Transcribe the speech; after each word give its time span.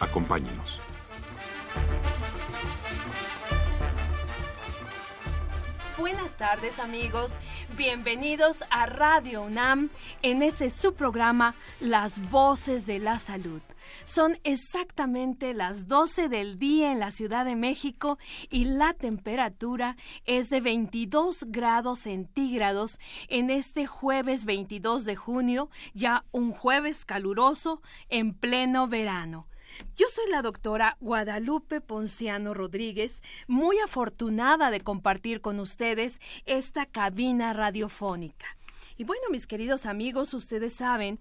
Acompáñenos. 0.00 0.80
Buenas 5.98 6.34
tardes 6.38 6.78
amigos, 6.78 7.38
bienvenidos 7.76 8.64
a 8.70 8.86
Radio 8.86 9.42
UNAM 9.42 9.90
en 10.22 10.42
ese 10.42 10.70
su 10.70 10.94
programa 10.94 11.54
Las 11.78 12.30
Voces 12.30 12.86
de 12.86 12.98
la 12.98 13.18
Salud. 13.18 13.60
Son 14.06 14.38
exactamente 14.42 15.52
las 15.52 15.86
12 15.88 16.30
del 16.30 16.58
día 16.58 16.92
en 16.92 17.00
la 17.00 17.10
Ciudad 17.10 17.44
de 17.44 17.54
México 17.54 18.18
y 18.48 18.64
la 18.64 18.94
temperatura 18.94 19.98
es 20.24 20.48
de 20.48 20.62
22 20.62 21.44
grados 21.48 21.98
centígrados 21.98 22.98
en 23.28 23.50
este 23.50 23.86
jueves 23.86 24.46
22 24.46 25.04
de 25.04 25.16
junio, 25.16 25.68
ya 25.92 26.24
un 26.32 26.52
jueves 26.52 27.04
caluroso 27.04 27.82
en 28.08 28.32
pleno 28.32 28.88
verano. 28.88 29.49
Yo 29.96 30.06
soy 30.08 30.30
la 30.30 30.42
doctora 30.42 30.96
Guadalupe 31.00 31.80
Ponciano 31.80 32.54
Rodríguez, 32.54 33.22
muy 33.48 33.78
afortunada 33.78 34.70
de 34.70 34.80
compartir 34.80 35.40
con 35.40 35.60
ustedes 35.60 36.20
esta 36.46 36.86
cabina 36.86 37.52
radiofónica. 37.52 38.46
Y 39.00 39.04
bueno, 39.04 39.22
mis 39.30 39.46
queridos 39.46 39.86
amigos, 39.86 40.34
ustedes 40.34 40.74
saben 40.74 41.18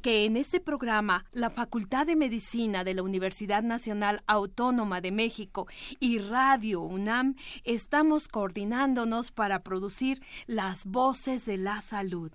que 0.00 0.24
en 0.24 0.38
este 0.38 0.60
programa 0.60 1.26
la 1.32 1.50
Facultad 1.50 2.06
de 2.06 2.16
Medicina 2.16 2.84
de 2.84 2.94
la 2.94 3.02
Universidad 3.02 3.62
Nacional 3.62 4.22
Autónoma 4.26 5.02
de 5.02 5.12
México 5.12 5.66
y 6.00 6.20
Radio 6.20 6.80
UNAM 6.80 7.36
estamos 7.64 8.28
coordinándonos 8.28 9.30
para 9.30 9.62
producir 9.62 10.22
las 10.46 10.86
voces 10.86 11.44
de 11.44 11.58
la 11.58 11.82
salud. 11.82 12.32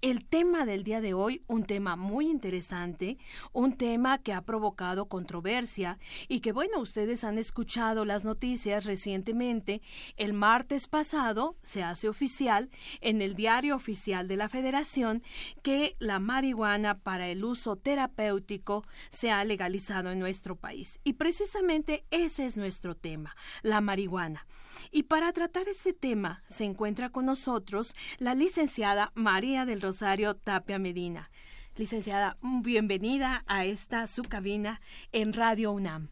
El 0.00 0.24
tema 0.24 0.66
del 0.66 0.84
día 0.84 1.00
de 1.00 1.14
hoy, 1.14 1.42
un 1.46 1.64
tema 1.64 1.96
muy 1.96 2.28
interesante, 2.28 3.18
un 3.52 3.76
tema 3.76 4.18
que 4.18 4.32
ha 4.32 4.42
provocado 4.42 5.06
controversia 5.06 5.98
y 6.28 6.40
que, 6.40 6.52
bueno, 6.52 6.80
ustedes 6.80 7.24
han 7.24 7.38
escuchado 7.38 8.04
las 8.04 8.24
noticias 8.24 8.84
recientemente. 8.84 9.82
El 10.16 10.32
martes 10.32 10.86
pasado 10.86 11.56
se 11.62 11.82
hace 11.82 12.08
oficial 12.08 12.70
en 13.00 13.22
el 13.22 13.34
diario 13.34 13.76
oficial 13.76 14.28
de 14.28 14.36
la 14.36 14.48
Federación 14.48 15.22
que 15.62 15.96
la 15.98 16.18
marihuana 16.18 16.98
para 16.98 17.28
el 17.28 17.44
uso 17.44 17.76
terapéutico 17.76 18.84
se 19.10 19.30
ha 19.30 19.44
legalizado 19.44 20.10
en 20.10 20.18
nuestro 20.18 20.56
país. 20.56 21.00
Y 21.04 21.14
precisamente 21.14 22.04
ese 22.10 22.46
es 22.46 22.56
nuestro 22.56 22.96
tema, 22.96 23.36
la 23.62 23.80
marihuana. 23.80 24.46
Y 24.90 25.04
para 25.04 25.32
tratar 25.32 25.68
ese 25.68 25.92
tema 25.92 26.42
se 26.48 26.64
encuentra 26.64 27.10
con 27.10 27.26
nosotros 27.26 27.94
la 28.18 28.34
licenciada 28.34 29.12
María 29.14 29.65
del 29.66 29.82
Rosario 29.82 30.34
Tapia 30.36 30.78
Medina. 30.78 31.30
Licenciada, 31.76 32.38
bienvenida 32.62 33.44
a 33.46 33.64
esta 33.64 34.06
su 34.06 34.22
cabina 34.22 34.80
en 35.12 35.32
Radio 35.32 35.72
UNAM. 35.72 36.08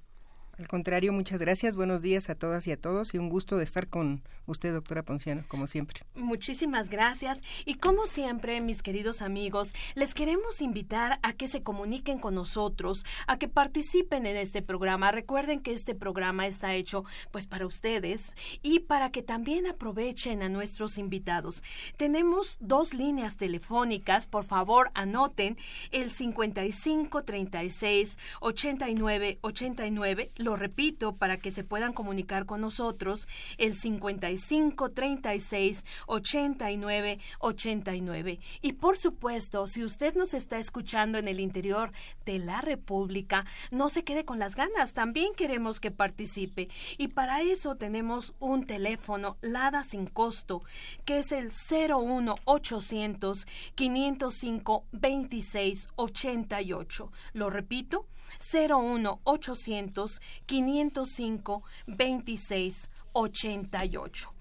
Al 0.58 0.68
contrario, 0.68 1.12
muchas 1.12 1.40
gracias. 1.40 1.74
Buenos 1.74 2.02
días 2.02 2.28
a 2.28 2.34
todas 2.34 2.66
y 2.66 2.72
a 2.72 2.76
todos 2.76 3.14
y 3.14 3.18
un 3.18 3.28
gusto 3.28 3.56
de 3.56 3.64
estar 3.64 3.88
con 3.88 4.22
usted, 4.46 4.72
doctora 4.72 5.02
Ponciano, 5.02 5.44
como 5.48 5.66
siempre. 5.66 6.00
Muchísimas 6.14 6.88
gracias. 6.88 7.40
Y 7.64 7.74
como 7.74 8.06
siempre, 8.06 8.60
mis 8.60 8.82
queridos 8.82 9.22
amigos, 9.22 9.74
les 9.94 10.14
queremos 10.14 10.60
invitar 10.60 11.18
a 11.22 11.32
que 11.32 11.48
se 11.48 11.62
comuniquen 11.62 12.18
con 12.18 12.34
nosotros, 12.34 13.04
a 13.26 13.38
que 13.38 13.48
participen 13.48 14.26
en 14.26 14.36
este 14.36 14.62
programa. 14.62 15.10
Recuerden 15.10 15.60
que 15.60 15.72
este 15.72 15.94
programa 15.94 16.46
está 16.46 16.74
hecho 16.74 17.04
pues 17.30 17.46
para 17.46 17.66
ustedes 17.66 18.34
y 18.62 18.80
para 18.80 19.10
que 19.10 19.22
también 19.22 19.66
aprovechen 19.66 20.42
a 20.42 20.48
nuestros 20.48 20.98
invitados. 20.98 21.62
Tenemos 21.96 22.56
dos 22.60 22.94
líneas 22.94 23.36
telefónicas, 23.36 24.26
por 24.26 24.44
favor, 24.44 24.90
anoten 24.94 25.56
el 25.90 26.10
55 26.10 27.22
36 27.24 28.18
89 28.40 29.38
89 29.40 30.30
lo 30.38 30.56
repito 30.56 31.12
para 31.12 31.36
que 31.36 31.50
se 31.50 31.64
puedan 31.64 31.92
comunicar 31.92 32.46
con 32.46 32.60
nosotros, 32.60 33.28
el 33.58 33.74
55 33.74 34.10
36 34.38 35.84
89 36.06 37.18
89. 37.38 38.40
Y 38.62 38.72
por 38.74 38.96
supuesto, 38.96 39.66
si 39.66 39.84
usted 39.84 40.14
nos 40.14 40.34
está 40.34 40.58
escuchando 40.58 41.18
en 41.18 41.28
el 41.28 41.40
interior 41.40 41.92
de 42.24 42.38
la 42.38 42.60
República, 42.60 43.46
no 43.70 43.88
se 43.88 44.04
quede 44.04 44.24
con 44.24 44.38
las 44.38 44.56
ganas, 44.56 44.92
también 44.92 45.34
queremos 45.34 45.80
que 45.80 45.90
participe. 45.90 46.68
Y 46.98 47.08
para 47.08 47.42
eso 47.42 47.76
tenemos 47.76 48.34
un 48.40 48.66
teléfono 48.66 49.36
LADA 49.40 49.84
sin 49.84 50.06
costo, 50.06 50.62
que 51.04 51.18
es 51.18 51.32
el 51.32 51.50
01 51.50 52.34
800 52.44 53.46
505 53.74 54.84
26 54.92 55.88
88. 55.96 57.12
Lo 57.32 57.50
repito, 57.50 58.06
01 58.52 59.20
800 59.24 60.20
505 60.46 61.62
26 61.86 62.88
88. 62.88 62.93
88. 63.14 64.33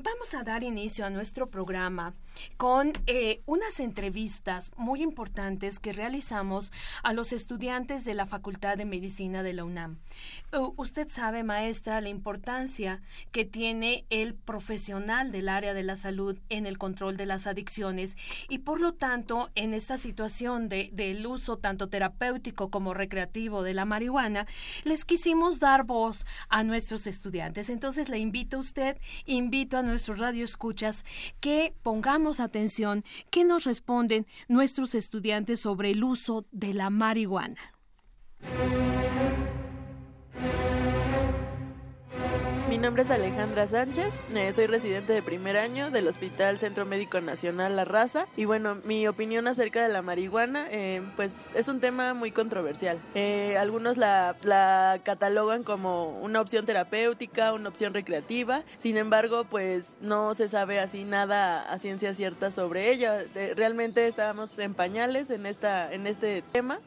Vamos 0.00 0.32
a 0.34 0.44
dar 0.44 0.62
inicio 0.62 1.04
a 1.04 1.10
nuestro 1.10 1.50
programa 1.50 2.14
con 2.56 2.92
eh, 3.08 3.40
unas 3.46 3.80
entrevistas 3.80 4.70
muy 4.76 5.02
importantes 5.02 5.80
que 5.80 5.92
realizamos 5.92 6.70
a 7.02 7.12
los 7.12 7.32
estudiantes 7.32 8.04
de 8.04 8.14
la 8.14 8.24
Facultad 8.24 8.76
de 8.76 8.84
Medicina 8.84 9.42
de 9.42 9.54
la 9.54 9.64
UNAM. 9.64 9.98
usted 10.76 11.08
sabe, 11.08 11.42
maestra, 11.42 12.00
la 12.00 12.10
importancia 12.10 13.02
que 13.32 13.44
tiene 13.44 14.04
el 14.08 14.34
profesional 14.34 15.32
del 15.32 15.48
área 15.48 15.74
de 15.74 15.82
la 15.82 15.96
salud 15.96 16.38
en 16.48 16.66
el 16.66 16.78
control 16.78 17.16
de 17.16 17.26
las 17.26 17.48
adicciones 17.48 18.16
y 18.48 18.58
por 18.58 18.80
lo 18.80 18.94
tanto 18.94 19.50
en 19.56 19.74
esta 19.74 19.98
situación 19.98 20.68
de, 20.68 20.90
del 20.92 21.26
uso 21.26 21.56
tanto 21.56 21.88
terapéutico 21.88 22.70
como 22.70 22.94
recreativo 22.94 23.64
de 23.64 23.74
la 23.74 23.84
marihuana, 23.84 24.46
les 24.84 25.04
quisimos 25.04 25.58
dar 25.58 25.82
voz 25.82 26.24
a 26.48 26.62
nuestros 26.62 27.08
estudiantes. 27.08 27.68
Entonces 27.68 28.08
le 28.08 28.18
invito 28.18 28.58
a 28.58 28.60
usted, 28.60 28.96
invito 29.26 29.76
a 29.76 29.87
nuestros 29.88 30.18
radioescuchas 30.18 31.04
que 31.40 31.74
pongamos 31.82 32.40
atención 32.40 33.04
qué 33.30 33.44
nos 33.44 33.64
responden 33.64 34.26
nuestros 34.46 34.94
estudiantes 34.94 35.60
sobre 35.60 35.90
el 35.90 36.04
uso 36.04 36.46
de 36.52 36.74
la 36.74 36.90
marihuana. 36.90 37.60
Mi 42.78 42.84
nombre 42.84 43.02
es 43.02 43.10
Alejandra 43.10 43.66
Sánchez, 43.66 44.14
eh, 44.36 44.52
soy 44.52 44.68
residente 44.68 45.12
de 45.12 45.20
primer 45.20 45.56
año 45.56 45.90
del 45.90 46.06
Hospital 46.06 46.60
Centro 46.60 46.86
Médico 46.86 47.20
Nacional 47.20 47.74
La 47.74 47.84
Raza 47.84 48.28
y 48.36 48.44
bueno, 48.44 48.76
mi 48.84 49.08
opinión 49.08 49.48
acerca 49.48 49.82
de 49.82 49.88
la 49.88 50.00
marihuana 50.00 50.68
eh, 50.70 51.02
pues 51.16 51.32
es 51.56 51.66
un 51.66 51.80
tema 51.80 52.14
muy 52.14 52.30
controversial. 52.30 53.00
Eh, 53.16 53.56
algunos 53.58 53.96
la, 53.96 54.36
la, 54.42 55.00
catalogan 55.02 55.64
como 55.64 56.20
una 56.20 56.40
opción 56.40 56.66
terapéutica, 56.66 57.52
una 57.52 57.68
opción 57.68 57.94
recreativa, 57.94 58.62
sin 58.78 58.96
embargo 58.96 59.42
pues 59.42 59.84
no 60.00 60.34
se 60.34 60.48
sabe 60.48 60.78
así 60.78 61.02
nada 61.02 61.68
a 61.72 61.80
ciencia 61.80 62.14
cierta 62.14 62.52
sobre 62.52 62.92
ella. 62.92 63.24
realmente 63.56 64.06
estábamos 64.06 64.56
en 64.56 64.74
pañales 64.74 65.30
en, 65.30 65.46
esta, 65.46 65.92
en 65.92 66.06
este 66.06 66.44
tema, 66.52 66.78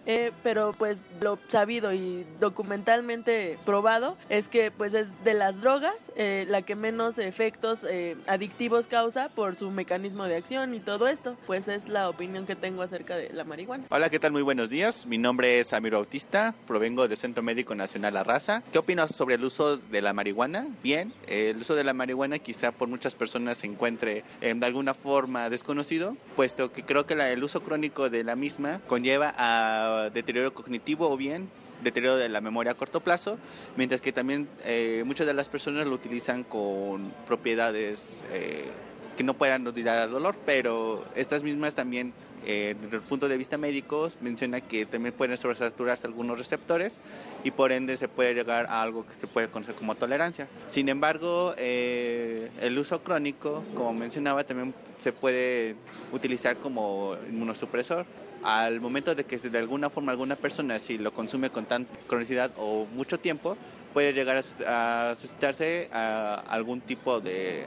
pero 0.42 0.74
pues 0.78 1.00
lo 1.20 1.38
sabido 1.50 1.92
y 1.92 2.26
documentalmente 2.40 3.60
probado 3.66 4.16
es 4.30 4.48
que 4.48 4.72
pues 4.72 4.94
es 4.94 5.10
de 5.26 5.34
las 5.34 5.60
drogas 5.60 5.81
eh, 6.16 6.46
la 6.48 6.62
que 6.62 6.76
menos 6.76 7.18
efectos 7.18 7.80
eh, 7.90 8.16
adictivos 8.28 8.86
causa 8.86 9.30
por 9.30 9.56
su 9.56 9.72
mecanismo 9.72 10.26
de 10.26 10.36
acción 10.36 10.74
y 10.74 10.80
todo 10.80 11.08
esto. 11.08 11.36
Pues 11.48 11.68
es 11.68 11.90
la 11.90 12.10
opinión 12.10 12.46
que 12.46 12.56
tengo 12.56 12.82
acerca 12.82 13.16
de 13.16 13.32
la 13.34 13.44
marihuana. 13.44 13.86
Hola, 13.90 14.10
¿qué 14.10 14.20
tal? 14.20 14.32
Muy 14.32 14.42
buenos 14.42 14.70
días. 14.70 15.06
Mi 15.06 15.18
nombre 15.18 15.60
es 15.60 15.74
Amiro 15.74 15.98
Bautista, 15.98 16.54
provengo 16.68 17.08
del 17.08 17.18
Centro 17.18 17.42
Médico 17.44 17.74
Nacional 17.76 18.14
La 18.14 18.24
Raza. 18.24 18.64
¿Qué 18.72 18.78
opinas 18.78 19.16
sobre 19.16 19.36
el 19.36 19.44
uso 19.44 19.78
de 19.78 20.02
la 20.02 20.14
marihuana? 20.14 20.68
Bien, 20.84 21.14
el 21.28 21.58
uso 21.58 21.76
de 21.76 21.84
la 21.84 21.94
marihuana 21.94 22.40
quizá 22.40 22.72
por 22.72 22.88
muchas 22.88 23.16
personas 23.16 23.60
se 23.60 23.68
encuentre 23.68 24.24
eh, 24.42 24.54
de 24.54 24.66
alguna 24.66 24.94
forma 24.94 25.50
desconocido, 25.50 26.16
puesto 26.36 26.72
que 26.72 26.84
creo 26.84 27.06
que 27.06 27.14
el 27.14 27.44
uso 27.44 27.62
crónico 27.62 28.10
de 28.10 28.24
la 28.24 28.36
misma 28.36 28.82
conlleva 28.88 29.34
a 29.38 30.10
deterioro 30.14 30.54
cognitivo 30.54 31.10
o 31.10 31.18
bien 31.18 31.50
deterioro 31.84 32.18
de 32.18 32.30
la 32.30 32.42
memoria 32.42 32.74
a 32.74 32.76
corto 32.76 33.02
plazo, 33.02 33.38
mientras 33.76 34.02
que 34.02 34.12
también 34.12 34.48
eh, 34.64 35.04
muchas 35.06 35.28
de 35.28 35.34
las 35.34 35.50
personas 35.50 35.88
lo 35.88 35.94
utilizan 35.94 36.44
con 36.44 37.12
propiedades 37.28 38.24
eh, 38.32 38.70
que 39.18 39.24
no 39.24 39.34
puedan 39.34 39.66
olvidar 39.68 39.98
al 39.98 40.12
dolor, 40.12 40.36
pero 40.46 41.06
estas 41.16 41.44
mismas 41.44 41.76
también 41.76 42.14
eh, 42.44 42.76
desde 42.82 42.98
el 42.98 43.04
punto 43.04 43.28
de 43.28 43.38
vista 43.38 43.58
médico, 43.58 44.10
menciona 44.20 44.62
que 44.62 44.86
también 44.88 45.14
pueden 45.14 45.38
sobresaturarse 45.38 46.08
algunos 46.08 46.40
receptores 46.40 47.00
y 47.44 47.52
por 47.52 47.72
ende 47.72 47.98
se 47.98 48.08
puede 48.08 48.34
llegar 48.34 48.66
a 48.66 48.82
algo 48.82 49.06
que 49.06 49.14
se 49.14 49.28
puede 49.28 49.48
conocer 49.50 49.76
como 49.76 49.94
tolerancia. 49.96 50.48
Sin 50.68 50.90
embargo, 50.90 51.54
eh, 51.58 52.50
el 52.62 52.78
uso 52.80 53.04
crónico, 53.04 53.64
como 53.76 53.94
mencionaba, 53.94 54.44
también 54.44 54.74
se 54.98 55.14
puede 55.14 55.76
utilizar 56.12 56.58
como 56.58 57.16
inmunosupresor 57.30 58.06
al 58.44 58.80
momento 58.82 59.16
de 59.16 59.24
que 59.24 59.38
de 59.38 59.58
alguna 59.58 59.90
forma 59.90 60.12
alguna 60.12 60.36
persona 60.36 60.80
si 60.80 60.98
lo 60.98 61.14
consume 61.14 61.50
con 61.50 61.66
tanta 61.66 61.92
cronicidad 62.08 62.52
o 62.58 62.86
mucho 62.94 63.20
tiempo 63.20 63.58
puede 63.94 64.14
llegar 64.14 64.44
a, 64.66 65.16
suscitarse 65.16 65.90
algún 65.92 66.82
tipo 66.82 67.20
de 67.20 67.66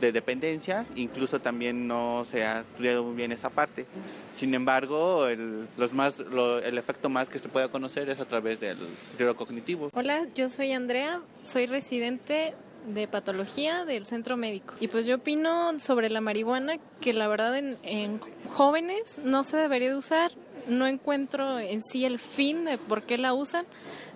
de 0.00 0.12
dependencia, 0.12 0.86
incluso 0.94 1.40
también 1.40 1.86
no 1.86 2.24
se 2.24 2.44
ha 2.44 2.60
estudiado 2.60 3.04
muy 3.04 3.16
bien 3.16 3.32
esa 3.32 3.50
parte. 3.50 3.86
Sin 4.34 4.54
embargo, 4.54 5.26
el, 5.26 5.66
los 5.76 5.92
más, 5.92 6.20
el 6.20 6.78
efecto 6.78 7.08
más 7.08 7.28
que 7.28 7.38
se 7.38 7.48
puede 7.48 7.68
conocer 7.68 8.08
es 8.08 8.20
a 8.20 8.24
través 8.24 8.60
del 8.60 8.78
deterioro 9.12 9.36
cognitivo. 9.36 9.90
Hola, 9.94 10.26
yo 10.34 10.48
soy 10.48 10.72
Andrea, 10.72 11.20
soy 11.42 11.66
residente 11.66 12.54
de 12.88 13.08
patología 13.08 13.84
del 13.84 14.06
centro 14.06 14.36
médico. 14.36 14.74
Y 14.80 14.88
pues 14.88 15.06
yo 15.06 15.16
opino 15.16 15.78
sobre 15.80 16.10
la 16.10 16.20
marihuana 16.20 16.76
que 17.00 17.12
la 17.12 17.28
verdad 17.28 17.56
en, 17.56 17.76
en 17.82 18.20
jóvenes 18.50 19.20
no 19.24 19.44
se 19.44 19.56
debería 19.56 19.90
de 19.90 19.96
usar. 19.96 20.32
No 20.66 20.86
encuentro 20.86 21.58
en 21.58 21.82
sí 21.82 22.04
el 22.04 22.18
fin 22.18 22.64
de 22.64 22.76
por 22.76 23.02
qué 23.02 23.16
la 23.16 23.32
usan. 23.32 23.64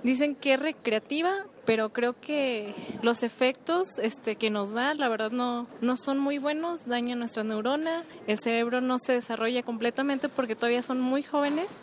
Dicen 0.02 0.34
que 0.34 0.54
es 0.54 0.60
recreativa, 0.60 1.46
pero 1.64 1.92
creo 1.92 2.14
que 2.20 2.74
los 3.02 3.22
efectos 3.22 3.98
este, 3.98 4.36
que 4.36 4.50
nos 4.50 4.72
da, 4.72 4.94
la 4.94 5.08
verdad, 5.08 5.30
no, 5.30 5.66
no 5.80 5.96
son 5.96 6.19
muy 6.19 6.38
buenos, 6.38 6.86
dañan 6.86 7.20
nuestra 7.20 7.44
neurona, 7.44 8.04
el 8.26 8.38
cerebro 8.38 8.80
no 8.80 8.98
se 8.98 9.12
desarrolla 9.12 9.62
completamente 9.62 10.28
porque 10.28 10.56
todavía 10.56 10.82
son 10.82 11.00
muy 11.00 11.22
jóvenes. 11.22 11.80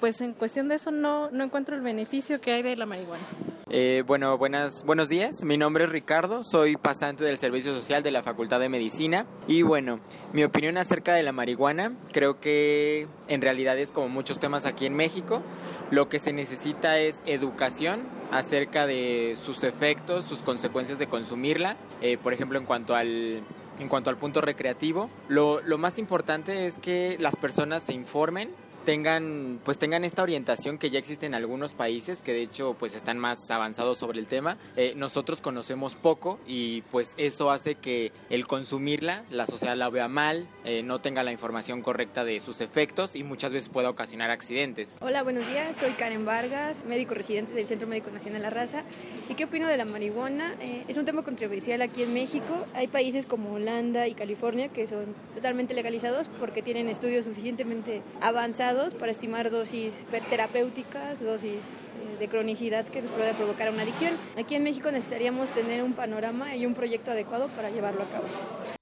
Pues 0.00 0.20
en 0.20 0.32
cuestión 0.32 0.68
de 0.68 0.76
eso 0.76 0.92
no, 0.92 1.30
no 1.30 1.44
encuentro 1.44 1.74
el 1.74 1.82
beneficio 1.82 2.40
que 2.40 2.52
hay 2.52 2.62
de 2.62 2.76
la 2.76 2.86
marihuana. 2.86 3.22
Eh, 3.70 4.02
bueno, 4.06 4.38
buenas, 4.38 4.84
buenos 4.84 5.08
días. 5.08 5.42
Mi 5.42 5.58
nombre 5.58 5.84
es 5.84 5.90
Ricardo, 5.90 6.42
soy 6.44 6.76
pasante 6.76 7.24
del 7.24 7.36
Servicio 7.36 7.74
Social 7.74 8.02
de 8.02 8.12
la 8.12 8.22
Facultad 8.22 8.60
de 8.60 8.68
Medicina. 8.68 9.26
Y 9.46 9.62
bueno, 9.62 10.00
mi 10.32 10.44
opinión 10.44 10.78
acerca 10.78 11.14
de 11.14 11.22
la 11.22 11.32
marihuana, 11.32 11.92
creo 12.12 12.38
que 12.40 13.08
en 13.26 13.42
realidad 13.42 13.76
es 13.76 13.90
como 13.90 14.08
muchos 14.08 14.38
temas 14.38 14.64
aquí 14.66 14.86
en 14.86 14.94
México. 14.94 15.42
Lo 15.90 16.08
que 16.08 16.18
se 16.18 16.32
necesita 16.32 16.98
es 16.98 17.22
educación 17.26 18.02
acerca 18.30 18.86
de 18.86 19.36
sus 19.42 19.64
efectos, 19.64 20.24
sus 20.24 20.42
consecuencias 20.42 20.98
de 20.98 21.08
consumirla. 21.08 21.76
Eh, 22.00 22.18
por 22.18 22.32
ejemplo, 22.32 22.58
en 22.58 22.66
cuanto 22.66 22.94
al 22.94 23.42
en 23.80 23.88
cuanto 23.88 24.10
al 24.10 24.16
punto 24.16 24.40
recreativo, 24.40 25.08
lo, 25.28 25.60
lo 25.60 25.78
más 25.78 25.98
importante 25.98 26.66
es 26.66 26.78
que 26.78 27.16
las 27.20 27.36
personas 27.36 27.84
se 27.84 27.92
informen 27.92 28.50
tengan 28.88 29.60
pues 29.66 29.78
tengan 29.78 30.02
esta 30.02 30.22
orientación 30.22 30.78
que 30.78 30.88
ya 30.88 30.98
existe 30.98 31.26
en 31.26 31.34
algunos 31.34 31.74
países 31.74 32.22
que 32.22 32.32
de 32.32 32.40
hecho 32.40 32.74
pues 32.78 32.94
están 32.94 33.18
más 33.18 33.50
avanzados 33.50 33.98
sobre 33.98 34.18
el 34.18 34.26
tema. 34.26 34.56
Eh, 34.76 34.94
nosotros 34.96 35.42
conocemos 35.42 35.94
poco 35.94 36.38
y 36.46 36.80
pues 36.90 37.12
eso 37.18 37.50
hace 37.50 37.74
que 37.74 38.12
el 38.30 38.46
consumirla 38.46 39.24
la 39.28 39.46
sociedad 39.46 39.76
la 39.76 39.90
vea 39.90 40.08
mal 40.08 40.46
eh, 40.64 40.82
no 40.82 41.02
tenga 41.02 41.22
la 41.22 41.32
información 41.32 41.82
correcta 41.82 42.24
de 42.24 42.40
sus 42.40 42.62
efectos 42.62 43.14
y 43.14 43.24
muchas 43.24 43.52
veces 43.52 43.68
pueda 43.68 43.90
ocasionar 43.90 44.30
accidentes. 44.30 44.94
Hola 45.02 45.22
buenos 45.22 45.46
días. 45.46 45.76
Soy 45.76 45.90
Karen 45.90 46.24
Vargas 46.24 46.82
médico 46.86 47.12
residente 47.12 47.52
del 47.52 47.66
Centro 47.66 47.88
Médico 47.88 48.10
Nacional 48.10 48.40
La 48.40 48.48
Raza. 48.48 48.84
Y 49.28 49.34
qué 49.34 49.44
opino 49.44 49.68
de 49.68 49.76
la 49.76 49.84
marihuana 49.84 50.54
eh, 50.62 50.84
es 50.88 50.96
un 50.96 51.04
tema 51.04 51.22
controversial 51.24 51.82
aquí 51.82 52.04
en 52.04 52.14
México. 52.14 52.64
Hay 52.72 52.86
países 52.86 53.26
como 53.26 53.52
Holanda 53.52 54.08
y 54.08 54.14
California 54.14 54.68
que 54.68 54.86
son 54.86 55.14
totalmente 55.34 55.74
legalizados 55.74 56.30
porque 56.40 56.62
tienen 56.62 56.88
estudios 56.88 57.26
suficientemente 57.26 58.00
avanzados 58.22 58.77
para 58.94 59.10
estimar 59.10 59.50
dosis 59.50 60.04
terapéuticas, 60.30 61.20
dosis 61.20 61.54
eh, 61.54 62.18
de 62.20 62.28
cronicidad 62.28 62.86
que 62.86 63.02
nos 63.02 63.10
puede 63.10 63.34
provocar 63.34 63.70
una 63.72 63.82
adicción. 63.82 64.14
Aquí 64.36 64.54
en 64.54 64.62
México 64.62 64.90
necesitaríamos 64.92 65.50
tener 65.50 65.82
un 65.82 65.94
panorama 65.94 66.54
y 66.54 66.64
un 66.64 66.74
proyecto 66.74 67.10
adecuado 67.10 67.48
para 67.48 67.70
llevarlo 67.70 68.02
a 68.02 68.06
cabo. 68.06 68.77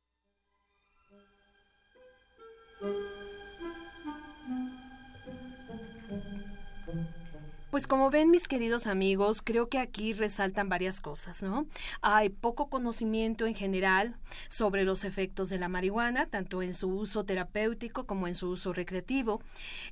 Pues 7.77 7.87
como 7.87 8.09
ven 8.09 8.31
mis 8.31 8.49
queridos 8.49 8.87
amigos, 8.87 9.43
creo 9.45 9.69
que 9.69 9.79
aquí 9.79 10.15
resaltan 10.15 10.71
varias 10.71 11.03
cosas, 11.03 11.43
¿no? 11.43 11.67
Hay 12.01 12.31
poco 12.31 12.71
conocimiento 12.71 13.45
en 13.45 13.55
general 13.55 14.17
sobre 14.49 14.85
los 14.85 15.05
efectos 15.05 15.51
de 15.51 15.59
la 15.59 15.69
marihuana, 15.69 16.25
tanto 16.25 16.63
en 16.63 16.73
su 16.73 16.89
uso 16.89 17.27
terapéutico 17.27 18.07
como 18.07 18.29
en 18.29 18.35
su 18.35 18.49
uso 18.49 18.73
recreativo. 18.73 19.43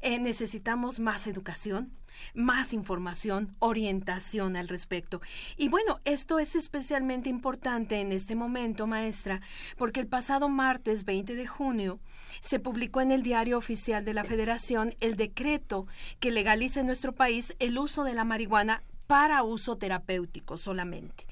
Eh, 0.00 0.18
necesitamos 0.18 0.98
más 0.98 1.26
educación, 1.26 1.92
más 2.34 2.72
información, 2.72 3.54
orientación 3.58 4.56
al 4.56 4.68
respecto. 4.68 5.20
Y 5.56 5.68
bueno, 5.68 6.00
esto 6.04 6.38
es 6.38 6.56
especialmente 6.56 7.28
importante 7.28 8.00
en 8.00 8.12
este 8.12 8.34
momento, 8.34 8.86
maestra, 8.86 9.40
porque 9.76 10.00
el 10.00 10.06
pasado 10.06 10.48
martes 10.48 11.04
20 11.04 11.34
de 11.34 11.46
junio 11.46 11.98
se 12.40 12.58
publicó 12.58 13.00
en 13.00 13.12
el 13.12 13.22
Diario 13.22 13.58
Oficial 13.58 14.04
de 14.04 14.14
la 14.14 14.24
Federación 14.24 14.94
el 15.00 15.16
decreto 15.16 15.86
que 16.20 16.30
legaliza 16.30 16.80
en 16.80 16.86
nuestro 16.86 17.12
país 17.12 17.54
el 17.58 17.78
uso 17.78 18.04
de 18.04 18.14
la 18.14 18.24
marihuana 18.24 18.82
para 19.06 19.42
uso 19.42 19.76
terapéutico 19.76 20.56
solamente. 20.56 21.26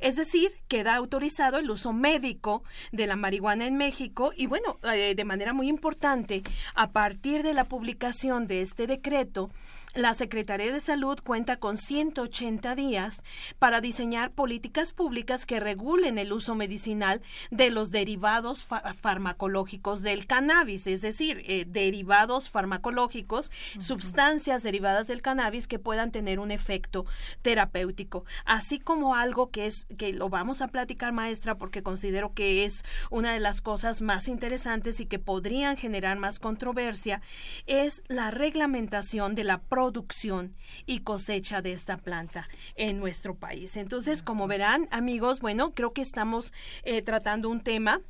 Es 0.00 0.16
decir, 0.16 0.50
queda 0.66 0.96
autorizado 0.96 1.58
el 1.58 1.70
uso 1.70 1.92
médico 1.92 2.62
de 2.92 3.06
la 3.06 3.16
marihuana 3.16 3.66
en 3.66 3.76
México 3.76 4.32
y 4.36 4.46
bueno, 4.46 4.78
eh, 4.82 5.14
de 5.14 5.24
manera 5.24 5.52
muy 5.52 5.68
importante, 5.68 6.42
a 6.74 6.90
partir 6.90 7.42
de 7.42 7.54
la 7.54 7.64
publicación 7.64 8.46
de 8.46 8.62
este 8.62 8.86
decreto, 8.86 9.50
la 9.94 10.14
Secretaría 10.14 10.70
de 10.70 10.80
Salud 10.80 11.18
cuenta 11.24 11.56
con 11.56 11.78
180 11.78 12.74
días 12.74 13.22
para 13.58 13.80
diseñar 13.80 14.32
políticas 14.32 14.92
públicas 14.92 15.46
que 15.46 15.60
regulen 15.60 16.18
el 16.18 16.32
uso 16.32 16.54
medicinal 16.54 17.22
de 17.50 17.70
los 17.70 17.90
derivados 17.90 18.66
farmacológicos 19.00 20.02
del 20.02 20.26
cannabis, 20.26 20.86
es 20.86 21.00
decir, 21.00 21.42
eh, 21.46 21.64
derivados 21.66 22.50
farmacológicos, 22.50 23.50
sustancias 23.78 24.62
derivadas 24.62 25.06
del 25.06 25.22
cannabis 25.22 25.66
que 25.66 25.78
puedan 25.78 26.12
tener 26.12 26.38
un 26.38 26.50
efecto 26.50 27.06
terapéutico, 27.40 28.24
así 28.44 28.78
como 28.78 29.14
algo 29.14 29.50
que 29.50 29.66
es 29.66 29.86
que 29.96 30.12
lo 30.12 30.28
vamos 30.28 30.60
a 30.60 30.68
platicar 30.68 31.12
maestra 31.12 31.56
porque 31.56 31.82
considero 31.82 32.34
que 32.34 32.64
es 32.64 32.84
una 33.10 33.32
de 33.32 33.40
las 33.40 33.62
cosas 33.62 34.02
más 34.02 34.28
interesantes 34.28 35.00
y 35.00 35.06
que 35.06 35.18
podrían 35.18 35.76
generar 35.76 36.18
más 36.18 36.38
controversia 36.38 37.22
es 37.66 38.02
la 38.08 38.30
reglamentación 38.30 39.34
de 39.34 39.44
la 39.44 39.58
producción 39.78 40.56
y 40.86 41.00
cosecha 41.02 41.62
de 41.62 41.70
esta 41.70 41.98
planta 41.98 42.48
en 42.74 42.98
nuestro 42.98 43.36
país. 43.36 43.76
Entonces, 43.76 44.24
como 44.24 44.48
verán, 44.48 44.88
amigos, 44.90 45.40
bueno, 45.40 45.72
creo 45.72 45.92
que 45.92 46.02
estamos 46.02 46.52
eh, 46.82 47.00
tratando 47.00 47.48
un 47.48 47.60
tema 47.60 48.00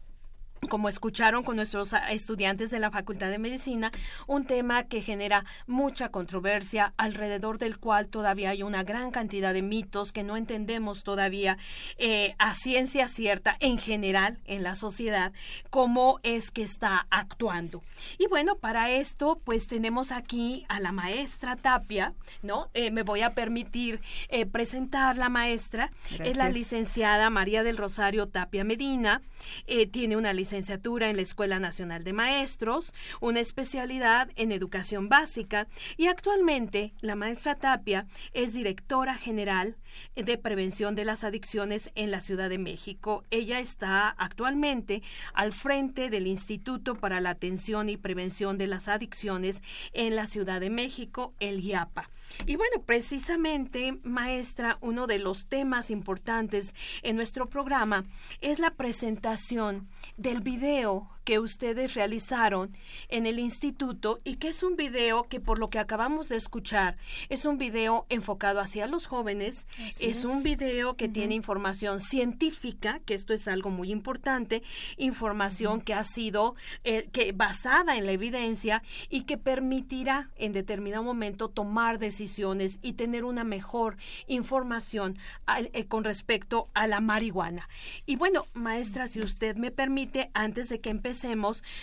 como 0.69 0.89
escucharon 0.89 1.43
con 1.43 1.57
nuestros 1.57 1.95
ah, 1.95 2.11
estudiantes 2.11 2.71
de 2.71 2.79
la 2.79 2.91
Facultad 2.91 3.31
de 3.31 3.39
Medicina, 3.39 3.91
un 4.27 4.45
tema 4.45 4.85
que 4.85 5.01
genera 5.01 5.45
mucha 5.67 6.11
controversia, 6.11 6.93
alrededor 6.97 7.59
del 7.59 7.79
cual 7.79 8.09
todavía 8.09 8.51
hay 8.51 8.63
una 8.63 8.83
gran 8.83 9.11
cantidad 9.11 9.55
de 9.55 9.63
mitos 9.63 10.13
que 10.13 10.25
no 10.25 10.37
entendemos 10.37 11.05
todavía 11.05 11.59
eh, 11.97 12.35
a 12.39 12.55
ciencia 12.55 13.09
cierta 13.09 13.57
en 13.61 13.79
general 13.79 14.39
en 14.47 14.63
la 14.63 14.75
sociedad, 14.75 15.33
cómo 15.71 16.21
es 16.23 16.51
que 16.51 16.63
está 16.63 17.07
actuando. 17.11 17.83
Y 18.19 18.27
bueno, 18.27 18.57
para 18.57 18.91
esto, 18.91 19.41
pues 19.45 19.67
tenemos 19.67 20.13
aquí 20.13 20.65
a 20.69 20.81
la 20.81 20.93
maestra 20.93 21.57
Tapia, 21.57 22.15
¿no? 22.43 22.69
Eh, 22.75 22.91
me 22.91 23.03
voy 23.03 23.23
a 23.23 23.35
permitir 23.35 24.01
eh, 24.29 24.47
presentar 24.47 25.17
la 25.17 25.29
maestra. 25.29 25.91
Es 26.19 26.37
la 26.37 26.51
licenciada 26.51 27.31
María 27.31 27.63
del 27.63 27.77
Rosario 27.77 28.29
Tapia 28.29 28.65
Medina, 28.65 29.23
tiene 29.93 30.17
una 30.17 30.33
licenciatura 30.33 30.48
licenciatura 30.49 31.11
en 31.11 31.17
la 31.17 31.23
Escuela 31.23 31.59
Nacional 31.59 32.05
de 32.05 32.15
Maestros, 32.15 32.95
una 33.21 33.41
especialidad 33.41 34.31
en 34.35 34.51
educación 34.51 35.11
básica 35.11 35.69
y 35.99 36.07
actualmente 36.07 36.95
la 37.03 37.17
maestra 37.17 37.57
Tapia 37.57 38.07
es 38.33 38.55
directora 38.55 39.15
general 39.15 39.77
de 40.17 40.39
prevención 40.39 40.95
de 40.95 41.05
las 41.05 41.23
adicciones 41.23 41.91
en 41.97 42.11
la 42.11 42.23
Ciudad 42.23 42.49
de 42.49 42.57
México. 42.57 43.25
Ella 43.31 43.61
está 43.61 44.09
actualmente 44.09 45.03
al 45.35 45.53
frente 45.53 46.09
del 46.09 46.27
Instituto 46.27 46.95
para 46.95 47.21
la 47.21 47.31
Atención 47.31 47.91
y 47.91 47.99
Prevención 47.99 48.57
de 48.57 48.69
las 48.69 48.89
Adicciones 48.89 49.63
en 49.93 50.17
la 50.17 50.27
Ciudad 50.27 50.61
de 50.61 50.71
México, 50.71 51.35
el 51.41 51.61
IAPA. 51.61 52.09
Y 52.47 52.57
bueno, 52.57 52.83
precisamente, 52.85 53.99
maestra, 54.03 54.79
uno 54.81 55.07
de 55.07 55.19
los 55.19 55.47
temas 55.47 55.91
importantes 55.91 56.75
en 57.03 57.17
nuestro 57.17 57.49
programa 57.49 58.05
es 58.41 58.59
la 58.59 58.71
presentación 58.71 59.89
del 60.17 60.41
video 60.41 61.09
que 61.29 61.39
ustedes 61.39 61.93
realizaron 61.93 62.75
en 63.11 63.27
el 63.27 63.39
instituto 63.39 64.19
y 64.25 64.37
que 64.37 64.49
es 64.49 64.63
un 64.63 64.77
video 64.77 65.25
que 65.25 65.41
por 65.41 65.59
lo 65.59 65.69
que 65.69 65.79
acabamos 65.79 66.31
de 66.31 66.37
escuchar 66.37 66.97
es 67.29 67.45
un 67.45 67.59
video 67.59 68.07
enfocado 68.09 68.61
hacia 68.61 68.87
los 68.87 69.05
jóvenes, 69.05 69.67
es, 70.01 70.25
un 70.25 70.43
video 70.43 70.97
que 70.97 71.07
tiene 71.07 71.35
información 71.35 72.01
científica, 72.01 73.01
que 73.05 73.13
esto 73.13 73.35
es 73.35 73.47
algo 73.47 73.69
muy 73.69 73.93
importante, 73.93 74.63
información 74.97 75.83
que 75.83 75.93
ha 75.93 76.05
sido 76.05 76.55
eh, 76.85 77.11
que 77.13 77.33
basada 77.33 77.99
en 77.99 78.07
la 78.07 78.13
evidencia 78.13 78.83
y 79.11 79.25
que 79.25 79.37
permitirá 79.37 80.31
en 80.37 80.55
determinado 80.55 81.03
momento 81.03 81.51
tomar 81.51 81.99
decisiones 81.99 82.79
y 82.81 82.95
tener 82.95 83.27
una 83.27 83.45
mejor 83.45 83.99
información 84.29 85.19
eh, 85.75 85.85
con 85.89 86.05
respecto 86.05 86.71
a 86.73 86.87
la 86.87 87.01
marihuana. 87.03 87.69
Y 88.07 88.17
bueno, 88.17 88.47
maestra, 88.55 89.09
si 89.09 89.21
usted 89.21 89.57
me 89.57 89.71
permite, 89.71 90.31
antes 90.33 90.71
de 90.71 90.81
que 90.81 90.89
empecemos, 90.89 91.18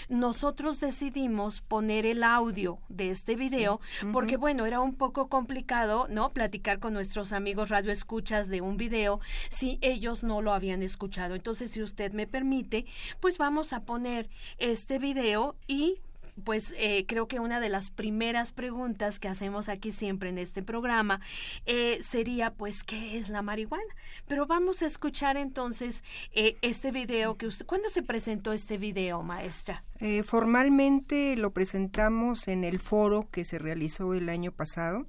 nosotros 0.10 0.80
decidimos 0.80 1.62
poner 1.62 2.06
el 2.06 2.24
audio 2.24 2.80
de 2.90 3.10
este 3.12 3.36
video 3.36 3.80
porque 4.12 4.38
bueno, 4.38 4.66
era 4.66 4.80
un 4.80 4.96
poco 4.96 5.30
complicado, 5.30 6.08
¿no? 6.10 6.32
Platicar 6.32 6.80
con 6.80 6.94
nuestros 6.94 7.34
amigos 7.34 7.70
radioescuchas 7.70 8.48
de 8.48 8.62
un 8.62 8.78
video 8.78 9.20
si 9.50 9.78
ellos 9.82 10.24
no 10.24 10.42
lo 10.42 10.54
habían 10.54 10.84
escuchado. 10.84 11.36
Entonces, 11.36 11.72
si 11.72 11.82
usted 11.82 12.12
me 12.14 12.28
permite, 12.28 12.86
pues 13.20 13.38
vamos 13.38 13.74
a 13.74 13.84
poner 13.84 14.30
este 14.58 15.00
video 15.00 15.56
y 15.68 16.00
pues 16.44 16.74
eh, 16.78 17.06
creo 17.08 17.28
que 17.28 17.40
una 17.40 17.60
de 17.60 17.70
las 17.70 17.90
primeras 17.90 18.52
preguntas 18.52 19.20
que 19.20 19.28
hacemos 19.28 19.70
aquí 19.70 19.92
siempre 19.92 20.30
en 20.30 20.38
este 20.38 20.62
programa 20.62 21.22
eh, 21.66 22.00
sería 22.02 22.52
pues 22.52 22.84
qué 22.84 23.18
es 23.18 23.30
la 23.30 23.42
marihuana 23.42 23.84
pero 24.28 24.46
vamos 24.46 24.82
a 24.82 24.86
escuchar 24.86 25.38
entonces 25.38 26.04
eh, 26.34 26.58
este 26.62 26.92
video 26.92 27.38
que 27.38 27.48
usted 27.48 27.66
¿cuándo 27.66 27.90
se 27.90 28.04
presentó 28.04 28.54
este 28.54 28.78
video 28.78 29.24
maestra? 29.24 29.84
formalmente 30.26 31.38
lo 31.38 31.52
presentamos 31.52 32.50
en 32.50 32.66
el 32.66 32.80
foro 32.80 33.30
que 33.32 33.46
se 33.46 33.58
realizó 33.58 34.14
el 34.14 34.28
año 34.28 34.52
pasado 34.52 35.06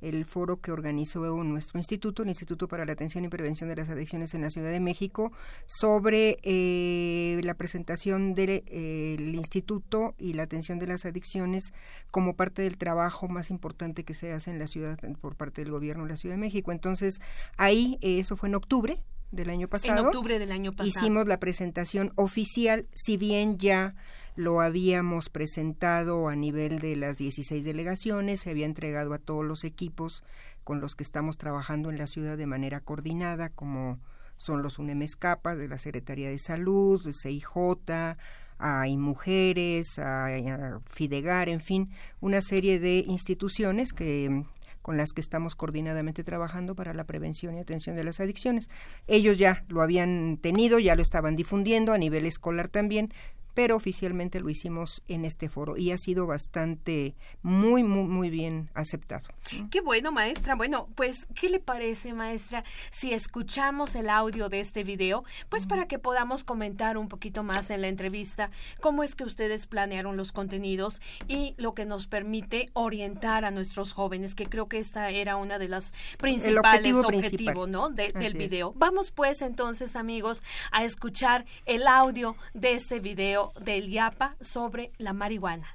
el 0.00 0.24
foro 0.24 0.60
que 0.60 0.72
organizó 0.72 1.20
nuestro 1.44 1.78
instituto, 1.78 2.22
el 2.22 2.28
Instituto 2.28 2.68
para 2.68 2.84
la 2.84 2.92
Atención 2.92 3.24
y 3.24 3.28
Prevención 3.28 3.68
de 3.68 3.76
las 3.76 3.90
Adicciones 3.90 4.34
en 4.34 4.42
la 4.42 4.50
Ciudad 4.50 4.70
de 4.70 4.80
México, 4.80 5.32
sobre 5.66 6.38
eh, 6.42 7.40
la 7.42 7.54
presentación 7.54 8.34
del 8.34 8.62
eh, 8.66 9.16
instituto 9.18 10.14
y 10.18 10.32
la 10.32 10.44
atención 10.44 10.78
de 10.78 10.86
las 10.86 11.04
adicciones 11.04 11.72
como 12.10 12.34
parte 12.34 12.62
del 12.62 12.78
trabajo 12.78 13.28
más 13.28 13.50
importante 13.50 14.04
que 14.04 14.14
se 14.14 14.32
hace 14.32 14.50
en 14.50 14.58
la 14.58 14.66
ciudad 14.66 14.98
por 15.20 15.36
parte 15.36 15.62
del 15.62 15.70
gobierno 15.70 16.04
de 16.04 16.10
la 16.10 16.16
Ciudad 16.16 16.34
de 16.34 16.40
México. 16.40 16.72
Entonces, 16.72 17.20
ahí, 17.56 17.98
eh, 18.00 18.18
eso 18.18 18.36
fue 18.36 18.48
en 18.48 18.54
octubre 18.54 19.02
del 19.30 19.50
año 19.50 19.68
pasado. 19.68 20.00
En 20.00 20.06
octubre 20.06 20.38
del 20.38 20.52
año 20.52 20.72
pasado. 20.72 20.88
Hicimos 20.88 21.26
la 21.26 21.38
presentación 21.38 22.12
oficial, 22.16 22.86
si 22.94 23.16
bien 23.16 23.58
ya 23.58 23.94
lo 24.40 24.62
habíamos 24.62 25.28
presentado 25.28 26.28
a 26.28 26.34
nivel 26.34 26.78
de 26.78 26.96
las 26.96 27.18
16 27.18 27.64
delegaciones, 27.64 28.40
se 28.40 28.50
había 28.50 28.64
entregado 28.64 29.12
a 29.12 29.18
todos 29.18 29.44
los 29.44 29.64
equipos 29.64 30.24
con 30.64 30.80
los 30.80 30.94
que 30.94 31.02
estamos 31.02 31.36
trabajando 31.36 31.90
en 31.90 31.98
la 31.98 32.06
ciudad 32.06 32.38
de 32.38 32.46
manera 32.46 32.80
coordinada, 32.80 33.50
como 33.50 33.98
son 34.36 34.62
los 34.62 34.78
UNEMESCAPA 34.78 35.56
de 35.56 35.68
la 35.68 35.76
Secretaría 35.76 36.30
de 36.30 36.38
Salud, 36.38 37.04
de 37.04 37.12
CIJ, 37.12 38.16
hay 38.58 38.96
mujeres, 38.96 39.98
a 39.98 40.80
Fidegar, 40.84 41.48
en 41.48 41.60
fin, 41.60 41.90
una 42.20 42.40
serie 42.40 42.80
de 42.80 43.04
instituciones 43.06 43.92
que 43.92 44.44
con 44.82 44.96
las 44.96 45.12
que 45.12 45.20
estamos 45.20 45.54
coordinadamente 45.54 46.24
trabajando 46.24 46.74
para 46.74 46.94
la 46.94 47.04
prevención 47.04 47.54
y 47.54 47.60
atención 47.60 47.96
de 47.96 48.04
las 48.04 48.20
adicciones. 48.20 48.70
Ellos 49.06 49.36
ya 49.36 49.62
lo 49.68 49.82
habían 49.82 50.38
tenido, 50.38 50.78
ya 50.78 50.96
lo 50.96 51.02
estaban 51.02 51.36
difundiendo 51.36 51.92
a 51.92 51.98
nivel 51.98 52.24
escolar 52.24 52.68
también, 52.68 53.08
pero 53.54 53.76
oficialmente 53.76 54.40
lo 54.40 54.50
hicimos 54.50 55.02
en 55.08 55.24
este 55.24 55.48
foro 55.48 55.76
y 55.76 55.92
ha 55.92 55.98
sido 55.98 56.26
bastante 56.26 57.14
muy 57.42 57.82
muy 57.82 58.04
muy 58.04 58.30
bien 58.30 58.70
aceptado. 58.74 59.28
Qué 59.70 59.80
bueno, 59.80 60.12
maestra. 60.12 60.54
Bueno, 60.54 60.88
pues 60.94 61.26
¿qué 61.34 61.48
le 61.48 61.60
parece, 61.60 62.12
maestra, 62.12 62.64
si 62.90 63.12
escuchamos 63.12 63.94
el 63.94 64.08
audio 64.08 64.48
de 64.48 64.60
este 64.60 64.84
video, 64.84 65.24
pues 65.48 65.66
para 65.66 65.86
que 65.86 65.98
podamos 65.98 66.44
comentar 66.44 66.96
un 66.98 67.08
poquito 67.08 67.42
más 67.42 67.70
en 67.70 67.80
la 67.82 67.88
entrevista 67.88 68.50
cómo 68.80 69.02
es 69.02 69.14
que 69.14 69.24
ustedes 69.24 69.66
planearon 69.66 70.16
los 70.16 70.32
contenidos 70.32 71.00
y 71.28 71.54
lo 71.56 71.74
que 71.74 71.84
nos 71.84 72.06
permite 72.06 72.70
orientar 72.72 73.44
a 73.44 73.50
nuestros 73.50 73.92
jóvenes, 73.92 74.34
que 74.34 74.46
creo 74.46 74.68
que 74.68 74.78
esta 74.78 75.10
era 75.10 75.36
una 75.36 75.58
de 75.58 75.68
las 75.68 75.92
principales 76.18 76.94
objetivos, 76.96 77.68
¿no? 77.68 77.90
del 77.90 78.34
video. 78.34 78.72
Vamos 78.76 79.10
pues 79.10 79.42
entonces, 79.42 79.96
amigos, 79.96 80.42
a 80.70 80.84
escuchar 80.84 81.44
el 81.66 81.86
audio 81.86 82.36
de 82.54 82.72
este 82.72 83.00
video 83.00 83.39
del 83.60 83.88
IAPA 83.88 84.36
sobre 84.40 84.92
la 84.98 85.12
marihuana. 85.12 85.66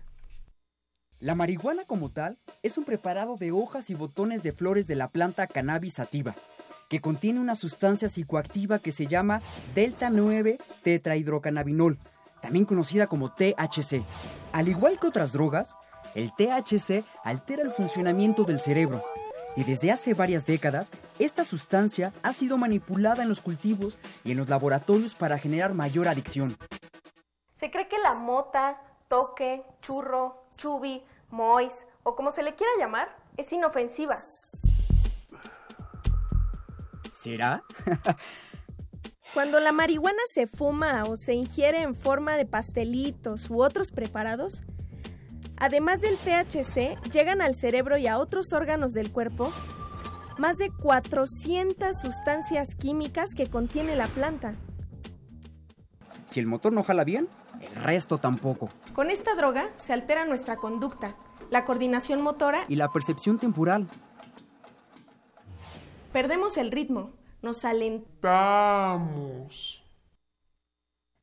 La 1.20 1.36
marihuana 1.36 1.86
como 1.86 2.10
tal 2.10 2.38
es 2.62 2.78
un 2.78 2.84
preparado 2.84 3.36
de 3.38 3.52
hojas 3.52 3.90
y 3.90 3.96
botones 3.96 4.44
de 4.44 4.52
flores 4.52 4.86
de 4.88 4.96
la 4.96 5.08
planta 5.08 5.48
cannabis 5.48 5.94
sativa, 5.94 6.36
que 6.90 7.00
contiene 7.00 7.40
una 7.40 7.56
sustancia 7.56 8.10
psicoactiva 8.10 8.80
que 8.80 8.92
se 8.92 9.08
llama 9.08 9.42
delta 9.74 10.10
9 10.10 10.58
tetrahidrocannabinol, 10.84 11.98
también 12.42 12.66
conocida 12.66 13.08
como 13.08 13.34
THC. 13.34 14.04
Al 14.52 14.68
igual 14.68 15.00
que 15.00 15.08
otras 15.08 15.32
drogas, 15.32 15.74
el 16.14 16.32
THC 16.34 17.04
altera 17.24 17.64
el 17.64 17.72
funcionamiento 17.72 18.44
del 18.44 18.60
cerebro 18.60 19.04
y 19.56 19.64
desde 19.64 19.92
hace 19.92 20.14
varias 20.14 20.46
décadas 20.46 20.92
esta 21.20 21.44
sustancia 21.44 22.14
ha 22.24 22.34
sido 22.34 22.58
manipulada 22.58 23.24
en 23.24 23.30
los 23.30 23.42
cultivos 23.42 23.98
y 24.24 24.32
en 24.32 24.38
los 24.38 24.50
laboratorios 24.50 25.16
para 25.16 25.38
generar 25.38 25.74
mayor 25.74 26.08
adicción. 26.08 26.56
Se 27.56 27.72
cree 27.72 27.88
que 27.88 27.98
la 28.00 28.16
mota, 28.16 28.82
toque, 29.08 29.64
churro, 29.80 30.44
chubi, 30.58 31.02
mois 31.30 31.88
o 32.04 32.14
como 32.14 32.32
se 32.32 32.44
le 32.44 32.54
quiera 32.54 32.74
llamar, 32.78 33.16
es 33.38 33.52
inofensiva. 33.54 34.18
¿Será? 37.10 37.64
Cuando 39.34 39.62
la 39.62 39.72
marihuana 39.72 40.22
se 40.34 40.48
fuma 40.48 41.06
o 41.06 41.16
se 41.16 41.34
ingiere 41.34 41.82
en 41.82 41.96
forma 41.96 42.36
de 42.36 42.46
pastelitos 42.46 43.50
u 43.50 43.64
otros 43.64 43.92
preparados, 43.92 44.62
además 45.56 46.02
del 46.02 46.18
THC, 46.18 47.02
llegan 47.10 47.42
al 47.42 47.56
cerebro 47.56 47.98
y 47.98 48.08
a 48.08 48.20
otros 48.20 48.52
órganos 48.52 48.92
del 48.92 49.14
cuerpo 49.14 49.54
más 50.38 50.58
de 50.58 50.72
400 50.72 51.98
sustancias 51.98 52.76
químicas 52.76 53.34
que 53.34 53.50
contiene 53.50 53.96
la 53.96 54.08
planta. 54.08 54.56
Si 56.26 56.42
el 56.42 56.48
motor 56.48 56.74
no 56.74 56.84
jala 56.84 57.06
bien, 57.06 57.30
el 57.76 57.84
resto 57.84 58.18
tampoco. 58.18 58.70
Con 58.94 59.10
esta 59.10 59.36
droga 59.36 59.70
se 59.76 59.94
altera 59.94 60.26
nuestra 60.26 60.58
conducta, 60.58 61.16
la 61.50 61.64
coordinación 61.64 62.22
motora 62.22 62.66
y 62.68 62.76
la 62.76 62.92
percepción 62.92 63.38
temporal. 63.38 63.88
Perdemos 66.12 66.58
el 66.58 66.72
ritmo, 66.72 67.14
nos 67.42 67.66
alentamos. 67.66 69.04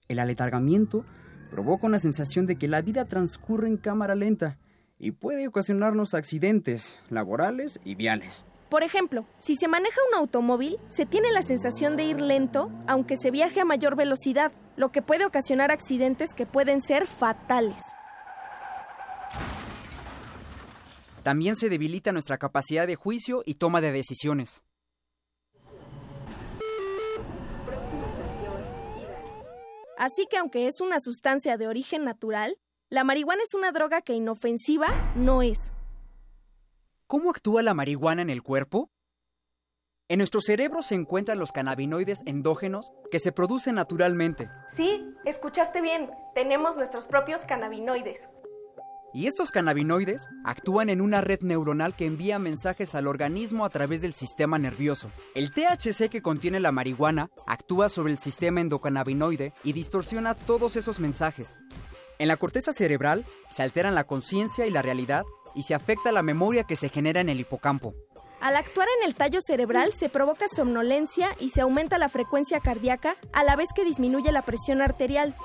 El 0.08 0.18
aletargamiento 0.18 1.04
provoca 1.50 1.86
una 1.86 1.98
sensación 1.98 2.46
de 2.46 2.56
que 2.56 2.68
la 2.68 2.80
vida 2.82 3.04
transcurre 3.04 3.68
en 3.68 3.76
cámara 3.76 4.14
lenta 4.14 4.58
y 4.98 5.10
puede 5.12 5.48
ocasionarnos 5.48 6.14
accidentes 6.14 6.98
laborales 7.10 7.80
y 7.84 7.94
viales. 7.94 8.46
Por 8.68 8.82
ejemplo, 8.84 9.26
si 9.38 9.56
se 9.56 9.68
maneja 9.68 10.00
un 10.10 10.18
automóvil, 10.18 10.78
se 10.88 11.04
tiene 11.04 11.30
la 11.30 11.42
sensación 11.42 11.96
de 11.96 12.04
ir 12.04 12.20
lento, 12.22 12.70
aunque 12.86 13.18
se 13.18 13.30
viaje 13.30 13.60
a 13.60 13.66
mayor 13.66 13.96
velocidad, 13.96 14.52
lo 14.76 14.90
que 14.92 15.02
puede 15.02 15.24
ocasionar 15.24 15.70
accidentes 15.70 16.34
que 16.34 16.46
pueden 16.46 16.80
ser 16.80 17.06
fatales. 17.06 17.82
También 21.22 21.56
se 21.56 21.68
debilita 21.68 22.12
nuestra 22.12 22.38
capacidad 22.38 22.86
de 22.86 22.96
juicio 22.96 23.42
y 23.46 23.54
toma 23.54 23.80
de 23.80 23.92
decisiones. 23.92 24.64
Así 29.96 30.26
que 30.28 30.36
aunque 30.36 30.66
es 30.66 30.80
una 30.80 30.98
sustancia 30.98 31.56
de 31.56 31.68
origen 31.68 32.04
natural, 32.04 32.58
la 32.90 33.04
marihuana 33.04 33.42
es 33.44 33.54
una 33.54 33.70
droga 33.70 34.02
que 34.02 34.14
inofensiva 34.14 35.12
no 35.14 35.42
es. 35.42 35.72
¿Cómo 37.06 37.30
actúa 37.30 37.62
la 37.62 37.72
marihuana 37.72 38.22
en 38.22 38.30
el 38.30 38.42
cuerpo? 38.42 38.90
En 40.12 40.18
nuestro 40.18 40.42
cerebro 40.42 40.82
se 40.82 40.94
encuentran 40.94 41.38
los 41.38 41.52
cannabinoides 41.52 42.20
endógenos 42.26 42.92
que 43.10 43.18
se 43.18 43.32
producen 43.32 43.76
naturalmente. 43.76 44.50
Sí, 44.76 45.06
escuchaste 45.24 45.80
bien. 45.80 46.10
Tenemos 46.34 46.76
nuestros 46.76 47.06
propios 47.06 47.46
cannabinoides. 47.46 48.20
Y 49.14 49.26
estos 49.26 49.50
cannabinoides 49.50 50.28
actúan 50.44 50.90
en 50.90 51.00
una 51.00 51.22
red 51.22 51.40
neuronal 51.40 51.96
que 51.96 52.04
envía 52.04 52.38
mensajes 52.38 52.94
al 52.94 53.06
organismo 53.06 53.64
a 53.64 53.70
través 53.70 54.02
del 54.02 54.12
sistema 54.12 54.58
nervioso. 54.58 55.10
El 55.34 55.50
THC 55.50 56.10
que 56.10 56.20
contiene 56.20 56.60
la 56.60 56.72
marihuana 56.72 57.30
actúa 57.46 57.88
sobre 57.88 58.12
el 58.12 58.18
sistema 58.18 58.60
endocannabinoide 58.60 59.54
y 59.64 59.72
distorsiona 59.72 60.34
todos 60.34 60.76
esos 60.76 61.00
mensajes. 61.00 61.58
En 62.18 62.28
la 62.28 62.36
corteza 62.36 62.74
cerebral 62.74 63.24
se 63.48 63.62
alteran 63.62 63.94
la 63.94 64.04
conciencia 64.04 64.66
y 64.66 64.70
la 64.70 64.82
realidad 64.82 65.22
y 65.54 65.62
se 65.62 65.74
afecta 65.74 66.12
la 66.12 66.22
memoria 66.22 66.64
que 66.64 66.76
se 66.76 66.90
genera 66.90 67.22
en 67.22 67.30
el 67.30 67.40
hipocampo. 67.40 67.94
Al 68.42 68.56
actuar 68.56 68.88
en 68.98 69.08
el 69.08 69.14
tallo 69.14 69.38
cerebral 69.40 69.92
se 69.92 70.08
provoca 70.08 70.46
somnolencia 70.48 71.28
y 71.38 71.50
se 71.50 71.60
aumenta 71.60 71.96
la 71.96 72.08
frecuencia 72.08 72.58
cardíaca 72.58 73.14
a 73.32 73.44
la 73.44 73.54
vez 73.54 73.68
que 73.72 73.84
disminuye 73.84 74.32
la 74.32 74.42
presión 74.42 74.82
arterial. 74.82 75.36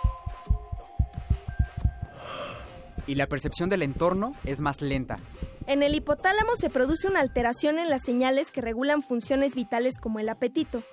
y 3.05 3.15
la 3.15 3.27
percepción 3.27 3.69
del 3.69 3.83
entorno 3.83 4.35
es 4.43 4.59
más 4.59 4.81
lenta. 4.81 5.17
En 5.65 5.81
el 5.81 5.95
hipotálamo 5.95 6.57
se 6.57 6.69
produce 6.69 7.07
una 7.07 7.21
alteración 7.21 7.79
en 7.79 7.89
las 7.89 8.03
señales 8.03 8.51
que 8.51 8.59
regulan 8.59 9.01
funciones 9.01 9.55
vitales 9.55 9.97
como 9.97 10.19
el 10.19 10.27
apetito. 10.27 10.83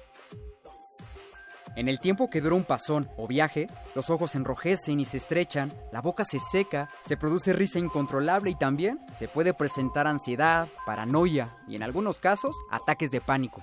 En 1.77 1.89
el 1.89 1.99
tiempo 1.99 2.31
que 2.31 2.41
dura 2.41 2.55
un 2.55 2.65
pasón 2.65 3.09
o 3.17 3.27
viaje, 3.27 3.69
los 3.95 4.09
ojos 4.09 4.35
enrojecen 4.37 5.01
y 5.01 5.05
se 5.05 5.17
estrechan, 5.17 5.73
la 5.93 6.01
boca 6.01 6.25
se 6.25 6.39
seca, 6.39 6.89
se 7.03 7.17
produce 7.17 7.53
risa 7.53 7.81
incontrolable 7.81 8.51
y 8.51 8.55
también 8.55 9.01
se 9.13 9.27
puede 9.27 9.55
presentar 9.55 10.07
ansiedad, 10.07 10.69
paranoia 10.87 11.57
y 11.67 11.75
en 11.75 11.83
algunos 11.83 12.19
casos 12.19 12.55
ataques 12.71 13.11
de 13.11 13.21
pánico. 13.21 13.63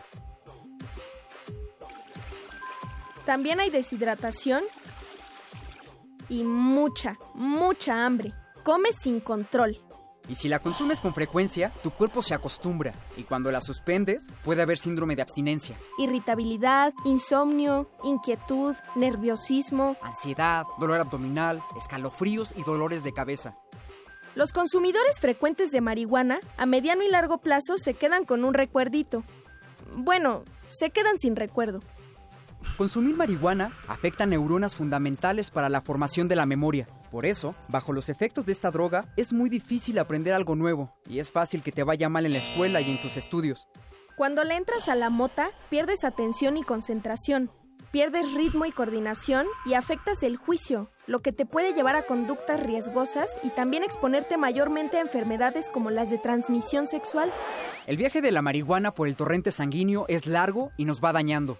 También 3.26 3.60
hay 3.60 3.70
deshidratación 3.70 4.64
y 6.28 6.44
mucha, 6.44 7.18
mucha 7.34 8.06
hambre. 8.06 8.34
Come 8.64 8.90
sin 8.92 9.20
control. 9.20 9.80
Y 10.28 10.36
si 10.36 10.48
la 10.48 10.60
consumes 10.60 11.02
con 11.02 11.14
frecuencia, 11.14 11.72
tu 11.84 11.90
cuerpo 11.92 12.22
se 12.22 12.34
acostumbra 12.34 12.94
y 13.18 13.24
cuando 13.24 13.52
la 13.52 13.60
suspendes 13.60 14.28
puede 14.46 14.62
haber 14.62 14.78
síndrome 14.78 15.16
de 15.16 15.24
abstinencia, 15.24 15.76
Irritabilidad, 15.98 16.94
insomnio, 17.06 17.90
inquietud, 18.04 18.76
nerviosismo. 18.96 19.98
ansiedad, 20.02 20.66
dolor 20.80 21.02
abdominal, 21.02 21.62
escalofríos 21.78 22.54
y 22.56 22.64
dolores 22.64 23.04
de 23.04 23.14
cabeza. 23.14 23.56
Los 24.36 24.54
consumidores 24.54 25.20
frecuentes 25.20 25.72
de 25.72 25.82
marihuana 25.82 26.40
a 26.58 26.66
mediano 26.66 27.04
y 27.04 27.10
largo 27.10 27.40
plazo 27.40 27.78
se 27.78 27.94
quedan 27.96 28.24
con 28.24 28.46
un 28.46 28.54
recuerdito. 28.54 29.24
Bueno, 29.96 30.44
se 30.68 30.92
quedan 30.92 31.18
sin 31.18 31.36
recuerdo. 31.36 31.82
Consumir 32.78 33.18
marihuana 33.18 33.72
afecta 33.90 34.26
neuronas 34.26 34.76
fundamentales 34.76 35.52
para 35.52 35.68
la 35.68 35.82
formación 35.82 36.28
de 36.30 36.38
la 36.38 36.46
memoria. 36.46 36.88
Por 37.12 37.26
eso, 37.26 37.54
bajo 37.68 37.92
los 37.92 38.08
efectos 38.08 38.46
de 38.46 38.54
esta 38.54 38.72
droga, 38.72 39.06
es 39.18 39.34
muy 39.34 39.50
difícil 39.50 40.00
aprender 40.00 40.34
algo 40.34 40.56
nuevo 40.56 40.94
y 41.08 41.20
es 41.20 41.30
fácil 41.30 41.62
que 41.62 41.74
te 41.74 41.84
vaya 41.84 42.08
mal 42.08 42.26
en 42.26 42.32
la 42.32 42.40
escuela 42.40 42.80
y 42.80 42.90
en 42.90 43.02
tus 43.02 43.18
estudios. 43.18 43.68
Cuando 44.16 44.46
le 44.46 44.56
entras 44.56 44.88
a 44.88 44.96
la 44.96 45.10
mota, 45.10 45.52
pierdes 45.70 46.06
atención 46.06 46.56
y 46.56 46.64
concentración, 46.64 47.52
pierdes 47.92 48.34
ritmo 48.34 48.66
y 48.66 48.72
coordinación 48.72 49.46
y 49.66 49.74
afectas 49.74 50.24
el 50.24 50.38
juicio, 50.38 50.90
lo 51.06 51.20
que 51.20 51.34
te 51.34 51.46
puede 51.46 51.74
llevar 51.74 51.98
a 51.98 52.04
conductas 52.04 52.62
riesgosas 52.62 53.38
y 53.44 53.50
también 53.50 53.84
exponerte 53.84 54.38
mayormente 54.38 54.98
a 54.98 55.02
enfermedades 55.02 55.70
como 55.70 55.92
las 55.92 56.10
de 56.10 56.18
transmisión 56.18 56.88
sexual. 56.88 57.32
El 57.88 57.98
viaje 57.98 58.22
de 58.22 58.32
la 58.32 58.42
marihuana 58.42 58.92
por 58.92 59.10
el 59.10 59.18
torrente 59.18 59.52
sanguíneo 59.52 60.06
es 60.08 60.28
largo 60.28 60.72
y 60.78 60.86
nos 60.86 61.04
va 61.04 61.12
dañando. 61.12 61.58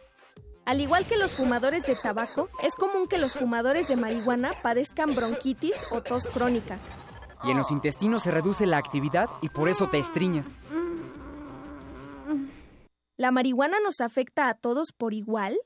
Al 0.66 0.80
igual 0.80 1.06
que 1.06 1.18
los 1.18 1.34
fumadores 1.34 1.86
de 1.86 1.96
tabaco, 1.96 2.50
es 2.64 2.76
común 2.76 3.08
que 3.08 3.18
los 3.18 3.34
fumadores 3.34 3.88
de 3.88 3.96
marihuana 3.96 4.52
padezcan 4.62 5.16
bronquitis 5.16 5.86
o 5.92 6.02
tos 6.02 6.28
crónica. 6.28 6.78
Y 7.44 7.52
en 7.52 7.58
los 7.58 7.72
intestinos 7.72 8.24
se 8.24 8.32
reduce 8.32 8.68
la 8.68 8.78
actividad 8.78 9.28
y 9.42 9.50
por 9.50 9.70
eso 9.70 9.88
te 9.88 9.98
estriñas. 9.98 10.58
¿La 13.18 13.32
marihuana 13.32 13.78
nos 13.84 14.02
afecta 14.02 14.48
a 14.50 14.54
todos 14.54 14.92
por 14.92 15.14
igual? 15.14 15.58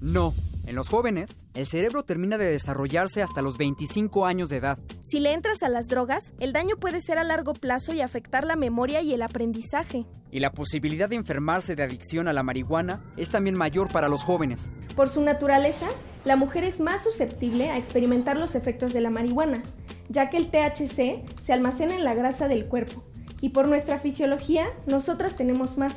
No. 0.00 0.34
En 0.68 0.74
los 0.74 0.90
jóvenes, 0.90 1.38
el 1.54 1.64
cerebro 1.64 2.02
termina 2.02 2.36
de 2.36 2.50
desarrollarse 2.50 3.22
hasta 3.22 3.40
los 3.40 3.56
25 3.56 4.26
años 4.26 4.50
de 4.50 4.58
edad. 4.58 4.78
Si 5.02 5.18
le 5.18 5.32
entras 5.32 5.62
a 5.62 5.70
las 5.70 5.86
drogas, 5.86 6.34
el 6.40 6.52
daño 6.52 6.76
puede 6.76 7.00
ser 7.00 7.16
a 7.16 7.24
largo 7.24 7.54
plazo 7.54 7.94
y 7.94 8.02
afectar 8.02 8.44
la 8.44 8.54
memoria 8.54 9.00
y 9.00 9.14
el 9.14 9.22
aprendizaje. 9.22 10.04
Y 10.30 10.40
la 10.40 10.52
posibilidad 10.52 11.08
de 11.08 11.16
enfermarse 11.16 11.74
de 11.74 11.84
adicción 11.84 12.28
a 12.28 12.34
la 12.34 12.42
marihuana 12.42 13.00
es 13.16 13.30
también 13.30 13.56
mayor 13.56 13.90
para 13.90 14.08
los 14.08 14.22
jóvenes. 14.24 14.68
Por 14.94 15.08
su 15.08 15.22
naturaleza, 15.22 15.86
la 16.26 16.36
mujer 16.36 16.64
es 16.64 16.80
más 16.80 17.02
susceptible 17.02 17.70
a 17.70 17.78
experimentar 17.78 18.36
los 18.36 18.54
efectos 18.54 18.92
de 18.92 19.00
la 19.00 19.08
marihuana, 19.08 19.62
ya 20.10 20.28
que 20.28 20.36
el 20.36 20.50
THC 20.50 21.24
se 21.42 21.52
almacena 21.54 21.94
en 21.94 22.04
la 22.04 22.12
grasa 22.12 22.46
del 22.46 22.66
cuerpo. 22.66 23.02
Y 23.40 23.50
por 23.50 23.68
nuestra 23.68 24.00
fisiología, 24.00 24.66
nosotras 24.84 25.34
tenemos 25.34 25.78
más. 25.78 25.94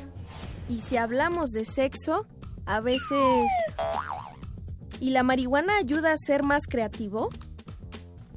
Y 0.70 0.80
si 0.80 0.96
hablamos 0.96 1.50
de 1.50 1.66
sexo, 1.66 2.26
a 2.64 2.80
veces... 2.80 3.50
¿Y 5.02 5.10
la 5.10 5.24
marihuana 5.24 5.78
ayuda 5.78 6.12
a 6.12 6.16
ser 6.16 6.44
más 6.44 6.68
creativo? 6.68 7.28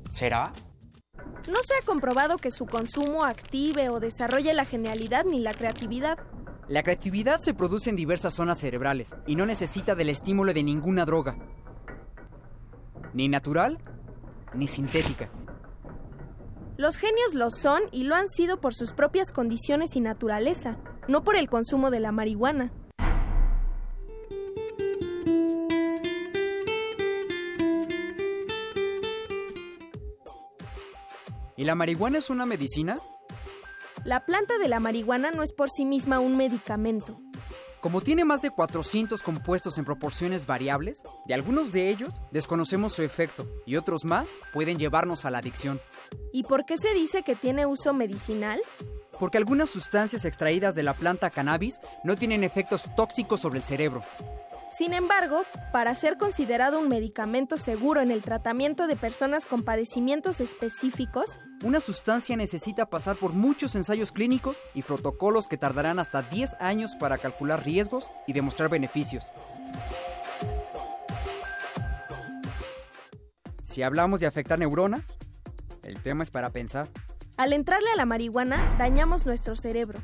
¿Será? 0.09 0.51
No 1.47 1.59
se 1.61 1.75
ha 1.75 1.85
comprobado 1.85 2.37
que 2.37 2.49
su 2.49 2.65
consumo 2.65 3.23
active 3.23 3.89
o 3.89 3.99
desarrolle 3.99 4.51
la 4.51 4.65
genialidad 4.65 5.25
ni 5.25 5.39
la 5.39 5.53
creatividad. 5.53 6.17
La 6.67 6.81
creatividad 6.81 7.39
se 7.39 7.53
produce 7.53 7.91
en 7.91 7.95
diversas 7.95 8.33
zonas 8.33 8.57
cerebrales 8.57 9.15
y 9.27 9.35
no 9.35 9.45
necesita 9.45 9.93
del 9.93 10.09
estímulo 10.09 10.55
de 10.55 10.63
ninguna 10.63 11.05
droga. 11.05 11.35
Ni 13.13 13.27
natural, 13.27 13.77
ni 14.55 14.65
sintética. 14.65 15.29
Los 16.77 16.97
genios 16.97 17.35
lo 17.35 17.51
son 17.51 17.83
y 17.91 18.05
lo 18.05 18.15
han 18.15 18.27
sido 18.27 18.59
por 18.59 18.73
sus 18.73 18.91
propias 18.91 19.31
condiciones 19.31 19.95
y 19.95 20.01
naturaleza, 20.01 20.79
no 21.07 21.23
por 21.23 21.35
el 21.35 21.47
consumo 21.47 21.91
de 21.91 21.99
la 21.99 22.11
marihuana. 22.11 22.71
¿Y 31.65 31.67
la 31.67 31.73
marihuana 31.73 32.19
es 32.19 32.29
una 32.29 32.45
medicina? 32.45 32.99
La 34.03 34.23
planta 34.23 34.59
de 34.59 34.67
la 34.67 34.79
marihuana 34.79 35.31
no 35.31 35.41
es 35.41 35.51
por 35.51 35.71
sí 35.71 35.83
misma 35.83 36.19
un 36.19 36.37
medicamento. 36.37 37.19
Como 37.81 38.01
tiene 38.01 38.23
más 38.23 38.43
de 38.43 38.51
400 38.51 39.23
compuestos 39.23 39.79
en 39.79 39.83
proporciones 39.83 40.45
variables, 40.45 41.01
de 41.25 41.33
algunos 41.33 41.71
de 41.71 41.89
ellos 41.89 42.21
desconocemos 42.29 42.93
su 42.93 43.01
efecto 43.01 43.47
y 43.65 43.77
otros 43.77 44.05
más 44.05 44.29
pueden 44.53 44.77
llevarnos 44.77 45.25
a 45.25 45.31
la 45.31 45.39
adicción. 45.39 45.79
¿Y 46.31 46.43
por 46.43 46.67
qué 46.67 46.77
se 46.77 46.93
dice 46.93 47.23
que 47.23 47.35
tiene 47.35 47.65
uso 47.65 47.95
medicinal? 47.95 48.61
Porque 49.19 49.39
algunas 49.39 49.71
sustancias 49.71 50.23
extraídas 50.23 50.75
de 50.75 50.83
la 50.83 50.93
planta 50.93 51.31
cannabis 51.31 51.79
no 52.03 52.15
tienen 52.15 52.43
efectos 52.43 52.83
tóxicos 52.95 53.39
sobre 53.39 53.57
el 53.57 53.65
cerebro. 53.65 54.03
Sin 54.77 54.93
embargo, 54.93 55.43
para 55.71 55.95
ser 55.95 56.17
considerado 56.17 56.79
un 56.79 56.89
medicamento 56.89 57.55
seguro 57.55 58.01
en 58.01 58.11
el 58.11 58.21
tratamiento 58.21 58.87
de 58.87 58.95
personas 58.95 59.45
con 59.45 59.63
padecimientos 59.63 60.39
específicos, 60.41 61.39
Una 61.63 61.79
sustancia 61.79 62.35
necesita 62.35 62.85
pasar 62.87 63.15
por 63.15 63.31
muchos 63.31 63.75
ensayos 63.75 64.11
clínicos 64.11 64.57
y 64.73 64.83
protocolos 64.83 65.47
que 65.47 65.57
tardarán 65.57 65.99
hasta 65.99 66.21
10 66.21 66.57
años 66.59 66.95
para 66.99 67.17
calcular 67.17 67.63
riesgos 67.63 68.11
y 68.27 68.33
demostrar 68.33 68.69
beneficios. 68.69 69.31
Si 73.63 73.83
hablamos 73.83 74.19
de 74.19 74.27
afectar 74.27 74.59
neuronas, 74.59 75.17
el 75.83 76.01
tema 76.01 76.23
es 76.23 76.29
para 76.29 76.49
pensar. 76.51 76.89
al 77.37 77.53
entrarle 77.53 77.89
a 77.91 77.95
la 77.95 78.05
marihuana, 78.05 78.75
dañamos 78.77 79.25
nuestro 79.25 79.55
cerebro. 79.55 79.99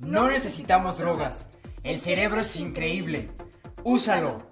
No 0.00 0.28
necesitamos 0.28 0.98
drogas. 0.98 1.46
El 1.84 2.00
cerebro 2.00 2.40
es 2.40 2.56
increíble. 2.56 3.28
Úsalo. 3.84 4.42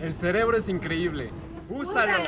El 0.00 0.14
cerebro 0.14 0.56
es 0.56 0.68
increíble. 0.68 1.30
¡Úsalo! 1.68 2.22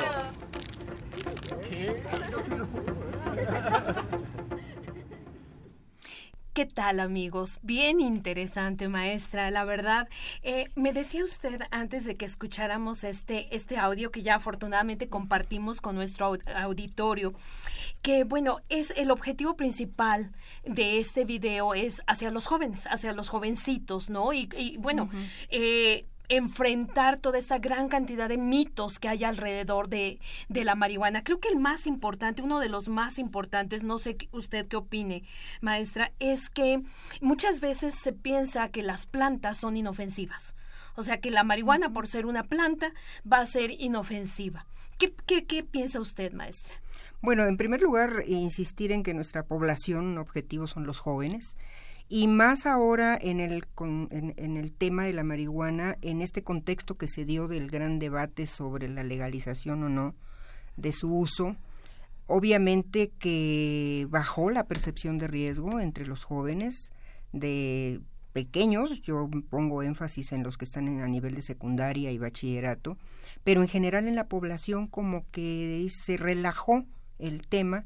¿Qué 6.53 6.65
tal 6.65 6.99
amigos? 6.99 7.59
Bien 7.63 8.01
interesante 8.01 8.89
maestra, 8.89 9.49
la 9.51 9.63
verdad. 9.63 10.09
Eh, 10.43 10.65
me 10.75 10.91
decía 10.91 11.23
usted 11.23 11.61
antes 11.71 12.03
de 12.03 12.17
que 12.17 12.25
escucháramos 12.25 13.05
este, 13.05 13.55
este 13.55 13.77
audio 13.77 14.11
que 14.11 14.21
ya 14.21 14.35
afortunadamente 14.35 15.07
compartimos 15.07 15.79
con 15.79 15.95
nuestro 15.95 16.33
au- 16.35 16.55
auditorio, 16.61 17.33
que 18.01 18.25
bueno, 18.25 18.59
es 18.67 18.91
el 18.97 19.11
objetivo 19.11 19.55
principal 19.55 20.33
de 20.65 20.97
este 20.97 21.23
video 21.23 21.73
es 21.73 22.01
hacia 22.05 22.31
los 22.31 22.47
jóvenes, 22.47 22.85
hacia 22.91 23.13
los 23.13 23.29
jovencitos, 23.29 24.09
¿no? 24.09 24.33
Y, 24.33 24.49
y, 24.57 24.75
bueno, 24.75 25.09
eh, 25.49 26.05
enfrentar 26.31 27.17
toda 27.17 27.37
esta 27.37 27.59
gran 27.59 27.89
cantidad 27.89 28.29
de 28.29 28.37
mitos 28.37 28.99
que 28.99 29.09
hay 29.09 29.25
alrededor 29.25 29.89
de, 29.89 30.19
de 30.47 30.63
la 30.63 30.75
marihuana. 30.75 31.25
Creo 31.25 31.41
que 31.41 31.49
el 31.49 31.59
más 31.59 31.85
importante, 31.87 32.41
uno 32.41 32.61
de 32.61 32.69
los 32.69 32.87
más 32.87 33.19
importantes, 33.19 33.83
no 33.83 33.99
sé 33.99 34.17
usted 34.31 34.65
qué 34.67 34.77
opine, 34.77 35.23
maestra, 35.59 36.13
es 36.19 36.49
que 36.49 36.81
muchas 37.19 37.59
veces 37.59 37.95
se 37.95 38.13
piensa 38.13 38.69
que 38.69 38.81
las 38.81 39.05
plantas 39.05 39.57
son 39.57 39.75
inofensivas. 39.75 40.55
O 40.95 41.03
sea, 41.03 41.19
que 41.19 41.31
la 41.31 41.43
marihuana, 41.43 41.91
por 41.91 42.07
ser 42.07 42.25
una 42.25 42.43
planta, 42.43 42.93
va 43.29 43.39
a 43.39 43.45
ser 43.45 43.71
inofensiva. 43.71 44.65
¿Qué, 44.97 45.13
qué, 45.25 45.45
qué 45.45 45.63
piensa 45.63 45.99
usted, 45.99 46.31
maestra? 46.31 46.75
Bueno, 47.21 47.45
en 47.45 47.57
primer 47.57 47.81
lugar, 47.81 48.23
insistir 48.25 48.93
en 48.93 49.03
que 49.03 49.13
nuestra 49.13 49.43
población 49.43 50.17
objetivo 50.17 50.65
son 50.65 50.87
los 50.87 50.99
jóvenes 50.99 51.57
y 52.13 52.27
más 52.27 52.65
ahora 52.65 53.17
en 53.19 53.39
el, 53.39 53.65
con- 53.67 54.09
en, 54.11 54.57
el 54.57 54.73
tema 54.73 55.05
de 55.05 55.13
la 55.13 55.23
marihuana, 55.23 55.95
en 56.01 56.21
este 56.21 56.43
contexto 56.43 56.97
que 56.97 57.07
se 57.07 57.23
dio 57.23 57.47
del 57.47 57.69
gran 57.71 57.99
debate 57.99 58.47
sobre 58.47 58.89
la 58.89 59.01
legalización 59.05 59.81
o 59.83 59.87
no 59.87 60.13
de 60.75 60.91
su 60.91 61.15
uso, 61.15 61.55
obviamente 62.27 63.11
que 63.17 64.07
bajó 64.09 64.49
la 64.49 64.65
percepción 64.65 65.19
de 65.19 65.27
riesgo 65.27 65.79
entre 65.79 66.05
los 66.05 66.25
jóvenes 66.25 66.91
de 67.31 68.01
pequeños, 68.33 69.01
yo 69.03 69.29
pongo 69.49 69.81
énfasis 69.81 70.33
en 70.33 70.43
los 70.43 70.57
que 70.57 70.65
están 70.65 70.89
en, 70.89 70.99
a 70.99 71.07
nivel 71.07 71.35
de 71.35 71.41
secundaria 71.41 72.11
y 72.11 72.17
bachillerato, 72.17 72.97
pero 73.45 73.61
en 73.61 73.69
general 73.69 74.09
en 74.09 74.15
la 74.17 74.27
población 74.27 74.87
como 74.87 75.23
que 75.31 75.87
se 75.89 76.17
relajó 76.17 76.83
el 77.19 77.47
tema 77.47 77.85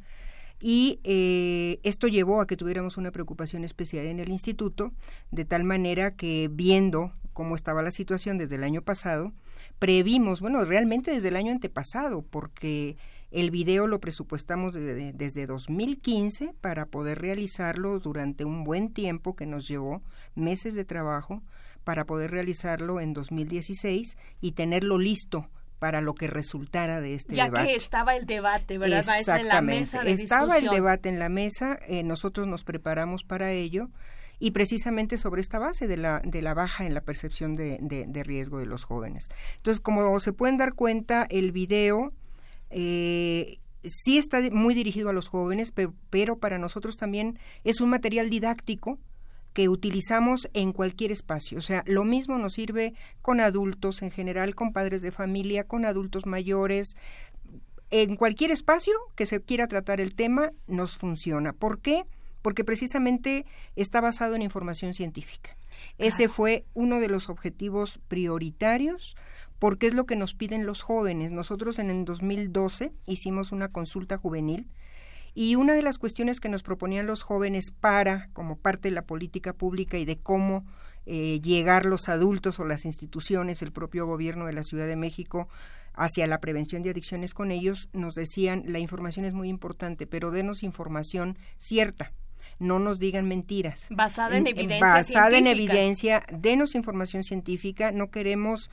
y 0.60 1.00
eh, 1.04 1.80
esto 1.84 2.08
llevó 2.08 2.42
a 2.42 2.48
que 2.48 2.58
tuviéramos 2.58 2.98
una 2.98 3.12
preocupación 3.12 3.64
especial 3.64 4.06
en 4.06 4.20
el 4.20 4.30
instituto, 4.30 4.92
de 5.32 5.46
tal 5.46 5.64
manera 5.64 6.16
que 6.16 6.50
viendo 6.52 7.12
cómo 7.34 7.56
estaba 7.56 7.82
la 7.82 7.92
situación 7.92 8.38
desde 8.38 8.56
el 8.56 8.64
año 8.64 8.82
pasado, 8.82 9.34
previmos, 9.80 10.42
bueno, 10.42 10.64
realmente 10.64 11.12
desde 11.12 11.28
el 11.30 11.36
año 11.36 11.52
antepasado, 11.52 12.22
porque 12.22 12.96
el 13.32 13.52
video 13.52 13.88
lo 13.88 14.00
presupuestamos 14.00 14.74
desde 14.74 15.46
2015 15.46 16.54
para 16.62 16.86
poder 16.86 17.20
realizarlo 17.20 18.00
durante 18.00 18.46
un 18.46 18.64
buen 18.64 18.94
tiempo 18.94 19.36
que 19.36 19.46
nos 19.46 19.68
llevó 19.68 20.02
meses 20.36 20.74
de 20.74 20.86
trabajo 20.86 21.42
para 21.84 22.06
poder 22.06 22.32
realizarlo 22.32 23.02
en 23.02 23.14
2016 23.14 24.18
y 24.42 24.54
tenerlo 24.54 24.98
listo 24.98 25.50
para 25.80 26.02
lo 26.02 26.14
que 26.14 26.28
resultara 26.28 27.02
de 27.02 27.14
este 27.14 27.36
ya 27.36 27.46
debate. 27.46 27.68
Ya 27.68 27.72
que 27.72 27.76
estaba 27.76 28.16
el 28.16 28.26
debate, 28.26 28.78
¿verdad? 28.78 29.04
En 29.40 29.48
la 29.48 29.62
mesa 29.62 30.04
de 30.04 30.12
estaba 30.12 30.58
el 30.58 30.70
debate 30.70 31.10
en 31.10 31.20
la 31.20 31.30
mesa, 31.30 31.80
eh, 31.88 32.04
nosotros 32.04 32.48
nos 32.48 32.64
preparamos 32.64 33.24
para 33.24 33.52
ello 33.52 33.90
y 34.40 34.52
precisamente 34.52 35.18
sobre 35.18 35.42
esta 35.42 35.60
base 35.60 35.88
de 35.88 35.98
la, 35.98 36.22
de 36.24 36.42
la 36.42 36.54
baja 36.54 36.86
en 36.86 36.94
la 36.94 37.02
percepción 37.02 37.56
de, 37.56 37.78
de, 37.82 38.24
riesgo 38.24 38.60
de 38.60 38.66
los 38.66 38.84
jóvenes. 38.84 39.30
Entonces, 39.58 39.80
como 39.80 40.20
se 40.20 40.34
pueden 40.34 40.58
dar 40.58 40.74
cuenta, 40.74 41.26
el 41.30 41.52
video 41.52 42.12
eh, 42.70 43.60
sí 43.84 44.18
está 44.18 44.42
muy 44.52 44.74
dirigido 44.74 45.10
a 45.10 45.14
los 45.14 45.28
jóvenes, 45.28 45.72
pero, 45.72 45.94
pero 46.10 46.38
para 46.38 46.58
nosotros 46.58 46.98
también 46.98 47.40
es 47.64 47.82
un 47.82 47.90
material 47.90 48.30
didáctico 48.30 49.00
que 49.56 49.70
utilizamos 49.70 50.50
en 50.54 50.74
cualquier 50.74 51.14
espacio. 51.14 51.58
O 51.58 51.62
sea, 51.62 51.82
lo 51.88 52.04
mismo 52.04 52.38
nos 52.38 52.56
sirve 52.56 52.94
con 53.22 53.40
adultos 53.40 54.02
en 54.02 54.12
general, 54.12 54.54
con 54.54 54.74
padres 54.74 55.02
de 55.02 55.14
familia, 55.14 55.64
con 55.64 55.86
adultos 55.86 56.26
mayores. 56.26 56.98
En 57.90 58.18
cualquier 58.18 58.52
espacio 58.52 58.94
que 59.16 59.26
se 59.26 59.42
quiera 59.42 59.70
tratar 59.70 60.02
el 60.02 60.14
tema, 60.14 60.52
nos 60.68 60.98
funciona. 60.98 61.54
¿Por 61.54 61.80
qué? 61.80 62.04
Porque 62.42 62.66
precisamente 62.66 63.46
está 63.78 64.02
basado 64.02 64.36
en 64.36 64.42
información 64.42 64.94
científica. 64.94 65.56
Ese 65.98 66.28
fue 66.28 66.66
uno 66.74 67.00
de 67.00 67.08
los 67.08 67.30
objetivos 67.30 68.02
prioritarios 68.10 69.16
porque 69.58 69.88
es 69.88 69.94
lo 69.94 70.06
que 70.06 70.18
nos 70.18 70.34
piden 70.34 70.66
los 70.66 70.82
jóvenes. 70.82 71.32
Nosotros 71.32 71.80
en 71.80 71.90
el 71.90 72.04
2012 72.04 72.92
hicimos 73.08 73.54
una 73.54 73.70
consulta 73.70 74.18
juvenil 74.18 74.68
y 75.36 75.56
una 75.56 75.74
de 75.74 75.82
las 75.82 76.00
cuestiones 76.00 76.40
que 76.40 76.50
nos 76.50 76.64
proponían 76.64 77.06
los 77.06 77.22
jóvenes 77.22 77.72
para, 77.72 78.30
como 78.32 78.58
parte 78.58 78.88
de 78.88 78.96
la 78.96 79.04
política 79.04 79.52
pública 79.54 79.98
y 79.98 80.06
de 80.06 80.18
cómo 80.18 80.66
eh, 81.06 81.42
llegar 81.44 81.86
los 81.86 82.08
adultos 82.08 82.60
o 82.60 82.66
las 82.66 82.86
instituciones, 82.86 83.62
el 83.62 83.74
propio 83.74 84.08
gobierno 84.08 84.46
de 84.46 84.54
la 84.54 84.64
Ciudad 84.64 84.88
de 84.88 84.96
México, 84.96 85.50
hacia 85.94 86.26
la 86.26 86.40
prevención 86.40 86.84
de 86.84 86.92
adicciones 86.92 87.34
con 87.34 87.52
ellos, 87.52 87.90
nos 87.92 88.16
decían, 88.16 88.64
la 88.66 88.80
información 88.80 89.26
es 89.26 89.34
muy 89.34 89.50
importante, 89.50 90.08
pero 90.08 90.32
denos 90.32 90.64
información 90.64 91.38
cierta, 91.58 92.14
no 92.58 92.80
nos 92.80 92.98
digan 92.98 93.28
mentiras. 93.28 93.88
Basada 93.92 94.38
en 94.38 94.48
evidencia. 94.48 94.94
Basada 94.94 95.38
en 95.38 95.48
evidencia, 95.48 96.24
denos 96.32 96.76
información 96.76 97.24
científica, 97.24 97.92
no 97.92 98.10
queremos 98.10 98.72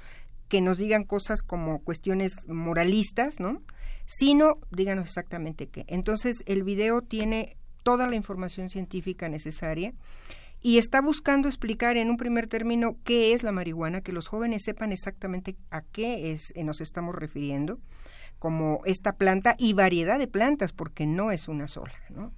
que 0.48 0.60
nos 0.60 0.78
digan 0.78 1.02
cosas 1.04 1.42
como 1.42 1.80
cuestiones 1.80 2.48
moralistas, 2.48 3.40
¿no? 3.40 3.62
Sino 4.04 4.58
díganos 4.70 5.06
exactamente 5.06 5.68
qué. 5.68 5.84
Entonces, 5.88 6.42
el 6.46 6.62
video 6.62 7.02
tiene 7.02 7.56
toda 7.82 8.06
la 8.06 8.16
información 8.16 8.68
científica 8.68 9.28
necesaria 9.28 9.92
y 10.60 10.78
está 10.78 11.00
buscando 11.00 11.48
explicar 11.48 11.96
en 11.96 12.08
un 12.08 12.16
primer 12.16 12.46
término 12.46 12.96
qué 13.04 13.32
es 13.32 13.42
la 13.42 13.52
marihuana, 13.52 14.00
que 14.00 14.12
los 14.12 14.28
jóvenes 14.28 14.62
sepan 14.62 14.92
exactamente 14.92 15.56
a 15.70 15.82
qué 15.82 16.30
es, 16.32 16.52
eh, 16.54 16.62
nos 16.62 16.80
estamos 16.80 17.16
refiriendo, 17.16 17.80
como 18.38 18.80
esta 18.84 19.12
planta 19.12 19.56
y 19.58 19.72
variedad 19.72 20.18
de 20.18 20.28
plantas, 20.28 20.72
porque 20.72 21.06
no 21.06 21.32
es 21.32 21.48
una 21.48 21.68
sola, 21.68 21.94
¿no? 22.10 22.32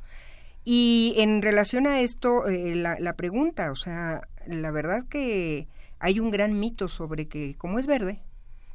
Y 0.64 1.14
en 1.18 1.42
relación 1.42 1.87
a 1.87 2.00
esto, 2.00 2.48
eh, 2.48 2.74
la, 2.74 2.98
la, 2.98 3.12
pregunta, 3.12 3.70
o 3.70 3.77
sea, 3.77 4.22
la 4.46 4.70
verdad 4.70 5.03
que 5.07 5.68
hay 5.98 6.20
un 6.20 6.31
gran 6.31 6.59
mito 6.59 6.88
sobre 6.88 7.29
que 7.29 7.55
como 7.59 7.79
es 7.79 7.87
verde, 7.87 8.22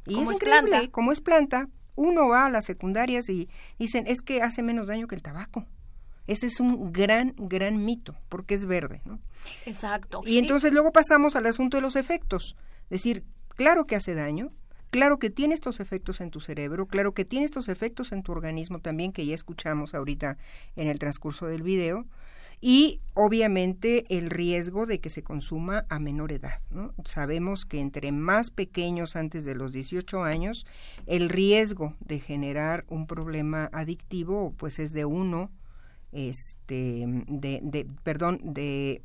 y 0.06 0.20
es, 0.20 0.30
increíble, 0.30 0.90
como 0.92 1.12
es 1.12 1.22
planta, 1.22 1.68
uno 2.00 2.30
va 2.30 2.46
a 2.46 2.50
las 2.50 2.64
secundarias 2.64 3.28
y 3.30 3.50
dicen, 3.78 4.06
es 4.08 4.22
que 4.22 4.42
hace 4.42 4.64
menos 4.64 4.88
daño 4.88 5.08
que 5.08 5.16
el 5.16 5.22
tabaco. 5.22 5.66
Ese 6.28 6.46
es 6.46 6.60
un 6.62 6.94
gran, 6.94 7.34
gran 7.38 7.84
mito, 7.84 8.16
porque 8.30 8.54
es 8.54 8.66
verde. 8.66 9.02
¿no? 9.04 9.20
Exacto. 9.66 10.22
Y 10.26 10.38
entonces 10.38 10.72
luego 10.72 10.92
pasamos 10.92 11.36
al 11.36 11.46
asunto 11.46 11.76
de 11.78 11.82
los 11.82 11.98
efectos. 11.98 12.56
Decir, 12.90 13.26
claro 13.50 13.86
que 13.86 13.98
hace 13.98 14.14
daño, 14.14 14.52
claro 14.92 15.20
que 15.20 15.30
tiene 15.30 15.56
estos 15.56 15.82
efectos 15.82 16.22
en 16.22 16.32
tu 16.32 16.40
cerebro, 16.40 16.86
claro 16.86 17.14
que 17.14 17.26
tiene 17.26 17.46
estos 17.46 17.68
efectos 17.68 18.14
en 18.14 18.24
tu 18.24 18.32
organismo 18.32 18.80
también, 18.80 19.12
que 19.12 19.26
ya 19.26 19.36
escuchamos 19.36 19.94
ahorita 19.94 20.38
en 20.78 20.88
el 20.88 21.00
transcurso 21.00 21.48
del 21.48 21.64
video, 21.64 22.06
y 22.62 23.00
obviamente 23.14 24.06
el 24.10 24.30
riesgo 24.30 24.86
de 24.86 25.00
que 25.00 25.10
se 25.10 25.24
consuma 25.24 25.86
a 25.90 26.00
menor 26.00 26.32
edad. 26.32 26.60
¿no? 26.72 26.94
Sabemos 27.06 27.66
que 27.66 27.80
entre 27.80 28.12
más 28.12 28.52
pequeños 28.52 29.16
antes 29.16 29.46
de 29.46 29.56
los 29.56 29.72
18 29.72 30.24
años, 30.24 30.66
el 31.06 31.30
riesgo 31.30 31.96
de 32.00 32.20
generar 32.20 32.86
un 32.90 33.08
problema 33.08 33.70
adictivo 33.72 34.54
pues 34.58 34.80
es 34.80 34.94
de 34.94 35.06
uno 35.06 35.52
este 36.12 37.06
de, 37.28 37.60
de 37.62 37.86
perdón 38.04 38.40
de 38.42 39.04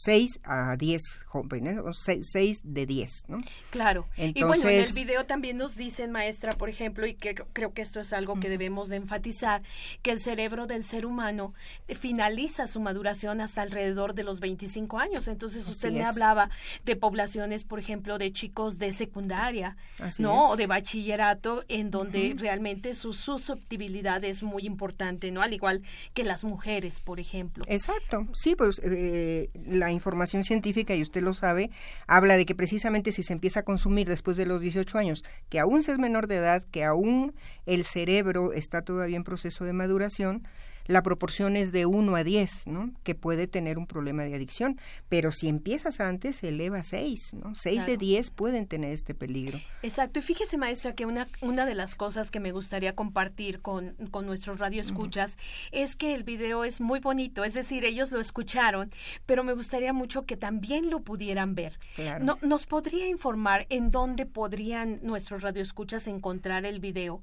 6 0.00 0.40
a 0.44 0.76
10 0.76 1.02
jóvenes, 1.26 1.76
6 1.92 2.60
de 2.62 2.86
10, 2.86 3.24
¿no? 3.26 3.38
Claro. 3.70 4.06
y 4.16 4.44
bueno, 4.44 4.68
en 4.68 4.84
el 4.84 4.92
video 4.92 5.26
también 5.26 5.56
nos 5.56 5.74
dicen, 5.74 6.12
maestra, 6.12 6.52
por 6.52 6.68
ejemplo, 6.68 7.04
y 7.04 7.14
que 7.14 7.34
creo 7.34 7.72
que 7.72 7.82
esto 7.82 7.98
es 7.98 8.12
algo 8.12 8.38
que 8.38 8.48
debemos 8.48 8.88
de 8.88 8.96
enfatizar, 8.96 9.60
que 10.02 10.12
el 10.12 10.20
cerebro 10.20 10.68
del 10.68 10.84
ser 10.84 11.04
humano 11.04 11.52
finaliza 11.88 12.68
su 12.68 12.78
maduración 12.78 13.40
hasta 13.40 13.62
alrededor 13.62 14.14
de 14.14 14.22
los 14.22 14.38
25 14.38 15.00
años. 15.00 15.26
Entonces, 15.26 15.66
usted 15.66 15.90
me 15.90 16.04
hablaba 16.04 16.48
de 16.84 16.94
poblaciones, 16.94 17.64
por 17.64 17.80
ejemplo, 17.80 18.18
de 18.18 18.32
chicos 18.32 18.78
de 18.78 18.92
secundaria, 18.92 19.76
¿no? 20.20 20.50
O 20.50 20.56
de 20.56 20.68
bachillerato, 20.68 21.64
en 21.66 21.90
donde 21.90 22.36
realmente 22.38 22.94
su 22.94 23.12
susceptibilidad 23.12 24.22
es 24.22 24.44
muy 24.44 24.64
importante, 24.64 25.32
¿no? 25.32 25.42
Al 25.42 25.52
igual 25.52 25.82
que 26.14 26.22
las 26.22 26.44
mujeres, 26.44 27.00
por 27.00 27.18
ejemplo. 27.18 27.64
Exacto. 27.66 28.28
Sí, 28.34 28.54
pues 28.54 28.80
eh, 28.84 29.50
la 29.66 29.87
información 29.92 30.44
científica, 30.44 30.94
y 30.94 31.02
usted 31.02 31.22
lo 31.22 31.34
sabe, 31.34 31.70
habla 32.06 32.36
de 32.36 32.46
que 32.46 32.54
precisamente 32.54 33.12
si 33.12 33.22
se 33.22 33.32
empieza 33.32 33.60
a 33.60 33.64
consumir 33.64 34.08
después 34.08 34.36
de 34.36 34.46
los 34.46 34.60
18 34.60 34.98
años, 34.98 35.24
que 35.48 35.58
aún 35.58 35.82
se 35.82 35.92
es 35.92 35.98
menor 35.98 36.26
de 36.26 36.36
edad, 36.36 36.62
que 36.70 36.84
aún 36.84 37.34
el 37.66 37.84
cerebro 37.84 38.52
está 38.52 38.82
todavía 38.82 39.16
en 39.16 39.24
proceso 39.24 39.64
de 39.64 39.72
maduración, 39.72 40.42
la 40.88 41.02
proporción 41.02 41.56
es 41.56 41.70
de 41.70 41.86
1 41.86 42.16
a 42.16 42.24
10, 42.24 42.66
¿no? 42.66 42.90
Que 43.04 43.14
puede 43.14 43.46
tener 43.46 43.78
un 43.78 43.86
problema 43.86 44.24
de 44.24 44.34
adicción, 44.34 44.80
pero 45.08 45.30
si 45.32 45.48
empiezas 45.48 46.00
antes 46.00 46.36
se 46.36 46.48
eleva 46.48 46.78
a 46.78 46.82
6, 46.82 47.34
¿no? 47.34 47.54
6 47.54 47.86
de 47.86 47.96
10 47.98 48.30
pueden 48.30 48.66
tener 48.66 48.92
este 48.92 49.14
peligro. 49.14 49.58
Exacto, 49.82 50.18
y 50.18 50.22
fíjese 50.22 50.56
maestra 50.56 50.94
que 50.94 51.04
una, 51.04 51.28
una 51.42 51.66
de 51.66 51.74
las 51.74 51.94
cosas 51.94 52.30
que 52.30 52.40
me 52.40 52.52
gustaría 52.52 52.96
compartir 52.96 53.60
con, 53.60 53.94
con 54.10 54.26
nuestros 54.26 54.58
radioescuchas 54.58 55.36
es 55.72 55.94
que 55.94 56.14
el 56.14 56.24
video 56.24 56.64
es 56.64 56.80
muy 56.80 57.00
bonito, 57.00 57.44
es 57.44 57.52
decir, 57.52 57.84
ellos 57.84 58.10
lo 58.10 58.20
escucharon, 58.20 58.90
pero 59.26 59.44
me 59.44 59.52
gustaría 59.52 59.92
mucho 59.92 60.24
que 60.24 60.38
también 60.38 60.88
lo 60.88 61.00
pudieran 61.00 61.54
ver. 61.54 61.78
No, 62.22 62.38
¿Nos 62.40 62.66
podría 62.66 63.06
informar 63.08 63.66
en 63.68 63.90
dónde 63.90 64.24
podrían 64.24 65.00
nuestros 65.02 65.42
radioescuchas 65.42 66.06
encontrar 66.06 66.64
el 66.64 66.80
video? 66.80 67.20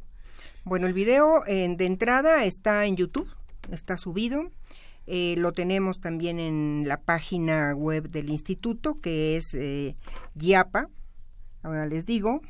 Bueno, 0.64 0.86
el 0.86 0.94
video 0.94 1.42
de 1.46 1.86
entrada 1.86 2.44
está 2.44 2.86
en 2.86 2.96
YouTube, 2.96 3.28
está 3.72 3.98
subido. 3.98 4.50
Eh, 5.08 5.36
lo 5.38 5.52
tenemos 5.52 6.00
también 6.00 6.40
en 6.40 6.86
la 6.88 6.98
página 6.98 7.76
web 7.76 8.10
del 8.10 8.30
instituto, 8.30 9.00
que 9.02 9.38
es 9.38 9.54
eh, 9.54 9.96
YAPA. 10.36 10.90
Ahora 11.62 11.86
les 11.86 12.06
digo, 12.06 12.42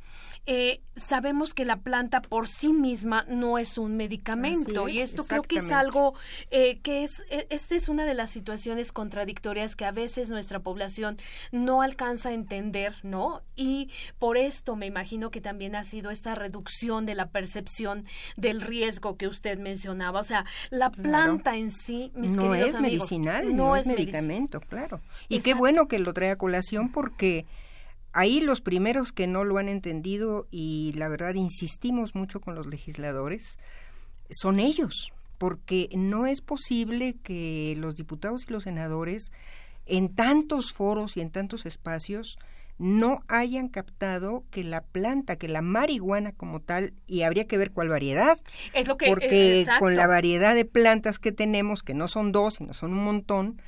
eh, 0.51 0.81
sabemos 0.97 1.53
que 1.53 1.67
la 1.67 1.81
planta 1.81 2.23
por 2.23 2.49
sí 2.49 2.73
misma 2.73 3.27
no 3.29 3.59
es 3.59 3.77
un 3.77 3.99
medicamento. 3.99 4.89
Y 4.89 5.01
esto 5.01 5.25
creo 5.25 5.43
que 5.43 5.59
es 5.59 5.71
algo 5.71 6.15
eh, 6.51 6.79
que 6.79 7.05
es 7.05 7.23
e, 7.29 7.47
esta 7.51 7.75
es 7.75 7.91
una 7.91 8.07
de 8.07 8.15
las 8.15 8.31
situaciones 8.31 8.91
contradictorias 8.91 9.77
que 9.77 9.85
a 9.85 9.93
veces 9.93 10.31
nuestra 10.31 10.61
población 10.61 11.19
no 11.53 11.83
alcanza 11.83 12.31
a 12.31 12.33
entender 12.33 12.95
no 13.03 13.43
y 13.57 13.91
por 14.19 14.39
esto 14.39 14.75
me 14.75 14.87
imagino 14.87 15.31
que 15.31 15.43
también 15.43 15.77
ha 15.77 15.85
sido 15.85 16.11
esta 16.11 16.35
reducción 16.35 17.05
de 17.05 17.15
la 17.15 17.29
percepción 17.29 18.07
del 18.39 18.63
riesgo 18.63 19.19
que 19.19 19.29
usted 19.29 19.59
mencionaba. 19.59 20.19
O 20.21 20.25
sea 20.25 20.47
la 20.71 20.89
planta 20.91 21.59
en 21.59 21.71
sí 21.71 22.11
mis 22.15 22.37
no 22.37 22.45
queridos 22.45 22.71
es 22.71 22.77
amigos, 22.77 23.11
medicinal 23.11 23.55
no, 23.55 23.77
es, 23.77 23.87
medicamento 23.87 24.61
claro. 24.61 25.03
Y 25.29 25.41
qué 25.41 25.53
bueno 25.53 25.89
que 25.89 25.99
lo 25.99 26.15
trae 26.15 26.31
a 26.31 26.37
colación 26.37 26.91
porque 26.91 27.45
ahí 28.19 28.41
los 28.41 28.61
primeros 28.61 29.13
que 29.13 29.29
no 29.29 29.45
lo 29.45 29.59
han 29.59 29.69
entendido 29.69 30.49
y 30.51 30.93
la 30.97 31.07
verdad 31.07 31.35
insistimos 31.35 32.17
mucho 32.17 32.41
con 32.41 32.57
los 32.57 32.67
legisladores 32.67 33.61
son 34.29 34.59
ellos, 34.59 35.13
porque 35.39 35.89
no 35.95 36.27
es 36.27 36.41
posible 36.41 37.15
que 37.23 37.77
los 37.79 37.95
diputados 37.95 38.47
y 38.49 38.53
los 38.53 38.65
senadores 38.65 39.31
en 39.87 40.13
tantos 40.17 40.73
foros 40.73 41.17
y 41.17 41.21
en 41.21 41.31
tantos 41.31 41.65
espacios 41.65 42.41
no 42.77 43.23
hayan 43.29 43.69
captado 43.69 44.43
que 44.51 44.65
la 44.65 44.81
planta, 44.81 45.37
que 45.37 45.47
la 45.47 45.63
marihuana 45.63 46.33
como 46.33 46.59
tal, 46.59 46.95
y 47.07 47.23
habría 47.23 47.47
que 47.47 47.57
ver 47.57 47.71
cuál 47.71 47.89
variedad, 47.89 48.37
es 48.73 48.89
lo 48.89 48.97
que, 48.97 49.07
porque 49.07 49.65
con 49.79 49.95
la 49.95 50.09
variedad 50.09 50.57
de 50.57 50.65
plantas 50.65 51.21
que 51.21 51.31
tenemos, 51.31 51.85
que 51.85 51.95
no 51.95 52.09
son 52.09 52.33
dos, 52.33 52.55
sino 52.55 52.75
son 52.75 52.95
un 52.95 53.05
montón, 53.05 53.63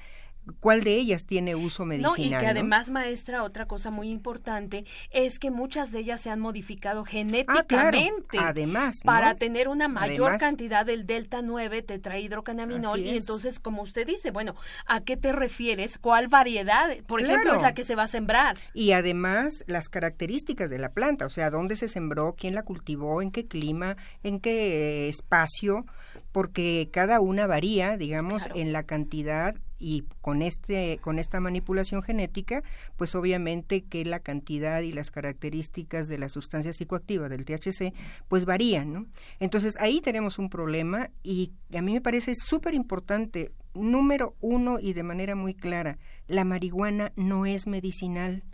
cuál 0.58 0.84
de 0.84 0.96
ellas 0.96 1.26
tiene 1.26 1.54
uso 1.54 1.84
medicinal. 1.84 2.16
No, 2.16 2.24
y 2.24 2.28
que 2.30 2.46
además, 2.46 2.90
maestra, 2.90 3.42
otra 3.42 3.66
cosa 3.66 3.90
muy 3.90 4.10
importante 4.10 4.84
es 5.10 5.38
que 5.38 5.50
muchas 5.50 5.92
de 5.92 6.00
ellas 6.00 6.20
se 6.20 6.30
han 6.30 6.40
modificado 6.40 7.04
genéticamente. 7.04 8.38
Ah, 8.38 8.48
además. 8.48 9.02
Para 9.04 9.34
tener 9.34 9.68
una 9.68 9.88
mayor 9.88 10.36
cantidad 10.38 10.84
del 10.84 11.06
delta 11.06 11.42
9 11.42 11.82
tetrahidrocannabinol. 11.82 13.00
Y 13.00 13.16
entonces, 13.16 13.60
como 13.60 13.82
usted 13.82 14.06
dice, 14.06 14.30
bueno, 14.30 14.54
¿a 14.86 15.00
qué 15.00 15.16
te 15.16 15.32
refieres? 15.32 15.98
¿Cuál 15.98 16.28
variedad? 16.28 16.96
Por 17.06 17.20
ejemplo, 17.20 17.54
es 17.54 17.62
la 17.62 17.74
que 17.74 17.84
se 17.84 17.94
va 17.94 18.04
a 18.04 18.08
sembrar. 18.08 18.56
Y 18.74 18.92
además, 18.92 19.64
las 19.66 19.88
características 19.88 20.70
de 20.70 20.78
la 20.78 20.92
planta, 20.92 21.26
o 21.26 21.30
sea, 21.30 21.50
dónde 21.50 21.76
se 21.76 21.88
sembró, 21.88 22.34
quién 22.36 22.54
la 22.54 22.62
cultivó, 22.62 23.22
en 23.22 23.30
qué 23.30 23.46
clima, 23.46 23.96
en 24.22 24.40
qué 24.40 25.08
espacio 25.08 25.84
porque 26.32 26.88
cada 26.92 27.20
una 27.20 27.46
varía, 27.46 27.96
digamos, 27.96 28.48
en 28.54 28.72
la 28.72 28.84
cantidad 28.84 29.54
y 29.80 30.04
con 30.20 30.42
este 30.42 30.98
con 31.00 31.18
esta 31.18 31.40
manipulación 31.40 32.02
genética, 32.02 32.62
pues 32.96 33.14
obviamente 33.14 33.82
que 33.82 34.04
la 34.04 34.20
cantidad 34.20 34.80
y 34.82 34.92
las 34.92 35.10
características 35.10 36.08
de 36.08 36.18
la 36.18 36.28
sustancia 36.28 36.72
psicoactiva 36.72 37.28
del 37.28 37.44
THC 37.44 37.92
pues 38.28 38.44
varían, 38.44 38.92
¿no? 38.92 39.06
Entonces 39.40 39.76
ahí 39.80 40.00
tenemos 40.00 40.38
un 40.38 40.50
problema 40.50 41.10
y 41.22 41.52
a 41.74 41.82
mí 41.82 41.94
me 41.94 42.00
parece 42.00 42.34
súper 42.34 42.74
importante, 42.74 43.50
número 43.74 44.36
uno 44.40 44.78
y 44.78 44.92
de 44.92 45.02
manera 45.02 45.34
muy 45.34 45.54
clara, 45.54 45.98
la 46.28 46.44
marihuana 46.44 47.12
no 47.16 47.46
es 47.46 47.66
medicinal. 47.66 48.44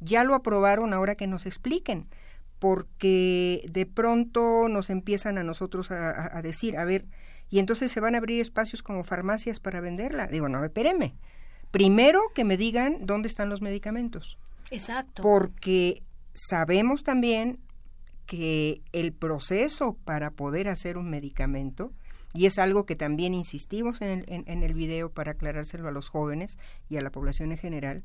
Ya 0.00 0.22
lo 0.22 0.34
aprobaron 0.36 0.92
ahora 0.92 1.16
que 1.16 1.26
nos 1.26 1.46
expliquen 1.46 2.06
porque 2.58 3.68
de 3.70 3.86
pronto 3.86 4.68
nos 4.68 4.90
empiezan 4.90 5.38
a 5.38 5.44
nosotros 5.44 5.90
a, 5.90 6.40
decir, 6.42 6.76
a 6.76 6.84
ver, 6.84 7.06
y 7.50 7.58
entonces 7.58 7.90
se 7.90 8.00
van 8.00 8.14
a 8.14 8.18
abrir 8.18 8.40
espacios 8.40 8.82
como 8.82 9.04
farmacias 9.04 9.60
para 9.60 9.80
venderla. 9.80 10.26
Digo, 10.26 10.48
no, 10.48 10.64
espéreme. 10.64 11.14
Primero 11.70 12.20
que 12.34 12.44
me 12.44 12.56
digan 12.56 13.06
dónde 13.06 13.28
están 13.28 13.48
los 13.48 13.62
medicamentos. 13.62 14.38
Exacto. 14.70 15.22
Porque 15.22 16.02
sabemos 16.34 17.04
también 17.04 17.60
que 18.26 18.82
el 18.92 19.12
proceso 19.12 19.96
para 20.04 20.30
poder 20.30 20.68
hacer 20.68 20.98
un 20.98 21.08
medicamento, 21.08 21.92
y 22.34 22.44
es 22.44 22.58
algo 22.58 22.84
que 22.84 22.94
también 22.94 23.32
insistimos 23.32 24.02
en 24.02 24.24
el, 24.28 24.44
en 24.46 24.62
el 24.62 24.74
video 24.74 25.10
para 25.10 25.32
aclarárselo 25.32 25.88
a 25.88 25.92
los 25.92 26.10
jóvenes 26.10 26.58
y 26.90 26.98
a 26.98 27.00
la 27.00 27.10
población 27.10 27.52
en 27.52 27.58
general, 27.58 28.04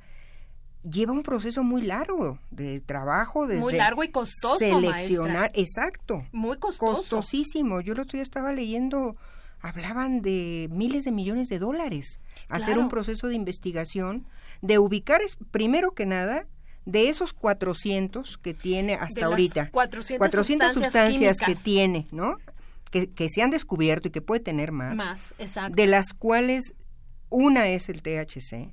lleva 0.84 1.14
un 1.14 1.24
proceso 1.24 1.64
muy 1.64 1.82
largo 1.82 2.40
de 2.52 2.82
trabajo 2.82 3.48
desde 3.48 3.62
muy 3.62 3.74
largo 3.74 4.04
y 4.04 4.10
costoso 4.10 4.60
seleccionar 4.60 5.50
exacto 5.54 6.26
muy 6.32 6.58
costoso 6.58 7.02
costosísimo 7.02 7.80
yo 7.80 7.94
el 7.94 8.02
otro 8.02 8.18
día 8.18 8.22
estaba 8.22 8.52
leyendo 8.52 9.16
hablaban 9.64 10.22
de 10.22 10.68
miles 10.72 11.06
de 11.06 11.12
millones 11.12 11.48
de 11.48 11.58
dólares 11.58 12.20
hacer 12.50 12.78
un 12.78 12.90
proceso 12.90 13.28
de 13.28 13.36
investigación 13.36 14.28
de 14.62 14.78
ubicar 14.78 15.22
primero 15.52 15.92
que 15.92 16.06
nada 16.06 16.46
de 16.86 17.08
esos 17.08 17.34
400 17.34 18.38
que 18.38 18.54
tiene 18.54 18.96
hasta 18.96 19.26
ahorita 19.26 19.72
400, 19.72 20.74
sustancias, 20.74 21.38
que 21.40 21.56
tiene 21.56 22.08
no 22.12 22.38
que, 22.92 23.10
que 23.10 23.30
se 23.30 23.42
han 23.42 23.52
descubierto 23.52 24.10
y 24.10 24.12
que 24.12 24.22
puede 24.22 24.42
tener 24.42 24.72
más. 24.72 24.96
Más 24.96 25.34
exacto. 25.40 25.76
De 25.76 25.88
las 25.88 26.14
cuales 26.14 26.76
una 27.30 27.70
es 27.70 27.90
el 27.90 28.04
THC 28.04 28.72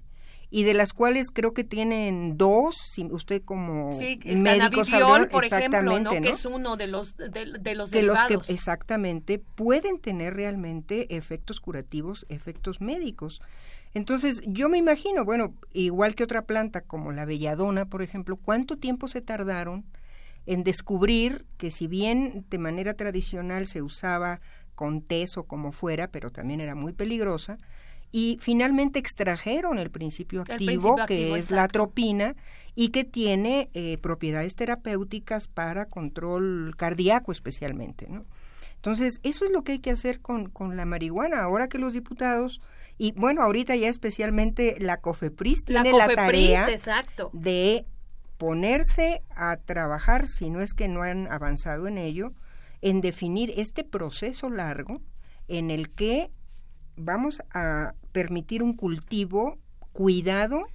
y 0.50 0.64
de 0.64 0.74
las 0.74 0.92
cuales 0.92 1.30
creo 1.30 1.54
que 1.54 1.62
tienen 1.62 2.36
dos, 2.36 2.76
si 2.76 3.04
usted 3.04 3.42
como 3.42 3.92
sí, 3.92 4.18
el 4.24 4.38
médico 4.38 4.82
por 5.30 5.44
ejemplo, 5.44 6.00
¿no? 6.00 6.10
que 6.10 6.30
es 6.30 6.44
uno 6.44 6.76
de 6.76 6.88
los 6.88 7.16
de, 7.16 7.30
de 7.60 7.74
los 7.74 7.90
de 7.90 8.02
los 8.02 8.18
que 8.24 8.38
exactamente 8.52 9.38
pueden 9.38 10.00
tener 10.00 10.34
realmente 10.34 11.14
efectos 11.16 11.60
curativos, 11.60 12.26
efectos 12.28 12.80
médicos. 12.80 13.40
Entonces, 13.92 14.40
yo 14.46 14.68
me 14.68 14.78
imagino, 14.78 15.24
bueno, 15.24 15.54
igual 15.72 16.14
que 16.14 16.22
otra 16.22 16.42
planta 16.42 16.80
como 16.80 17.10
la 17.10 17.24
belladona, 17.24 17.86
por 17.86 18.02
ejemplo, 18.02 18.36
¿cuánto 18.36 18.76
tiempo 18.76 19.08
se 19.08 19.20
tardaron 19.20 19.84
en 20.46 20.64
descubrir 20.64 21.44
que 21.58 21.70
si 21.70 21.86
bien 21.86 22.44
de 22.50 22.58
manera 22.58 22.94
tradicional 22.94 23.66
se 23.66 23.82
usaba 23.82 24.40
con 24.74 25.02
tés 25.02 25.36
o 25.36 25.44
como 25.44 25.72
fuera, 25.72 26.08
pero 26.08 26.30
también 26.30 26.60
era 26.60 26.74
muy 26.74 26.92
peligrosa, 26.92 27.58
y 28.12 28.38
finalmente 28.40 28.98
extrajeron 28.98 29.78
el 29.78 29.90
principio 29.90 30.42
activo, 30.42 30.96
que 31.06 31.36
es 31.36 31.50
la 31.50 31.64
atropina 31.64 32.34
y 32.74 32.88
que 32.88 33.04
tiene 33.04 33.70
eh, 33.74 33.98
propiedades 33.98 34.56
terapéuticas 34.56 35.48
para 35.48 35.86
control 35.86 36.74
cardíaco 36.76 37.32
especialmente. 37.32 38.08
¿no? 38.08 38.24
Entonces, 38.76 39.20
eso 39.22 39.44
es 39.44 39.52
lo 39.52 39.62
que 39.62 39.72
hay 39.72 39.78
que 39.78 39.90
hacer 39.90 40.20
con, 40.20 40.48
con 40.48 40.76
la 40.76 40.86
marihuana. 40.86 41.42
Ahora 41.42 41.68
que 41.68 41.78
los 41.78 41.92
diputados, 41.92 42.60
y 42.98 43.12
bueno, 43.12 43.42
ahorita 43.42 43.76
ya 43.76 43.88
especialmente 43.88 44.76
la 44.80 44.96
COFEPRIS 44.96 45.64
tiene 45.64 45.92
la, 45.92 46.08
tarea 46.08 46.66
de 47.32 47.84
ponerse 48.38 49.22
a 49.36 49.58
trabajar, 49.58 50.26
si 50.26 50.48
no 50.48 50.62
es 50.62 50.72
que 50.72 50.88
no 50.88 51.02
han 51.02 51.30
avanzado 51.30 51.86
en 51.86 51.98
ello, 51.98 52.32
en 52.80 53.02
definir 53.02 53.52
este 53.56 53.84
proceso 53.84 54.48
largo 54.48 55.02
en 55.46 55.70
el 55.70 55.90
que 55.90 56.30
vamos 57.00 57.42
a 57.52 57.94
permitir 58.12 58.62
un 58.62 58.74
cultivo 58.74 59.58
cuidado. 59.92 60.66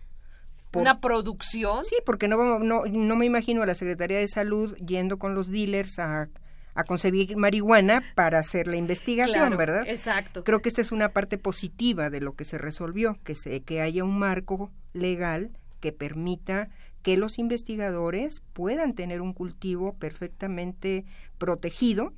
Una 0.74 1.00
producción. 1.00 1.86
Sí, 1.86 1.96
porque 2.06 2.28
no, 2.28 2.60
no, 2.60 2.84
no 2.86 3.16
me 3.16 3.26
imagino 3.26 3.64
a 3.64 3.66
la 3.66 3.76
Secretaría 3.76 4.18
de 4.18 4.28
Salud 4.28 4.76
yendo 4.78 5.18
con 5.18 5.34
los 5.34 5.50
dealers 5.50 6.00
a, 6.00 6.28
a 6.76 6.84
conseguir 6.84 7.38
marihuana 7.38 8.04
para 8.16 8.40
hacer 8.40 8.68
la 8.68 8.76
investigación, 8.76 9.56
¿verdad? 9.56 9.86
Exacto. 9.88 10.44
Creo 10.44 10.62
que 10.62 10.68
esta 10.68 10.82
es 10.82 10.92
una 10.92 11.10
parte 11.10 11.38
positiva 11.38 12.10
de 12.10 12.20
lo 12.20 12.36
que 12.36 12.44
se 12.44 12.58
resolvió, 12.58 13.18
que, 13.24 13.36
se, 13.36 13.62
que 13.62 13.82
haya 13.82 14.04
un 14.04 14.20
marco 14.20 14.72
legal 14.92 15.52
que 15.80 15.94
permita 15.94 16.70
que 17.02 17.16
los 17.16 17.40
investigadores 17.40 18.42
puedan 18.54 18.94
tener 18.94 19.22
un 19.22 19.34
cultivo 19.34 19.94
perfectamente 19.94 21.06
protegido 21.38 22.14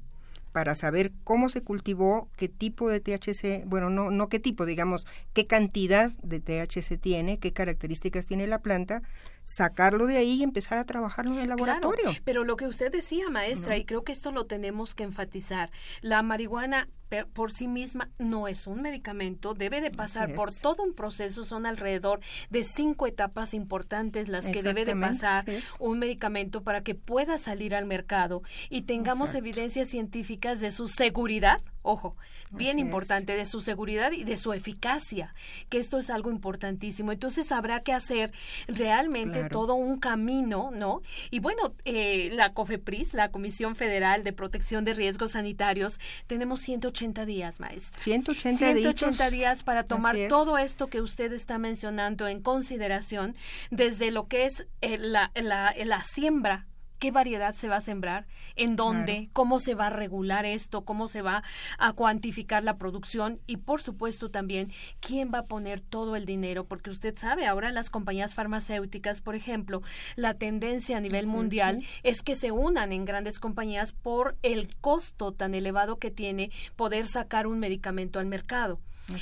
para 0.57 0.73
saber 0.73 1.11
cómo 1.23 1.49
se 1.49 1.61
cultivó, 1.61 2.31
qué 2.35 2.49
tipo 2.49 2.89
de 2.89 2.99
THC, 2.99 3.63
bueno, 3.67 3.91
no, 3.91 4.09
no 4.09 4.27
qué 4.27 4.39
tipo, 4.39 4.65
digamos, 4.65 5.05
qué 5.33 5.45
cantidad 5.45 6.09
de 6.23 6.39
THC 6.39 6.99
tiene, 6.99 7.37
qué 7.37 7.53
características 7.53 8.25
tiene 8.25 8.47
la 8.47 8.57
planta, 8.57 9.03
sacarlo 9.47 10.07
de 10.07 10.17
ahí 10.17 10.33
y 10.33 10.43
empezar 10.43 10.77
a 10.77 10.83
trabajarlo 10.83 11.31
en 11.31 11.39
el 11.39 11.47
laboratorio. 11.47 12.11
pero 12.25 12.43
lo 12.43 12.57
que 12.57 12.67
usted 12.67 12.91
decía, 12.91 13.29
maestra, 13.29 13.77
y 13.77 13.85
creo 13.85 14.03
que 14.03 14.11
esto 14.11 14.33
lo 14.33 14.45
tenemos 14.45 14.93
que 14.93 15.03
enfatizar, 15.03 15.71
la 16.01 16.21
marihuana 16.21 16.89
por 17.33 17.53
sí 17.53 17.69
misma 17.69 18.09
no 18.19 18.49
es 18.49 18.67
un 18.67 18.81
medicamento, 18.81 19.53
debe 19.53 19.79
de 19.79 19.89
pasar 19.89 20.33
por 20.33 20.51
todo 20.51 20.83
un 20.83 20.93
proceso, 20.93 21.45
son 21.45 21.65
alrededor 21.65 22.19
de 22.49 22.65
cinco 22.65 23.07
etapas 23.07 23.53
importantes 23.53 24.27
las 24.27 24.49
que 24.49 24.61
debe 24.61 24.83
de 24.83 24.97
pasar 24.97 25.45
un 25.79 25.99
medicamento 25.99 26.63
para 26.63 26.81
que 26.81 26.95
pueda 26.95 27.37
salir 27.37 27.73
al 27.73 27.85
mercado 27.85 28.41
y 28.69 28.81
tengamos 28.81 29.33
evidencias 29.33 29.87
científicas 29.87 30.59
de 30.59 30.71
su 30.71 30.89
seguridad 30.89 31.61
Ojo, 31.89 32.17
bien 32.51 32.79
importante, 32.79 33.33
de 33.33 33.45
su 33.45 33.61
seguridad 33.61 34.11
y 34.11 34.25
de 34.25 34.37
su 34.37 34.51
eficacia, 34.51 35.33
que 35.69 35.77
esto 35.77 35.97
es 35.97 36.09
algo 36.09 36.31
importantísimo. 36.31 37.13
Entonces 37.13 37.53
habrá 37.53 37.79
que 37.79 37.93
hacer 37.93 38.33
realmente 38.67 39.45
todo 39.45 39.75
un 39.75 39.97
camino, 39.97 40.69
¿no? 40.73 41.01
Y 41.31 41.39
bueno, 41.39 41.75
eh, 41.85 42.29
la 42.33 42.53
COFEPRIS, 42.53 43.13
la 43.13 43.31
Comisión 43.31 43.77
Federal 43.77 44.25
de 44.25 44.33
Protección 44.33 44.83
de 44.83 44.95
Riesgos 44.95 45.31
Sanitarios, 45.31 45.97
tenemos 46.27 46.59
180 46.59 47.25
días, 47.25 47.61
maestra. 47.61 48.01
180, 48.01 48.57
180 48.57 49.29
días 49.29 49.63
para 49.63 49.83
tomar 49.83 50.17
todo 50.27 50.57
esto 50.57 50.87
que 50.87 50.99
usted 50.99 51.31
está 51.31 51.57
mencionando 51.57 52.27
en 52.27 52.41
consideración 52.41 53.37
desde 53.71 54.11
lo 54.11 54.27
que 54.27 54.45
es 54.45 54.67
eh, 54.81 54.97
la, 54.97 55.31
la, 55.35 55.73
la 55.85 56.03
siembra 56.03 56.65
qué 56.99 57.11
variedad 57.11 57.53
se 57.53 57.67
va 57.67 57.77
a 57.77 57.81
sembrar, 57.81 58.25
en 58.55 58.75
dónde, 58.75 59.29
cómo 59.33 59.59
se 59.59 59.75
va 59.75 59.87
a 59.87 59.91
regular 59.91 60.45
esto, 60.45 60.85
cómo 60.85 61.07
se 61.07 61.21
va 61.21 61.43
a 61.77 61.93
cuantificar 61.93 62.63
la 62.63 62.77
producción 62.77 63.39
y 63.47 63.57
por 63.57 63.81
supuesto 63.81 64.29
también 64.29 64.71
quién 64.99 65.31
va 65.33 65.39
a 65.39 65.45
poner 65.45 65.81
todo 65.81 66.15
el 66.15 66.25
dinero, 66.25 66.65
porque 66.65 66.89
usted 66.89 67.17
sabe, 67.17 67.45
ahora 67.45 67.71
las 67.71 67.89
compañías 67.89 68.35
farmacéuticas, 68.35 69.21
por 69.21 69.35
ejemplo, 69.35 69.81
la 70.15 70.33
tendencia 70.33 70.97
a 70.97 71.01
nivel 71.01 71.27
mundial 71.27 71.83
es 72.03 72.21
que 72.21 72.35
se 72.35 72.51
unan 72.51 72.91
en 72.91 73.05
grandes 73.05 73.39
compañías 73.39 73.91
por 73.91 74.37
el 74.43 74.75
costo 74.77 75.31
tan 75.31 75.55
elevado 75.55 75.97
que 75.99 76.11
tiene 76.11 76.51
poder 76.75 77.07
sacar 77.07 77.47
un 77.47 77.59
medicamento 77.59 78.19
al 78.19 78.25
mercado. 78.25 78.79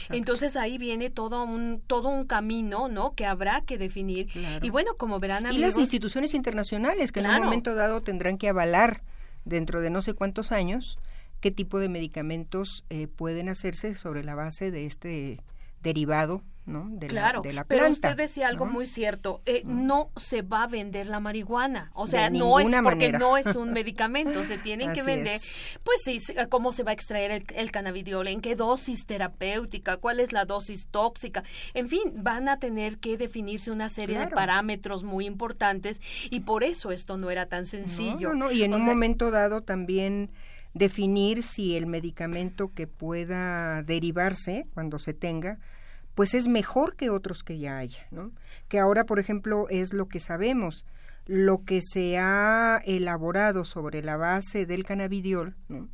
Entonces 0.09 0.55
ahí 0.55 0.77
viene 0.77 1.09
todo 1.09 1.43
un 1.43 1.81
todo 1.85 2.09
un 2.09 2.25
camino, 2.25 2.87
¿no? 2.87 3.13
Que 3.13 3.25
habrá 3.25 3.61
que 3.61 3.77
definir. 3.77 4.29
Y 4.61 4.69
bueno, 4.69 4.95
como 4.97 5.19
verán 5.19 5.45
amigos, 5.45 5.57
y 5.57 5.61
las 5.61 5.77
instituciones 5.77 6.33
internacionales 6.33 7.11
que 7.11 7.19
en 7.19 7.27
un 7.27 7.43
momento 7.43 7.75
dado 7.75 8.01
tendrán 8.01 8.37
que 8.37 8.49
avalar 8.49 9.03
dentro 9.43 9.81
de 9.81 9.89
no 9.89 10.01
sé 10.01 10.13
cuántos 10.13 10.51
años 10.51 10.97
qué 11.39 11.51
tipo 11.51 11.79
de 11.79 11.89
medicamentos 11.89 12.85
eh, 12.89 13.07
pueden 13.07 13.49
hacerse 13.49 13.95
sobre 13.95 14.23
la 14.23 14.33
base 14.33 14.71
de 14.71 14.85
este 14.85 15.41
derivado 15.83 16.41
¿no? 16.65 16.87
De 16.89 17.07
claro, 17.07 17.41
la, 17.43 17.49
de 17.49 17.53
la 17.53 17.63
planta, 17.63 17.83
pero 17.83 17.91
usted 17.91 18.17
decía 18.17 18.47
algo 18.47 18.65
muy 18.65 18.87
cierto, 18.87 19.41
eh, 19.45 19.61
no 19.65 20.09
se 20.17 20.41
va 20.41 20.63
a 20.63 20.67
vender 20.67 21.07
la 21.07 21.19
marihuana, 21.19 21.91
o 21.93 22.07
sea, 22.07 22.29
no 22.29 22.59
es 22.59 22.73
porque 22.81 23.11
no 23.11 23.37
es 23.37 23.55
un 23.55 23.71
medicamento, 23.71 24.43
se 24.43 24.57
tienen 24.57 24.93
que 24.93 25.03
vender, 25.03 25.39
pues 25.83 26.01
sí, 26.03 26.19
cómo 26.49 26.73
se 26.73 26.83
va 26.83 26.91
a 26.91 26.93
extraer 26.93 27.31
el, 27.31 27.45
el, 27.55 27.71
cannabidiol, 27.71 28.27
en 28.27 28.41
qué 28.41 28.55
dosis 28.55 29.05
terapéutica, 29.05 29.97
cuál 29.97 30.19
es 30.19 30.31
la 30.31 30.45
dosis 30.45 30.87
tóxica, 30.87 31.43
en 31.73 31.87
fin, 31.89 32.01
van 32.15 32.49
a 32.49 32.59
tener 32.59 32.97
que 32.97 33.17
definirse 33.17 33.71
una 33.71 33.89
serie 33.89 34.17
de 34.17 34.27
parámetros 34.27 35.03
muy 35.03 35.25
importantes 35.25 36.01
y 36.29 36.41
por 36.41 36.63
eso 36.63 36.91
esto 36.91 37.17
no 37.17 37.29
era 37.29 37.45
tan 37.45 37.65
sencillo. 37.65 38.33
No, 38.33 38.51
y 38.51 38.63
en 38.63 38.73
un 38.73 38.83
momento 38.83 39.31
dado 39.31 39.61
también 39.61 40.31
definir 40.73 41.41
si 41.41 41.75
el 41.75 41.87
medicamento 41.87 42.71
que 42.73 42.85
pueda 42.85 43.81
derivarse 43.83 44.67
cuando 44.73 44.99
se 44.99 45.13
tenga 45.13 45.57
pues 46.15 46.33
es 46.33 46.47
mejor 46.47 46.95
que 46.95 47.09
otros 47.09 47.43
que 47.43 47.59
ya 47.59 47.77
haya, 47.77 48.07
¿no? 48.09 48.31
Que 48.67 48.79
ahora, 48.79 49.03
por 49.03 49.19
ejemplo, 49.19 49.67
es 49.69 49.93
lo 49.93 50.07
que 50.07 50.19
sabemos, 50.19 50.85
lo 51.25 51.63
que 51.63 51.81
se 51.81 52.17
ha 52.17 52.81
elaborado 52.85 53.65
sobre 53.65 54.01
la 54.01 54.17
base 54.17 54.65
del 54.65 54.85
cannabidiol, 54.85 55.55
¿no? 55.67 55.89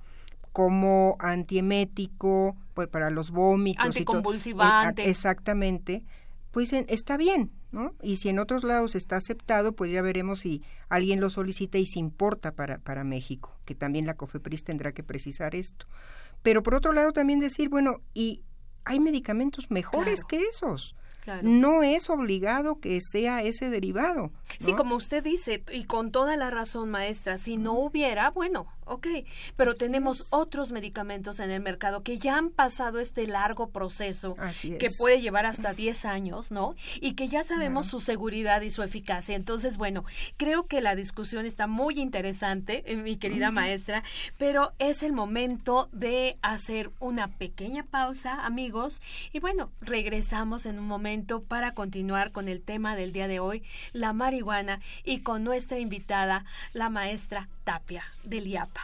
como 0.52 1.16
antiemético, 1.20 2.56
pues 2.74 2.88
para 2.88 3.10
los 3.10 3.32
vómitos. 3.32 3.86
Anticonvulsivante. 3.86 5.10
exactamente, 5.10 6.04
pues 6.52 6.74
está 6.74 7.16
bien, 7.16 7.52
¿no? 7.72 7.96
Y 8.02 8.18
si 8.18 8.30
en 8.30 8.40
otros 8.40 8.64
lados 8.64 8.96
está 8.96 9.16
aceptado, 9.16 9.74
pues 9.74 9.92
ya 9.92 10.02
veremos 10.02 10.42
si 10.42 10.62
alguien 10.90 11.22
lo 11.22 11.30
solicita 11.30 11.78
y 11.78 11.86
se 11.86 12.00
importa 12.00 12.52
para, 12.52 12.80
para 12.80 13.04
México, 13.04 13.58
que 13.66 13.76
también 13.76 14.06
la 14.06 14.16
COFEPRIS 14.16 14.66
tendrá 14.66 14.92
que 14.92 15.04
precisar 15.04 15.56
esto. 15.56 15.86
Pero 16.42 16.64
por 16.64 16.76
otro 16.76 16.92
lado 16.92 17.14
también 17.14 17.40
decir, 17.40 17.70
bueno, 17.70 18.02
¿y 18.14 18.42
hay 18.86 19.00
medicamentos 19.00 19.72
mejores 19.72 20.24
que 20.24 20.40
esos. 20.40 20.96
No 21.44 21.84
es 21.84 22.10
obligado 22.10 22.80
que 22.80 23.00
sea 23.00 23.44
ese 23.44 23.70
derivado. 23.70 24.32
Sí, 24.60 24.74
como 24.74 24.96
usted 24.96 25.24
dice, 25.24 25.64
y 25.72 25.84
con 25.84 26.12
toda 26.12 26.36
la 26.36 26.50
razón, 26.50 26.90
maestra, 26.90 27.38
si 27.38 27.58
no 27.58 27.74
hubiera, 27.74 28.32
bueno, 28.32 28.66
ok, 28.92 29.08
pero 29.56 29.74
tenemos 29.74 30.28
otros 30.32 30.72
medicamentos 30.72 31.40
en 31.40 31.50
el 31.50 31.62
mercado 31.62 32.04
que 32.04 32.18
ya 32.18 32.38
han 32.38 32.50
pasado 32.50 33.00
este 33.00 33.26
largo 33.26 33.70
proceso 33.70 34.36
que 34.62 34.90
puede 34.98 35.22
llevar 35.22 35.46
hasta 35.46 35.74
10 35.74 36.06
años, 36.06 36.52
¿no? 36.52 36.76
Y 37.00 37.14
que 37.14 37.30
ya 37.30 37.44
sabemos 37.44 37.88
su 37.88 38.02
seguridad 38.02 38.62
y 38.62 38.70
su 38.70 38.84
eficacia. 38.84 39.36
Entonces, 39.36 39.78
bueno, 39.78 40.04
creo 40.36 40.66
que 40.66 40.82
la 40.82 40.96
discusión 40.96 41.46
está 41.46 41.68
muy 41.68 42.00
interesante, 42.02 42.84
eh, 42.86 42.98
mi 42.98 43.16
querida 43.16 43.50
maestra, 43.50 44.04
pero 44.38 44.74
es 44.78 45.04
el 45.04 45.14
momento 45.14 45.88
de 45.94 46.38
hacer 46.42 46.92
una 47.00 47.30
pequeña 47.30 47.84
pausa, 47.84 48.46
amigos, 48.46 49.02
y 49.32 49.40
bueno, 49.40 49.72
regresamos 49.80 50.66
en 50.66 50.80
un 50.80 50.86
momento 50.86 51.44
para 51.44 51.74
continuar 51.74 52.34
con 52.34 52.50
el 52.50 52.62
tema 52.62 52.98
del 52.98 53.14
día 53.14 53.30
de 53.30 53.40
hoy, 53.40 53.64
la 53.94 54.12
marihuana, 54.12 54.82
y 55.06 55.22
con 55.22 55.46
nuestra 55.46 55.80
invitada, 55.80 56.44
la 56.74 56.90
maestra 56.90 57.48
Tapia 57.72 58.04
del 58.22 58.48
IAPA. 58.48 58.82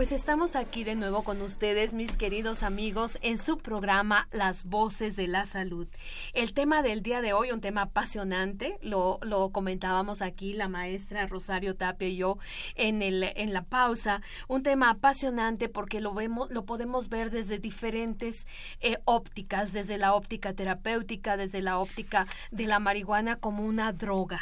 Pues 0.00 0.12
estamos 0.12 0.56
aquí 0.56 0.82
de 0.82 0.94
nuevo 0.94 1.24
con 1.24 1.42
ustedes, 1.42 1.92
mis 1.92 2.16
queridos 2.16 2.62
amigos, 2.62 3.18
en 3.20 3.36
su 3.36 3.58
programa 3.58 4.28
Las 4.32 4.64
Voces 4.64 5.14
de 5.14 5.28
la 5.28 5.44
Salud. 5.44 5.88
El 6.32 6.54
tema 6.54 6.80
del 6.80 7.02
día 7.02 7.20
de 7.20 7.34
hoy, 7.34 7.50
un 7.50 7.60
tema 7.60 7.82
apasionante, 7.82 8.78
lo, 8.80 9.18
lo 9.20 9.50
comentábamos 9.50 10.22
aquí 10.22 10.54
la 10.54 10.68
maestra 10.68 11.26
Rosario 11.26 11.76
Tapia 11.76 12.08
y 12.08 12.16
yo 12.16 12.38
en, 12.76 13.02
el, 13.02 13.24
en 13.36 13.52
la 13.52 13.64
pausa, 13.64 14.22
un 14.48 14.62
tema 14.62 14.88
apasionante 14.88 15.68
porque 15.68 16.00
lo, 16.00 16.14
vemos, 16.14 16.50
lo 16.50 16.64
podemos 16.64 17.10
ver 17.10 17.30
desde 17.30 17.58
diferentes 17.58 18.46
eh, 18.80 18.96
ópticas, 19.04 19.74
desde 19.74 19.98
la 19.98 20.14
óptica 20.14 20.54
terapéutica, 20.54 21.36
desde 21.36 21.60
la 21.60 21.78
óptica 21.78 22.26
de 22.50 22.66
la 22.66 22.78
marihuana 22.78 23.36
como 23.36 23.66
una 23.66 23.92
droga 23.92 24.40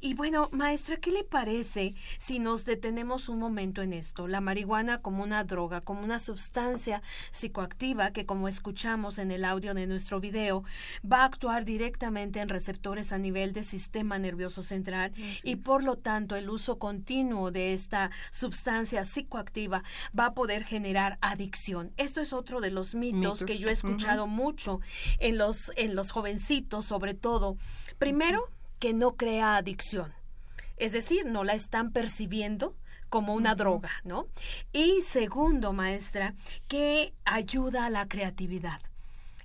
y 0.00 0.14
bueno, 0.14 0.48
maestra, 0.52 0.96
¿qué 0.96 1.10
le 1.10 1.24
parece 1.24 1.94
si 2.18 2.38
nos 2.38 2.64
detenemos 2.64 3.28
un 3.28 3.38
momento 3.38 3.82
en 3.82 3.92
esto? 3.92 4.28
La 4.28 4.40
marihuana 4.40 5.00
como 5.00 5.22
una 5.22 5.44
droga, 5.44 5.80
como 5.80 6.02
una 6.02 6.18
sustancia 6.18 7.02
psicoactiva 7.32 8.12
que, 8.12 8.26
como 8.26 8.48
escuchamos 8.48 9.18
en 9.18 9.30
el 9.30 9.44
audio 9.44 9.74
de 9.74 9.86
nuestro 9.86 10.20
video, 10.20 10.64
va 11.10 11.22
a 11.22 11.24
actuar 11.24 11.64
directamente 11.64 12.40
en 12.40 12.48
receptores 12.48 13.12
a 13.12 13.18
nivel 13.18 13.52
del 13.52 13.64
sistema 13.64 14.18
nervioso 14.18 14.62
central 14.62 15.12
y 15.42 15.56
por 15.56 15.82
lo 15.82 15.96
tanto 15.96 16.36
el 16.36 16.50
uso 16.50 16.78
continuo 16.78 17.50
de 17.50 17.72
esta 17.72 18.10
sustancia 18.30 19.04
psicoactiva 19.04 19.82
va 20.18 20.26
a 20.26 20.34
poder 20.34 20.64
generar 20.64 21.18
adicción. 21.20 21.92
Esto 21.96 22.20
es 22.20 22.32
otro 22.32 22.60
de 22.60 22.70
los 22.70 22.94
mitos, 22.94 23.44
que 23.44 23.58
yo 23.58 23.68
he 23.68 23.72
escuchado 23.72 24.26
mucho 24.26 24.80
en 25.18 25.38
los, 25.38 25.72
en 25.76 25.94
los 25.94 26.10
jovencitos, 26.10 26.86
sobre 26.86 27.14
todo. 27.14 27.56
Primero, 27.98 28.48
que 28.78 28.94
no 28.94 29.16
crea 29.16 29.56
adicción. 29.56 30.14
Es 30.76 30.92
decir, 30.92 31.26
no 31.26 31.44
la 31.44 31.54
están 31.54 31.92
percibiendo 31.92 32.76
como 33.08 33.34
una 33.34 33.54
droga, 33.54 33.90
¿no? 34.04 34.28
Y 34.72 35.02
segundo, 35.02 35.72
maestra, 35.72 36.34
que 36.68 37.14
ayuda 37.24 37.86
a 37.86 37.90
la 37.90 38.06
creatividad. 38.06 38.80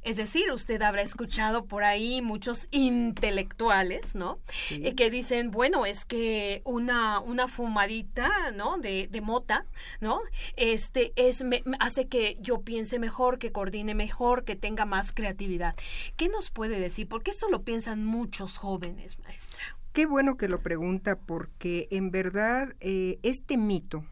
Es 0.04 0.18
decir, 0.18 0.52
usted 0.52 0.82
habrá 0.82 1.02
escuchado 1.02 1.66
por 1.66 1.84
ahí 1.84 2.22
muchos 2.22 2.68
intelectuales, 2.72 4.16
¿no? 4.16 4.40
Eh, 4.70 4.96
que 4.96 5.10
dicen, 5.10 5.52
bueno, 5.52 5.86
es 5.86 6.06
que 6.06 6.62
una, 6.66 7.20
una 7.20 7.48
fumadita, 7.48 8.52
¿no? 8.52 8.78
De, 8.78 9.08
de 9.08 9.22
mota, 9.22 9.66
¿no? 10.02 10.22
Este 10.56 11.14
es 11.16 11.44
me, 11.44 11.64
hace 11.80 12.08
que 12.08 12.38
yo 12.40 12.62
piense 12.62 13.00
mejor, 13.00 13.40
que 13.40 13.52
coordine 13.52 13.96
mejor, 13.96 14.44
que 14.44 14.56
tenga 14.56 14.86
más 14.86 15.14
creatividad. 15.14 15.76
¿Qué 16.18 16.30
nos 16.30 16.50
puede 16.50 16.80
decir? 16.80 17.08
Porque 17.08 17.32
esto 17.32 17.50
lo 17.50 17.64
piensan 17.64 18.06
muchos 18.06 18.58
jóvenes, 18.58 19.20
maestra. 19.20 19.78
Qué 19.94 20.08
bueno 20.08 20.38
que 20.38 20.48
lo 20.48 20.62
pregunta 20.62 21.16
porque 21.16 21.88
en 21.92 22.10
verdad 22.10 22.74
eh, 22.80 23.20
este 23.22 23.58
mito 23.58 24.04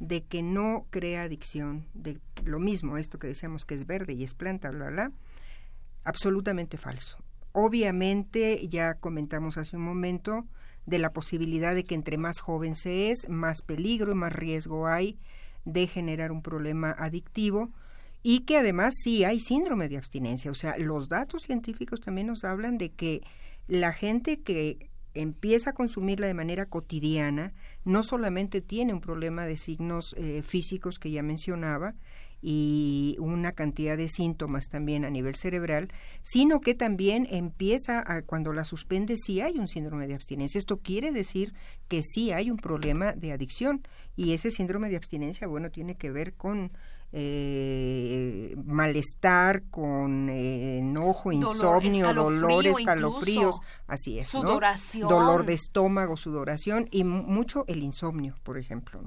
de 0.00 0.24
que 0.24 0.42
no 0.42 0.86
crea 0.90 1.22
adicción, 1.22 1.86
de 1.94 2.18
lo 2.44 2.58
mismo, 2.58 2.96
esto 2.96 3.18
que 3.18 3.28
decíamos 3.28 3.64
que 3.64 3.74
es 3.74 3.86
verde 3.86 4.14
y 4.14 4.24
es 4.24 4.34
planta, 4.34 4.70
bla, 4.70 4.88
bla, 4.88 5.12
absolutamente 6.04 6.78
falso. 6.78 7.18
Obviamente, 7.52 8.66
ya 8.68 8.94
comentamos 8.94 9.58
hace 9.58 9.76
un 9.76 9.84
momento 9.84 10.46
de 10.86 10.98
la 10.98 11.12
posibilidad 11.12 11.74
de 11.74 11.84
que 11.84 11.94
entre 11.94 12.16
más 12.16 12.40
joven 12.40 12.74
se 12.74 13.10
es, 13.10 13.28
más 13.28 13.62
peligro 13.62 14.12
y 14.12 14.14
más 14.14 14.32
riesgo 14.32 14.86
hay 14.86 15.18
de 15.64 15.86
generar 15.86 16.32
un 16.32 16.42
problema 16.42 16.92
adictivo 16.98 17.70
y 18.22 18.40
que 18.40 18.56
además 18.56 18.94
sí 19.02 19.24
hay 19.24 19.38
síndrome 19.38 19.88
de 19.88 19.98
abstinencia. 19.98 20.50
O 20.50 20.54
sea, 20.54 20.78
los 20.78 21.08
datos 21.08 21.42
científicos 21.42 22.00
también 22.00 22.28
nos 22.28 22.44
hablan 22.44 22.78
de 22.78 22.90
que 22.90 23.22
la 23.68 23.92
gente 23.92 24.40
que 24.40 24.89
empieza 25.14 25.70
a 25.70 25.74
consumirla 25.74 26.26
de 26.26 26.34
manera 26.34 26.66
cotidiana, 26.66 27.52
no 27.84 28.02
solamente 28.02 28.60
tiene 28.60 28.92
un 28.92 29.00
problema 29.00 29.46
de 29.46 29.56
signos 29.56 30.14
eh, 30.16 30.42
físicos 30.42 30.98
que 30.98 31.10
ya 31.10 31.22
mencionaba 31.22 31.94
y 32.42 33.16
una 33.18 33.52
cantidad 33.52 33.96
de 33.96 34.08
síntomas 34.08 34.68
también 34.68 35.04
a 35.04 35.10
nivel 35.10 35.34
cerebral, 35.34 35.88
sino 36.22 36.60
que 36.60 36.74
también 36.74 37.26
empieza 37.30 38.02
a, 38.06 38.22
cuando 38.22 38.52
la 38.52 38.64
suspende 38.64 39.16
sí 39.16 39.40
hay 39.40 39.58
un 39.58 39.68
síndrome 39.68 40.06
de 40.06 40.14
abstinencia. 40.14 40.58
Esto 40.58 40.78
quiere 40.78 41.12
decir 41.12 41.52
que 41.88 42.02
sí 42.02 42.32
hay 42.32 42.50
un 42.50 42.56
problema 42.56 43.12
de 43.12 43.32
adicción 43.32 43.82
y 44.16 44.32
ese 44.32 44.50
síndrome 44.50 44.88
de 44.88 44.96
abstinencia, 44.96 45.46
bueno, 45.46 45.70
tiene 45.70 45.96
que 45.96 46.10
ver 46.10 46.34
con 46.34 46.72
eh, 47.12 48.54
malestar, 48.64 49.62
con 49.70 50.28
eh, 50.28 50.78
enojo, 50.78 51.32
insomnio, 51.32 52.14
dolor, 52.14 52.66
escalofríos, 52.66 53.60
así 53.86 54.18
es, 54.18 54.28
sudoración. 54.28 55.08
dolor 55.08 55.44
de 55.44 55.54
estómago, 55.54 56.16
sudoración 56.16 56.88
y 56.90 57.04
mucho 57.04 57.64
el 57.66 57.82
insomnio, 57.82 58.34
por 58.42 58.58
ejemplo. 58.58 59.02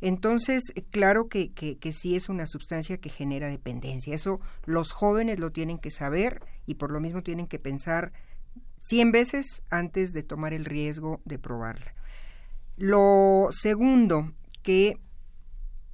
Entonces, 0.00 0.62
claro 0.90 1.28
que, 1.28 1.52
que, 1.52 1.76
que, 1.76 1.92
sí 1.92 2.14
es 2.14 2.28
una 2.28 2.46
sustancia 2.46 2.98
que 2.98 3.08
genera 3.08 3.48
dependencia. 3.48 4.14
Eso 4.14 4.40
los 4.64 4.92
jóvenes 4.92 5.40
lo 5.40 5.50
tienen 5.50 5.78
que 5.78 5.90
saber 5.90 6.40
y 6.66 6.74
por 6.74 6.92
lo 6.92 7.00
mismo 7.00 7.22
tienen 7.22 7.48
que 7.48 7.58
pensar 7.58 8.12
cien 8.78 9.10
veces 9.10 9.62
antes 9.70 10.12
de 10.12 10.22
tomar 10.22 10.52
el 10.52 10.64
riesgo 10.64 11.20
de 11.24 11.38
probarla. 11.38 11.94
Lo 12.76 13.48
segundo 13.50 14.32
que 14.62 14.98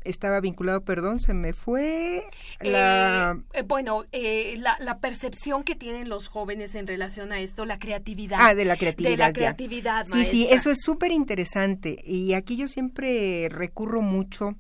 estaba 0.05 0.41
vinculado, 0.41 0.83
perdón, 0.85 1.19
se 1.19 1.35
me 1.35 1.53
fue 1.53 2.27
la... 2.61 3.39
Eh, 3.53 3.59
eh, 3.61 3.63
bueno, 3.63 4.05
eh, 4.13 4.57
la, 4.59 4.77
la, 4.81 4.99
percepción 4.99 5.65
que 5.65 5.75
tienen 5.75 6.09
los 6.09 6.29
jóvenes 6.29 6.75
en 6.75 6.87
relación 6.87 7.33
a 7.33 7.41
esto, 7.41 7.65
la 7.65 7.79
creatividad. 7.79 8.39
Ah, 8.41 8.55
de 8.55 8.65
la 8.65 8.77
creatividad. 8.77 9.11
De 9.11 9.17
la 9.17 9.33
creatividad, 9.33 10.05
Sí, 10.05 10.25
sí, 10.25 10.47
eso 10.51 10.71
es 10.71 10.83
súper 10.83 11.11
interesante. 11.11 12.03
Y 12.05 12.35
aquí 12.35 12.57
yo 12.57 12.69
siempre 12.69 13.49
recurro 13.51 14.03
mucho 14.03 14.55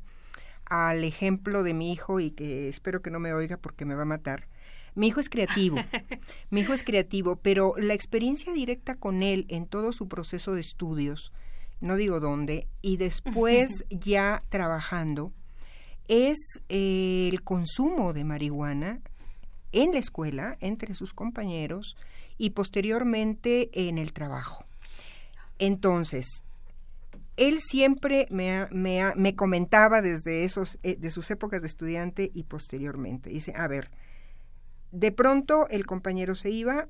al 0.64 1.05
ejemplo 1.05 1.62
de 1.62 1.74
mi 1.74 1.92
hijo 1.92 2.20
y 2.20 2.30
que 2.30 2.68
espero 2.68 3.03
que 3.03 3.11
no 3.11 3.20
me 3.20 3.32
oiga 3.32 3.57
porque 3.57 3.84
me 3.84 3.95
va 3.95 4.03
a 4.03 4.07
matar. 4.07 4.49
Mi 4.95 5.09
hijo 5.09 5.20
es 5.20 5.28
creativo, 5.28 5.76
mi 6.51 6.61
hijo 6.61 6.72
es 6.72 6.84
creativo, 6.84 7.36
pero 7.36 7.74
la 7.76 7.95
experiencia 7.95 8.53
directa 8.53 8.95
con 8.95 9.22
él 9.22 9.45
en 9.49 9.66
todo 9.66 9.92
su 9.92 10.09
proceso 10.09 10.55
de 10.55 10.61
estudios, 10.61 11.32
no 11.81 11.97
digo 11.97 12.20
dónde, 12.20 12.66
y 12.83 12.97
después 12.97 13.85
ya 13.91 14.43
trabajando, 14.49 15.33
es 16.09 16.61
eh, 16.68 17.29
el 17.33 17.43
consumo 17.43 18.12
de 18.12 18.25
marihuana 18.25 19.01
en 19.72 19.93
la 19.93 19.99
escuela, 19.99 20.57
entre 20.61 20.95
sus 20.95 21.14
compañeros 21.14 21.97
y 22.39 22.51
posteriormente 22.51 23.70
en 23.72 23.99
el 23.99 24.12
trabajo. 24.12 24.64
Entonces, 25.59 26.45
él 27.37 27.61
siempre 27.61 28.27
me, 28.31 28.66
me, 28.70 29.12
me 29.16 29.35
comentaba 29.35 30.03
desde 30.03 30.45
esos, 30.45 30.79
eh, 30.83 30.97
de 30.97 31.11
sus 31.11 31.31
épocas 31.31 31.62
de 31.62 31.68
estudiante 31.68 32.31
y 32.33 32.45
posteriormente. 32.45 33.31
Dice, 33.31 33.53
a 33.57 33.66
ver, 33.66 33.91
de 34.93 35.11
pronto 35.11 35.66
el 35.68 35.87
compañero 35.87 36.35
se 36.35 36.51
iba, 36.51 36.89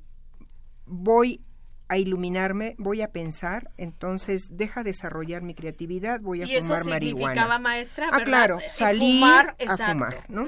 voy 0.86 1.40
a 1.88 1.98
iluminarme, 1.98 2.74
voy 2.78 3.02
a 3.02 3.12
pensar, 3.12 3.70
entonces 3.76 4.48
deja 4.50 4.82
desarrollar 4.82 5.42
mi 5.42 5.54
creatividad, 5.54 6.20
voy 6.20 6.42
a 6.42 6.46
¿Y 6.46 6.60
fumar 6.62 6.80
eso 6.80 6.90
marihuana. 6.90 7.58
maestra, 7.58 8.08
ah, 8.12 8.20
claro, 8.24 8.58
Eh, 8.60 8.68
salí 8.68 9.18
fumar, 9.20 9.56
a 9.68 9.76
fumar, 9.76 10.24
¿no? 10.28 10.46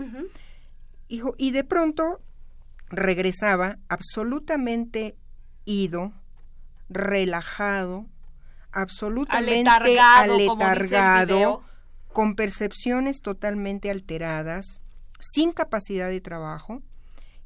Hijo, 1.09 1.34
y 1.37 1.51
de 1.51 1.62
pronto 1.62 2.20
regresaba 2.89 3.78
absolutamente 3.89 5.16
ido, 5.64 6.12
relajado, 6.89 8.07
absolutamente 8.72 9.68
Aletargado, 9.68 10.34
aletargado, 10.34 11.64
con 12.12 12.34
percepciones 12.34 13.20
totalmente 13.20 13.91
alteradas, 13.91 14.82
sin 15.20 15.53
capacidad 15.53 16.09
de 16.09 16.20
trabajo. 16.20 16.82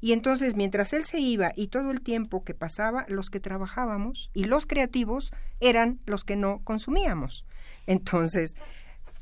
Y 0.01 0.13
entonces, 0.13 0.55
mientras 0.55 0.93
él 0.93 1.03
se 1.03 1.19
iba 1.19 1.51
y 1.55 1.67
todo 1.67 1.91
el 1.91 2.01
tiempo 2.01 2.43
que 2.43 2.55
pasaba, 2.55 3.05
los 3.07 3.29
que 3.29 3.39
trabajábamos 3.39 4.31
y 4.33 4.45
los 4.45 4.65
creativos 4.65 5.31
eran 5.59 5.99
los 6.05 6.23
que 6.23 6.35
no 6.35 6.59
consumíamos. 6.63 7.45
Entonces, 7.85 8.55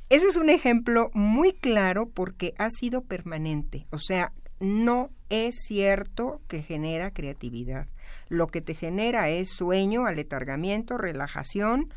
ese 0.10 0.28
es 0.28 0.38
un 0.38 0.50
ejemplo 0.50 1.12
muy 1.14 1.52
claro 1.52 2.10
porque 2.10 2.54
ha 2.58 2.70
sido 2.70 3.02
permanente. 3.02 3.86
O 3.92 4.00
sea, 4.00 4.32
no 4.60 5.10
es 5.30 5.56
cierto 5.68 6.42
que 6.48 6.64
genera 6.64 7.12
creatividad. 7.12 7.88
Lo 8.30 8.48
que 8.48 8.62
te 8.62 8.74
genera 8.74 9.30
es 9.30 9.50
sueño, 9.50 10.06
aletargamiento, 10.06 10.98
relajación, 10.98 11.94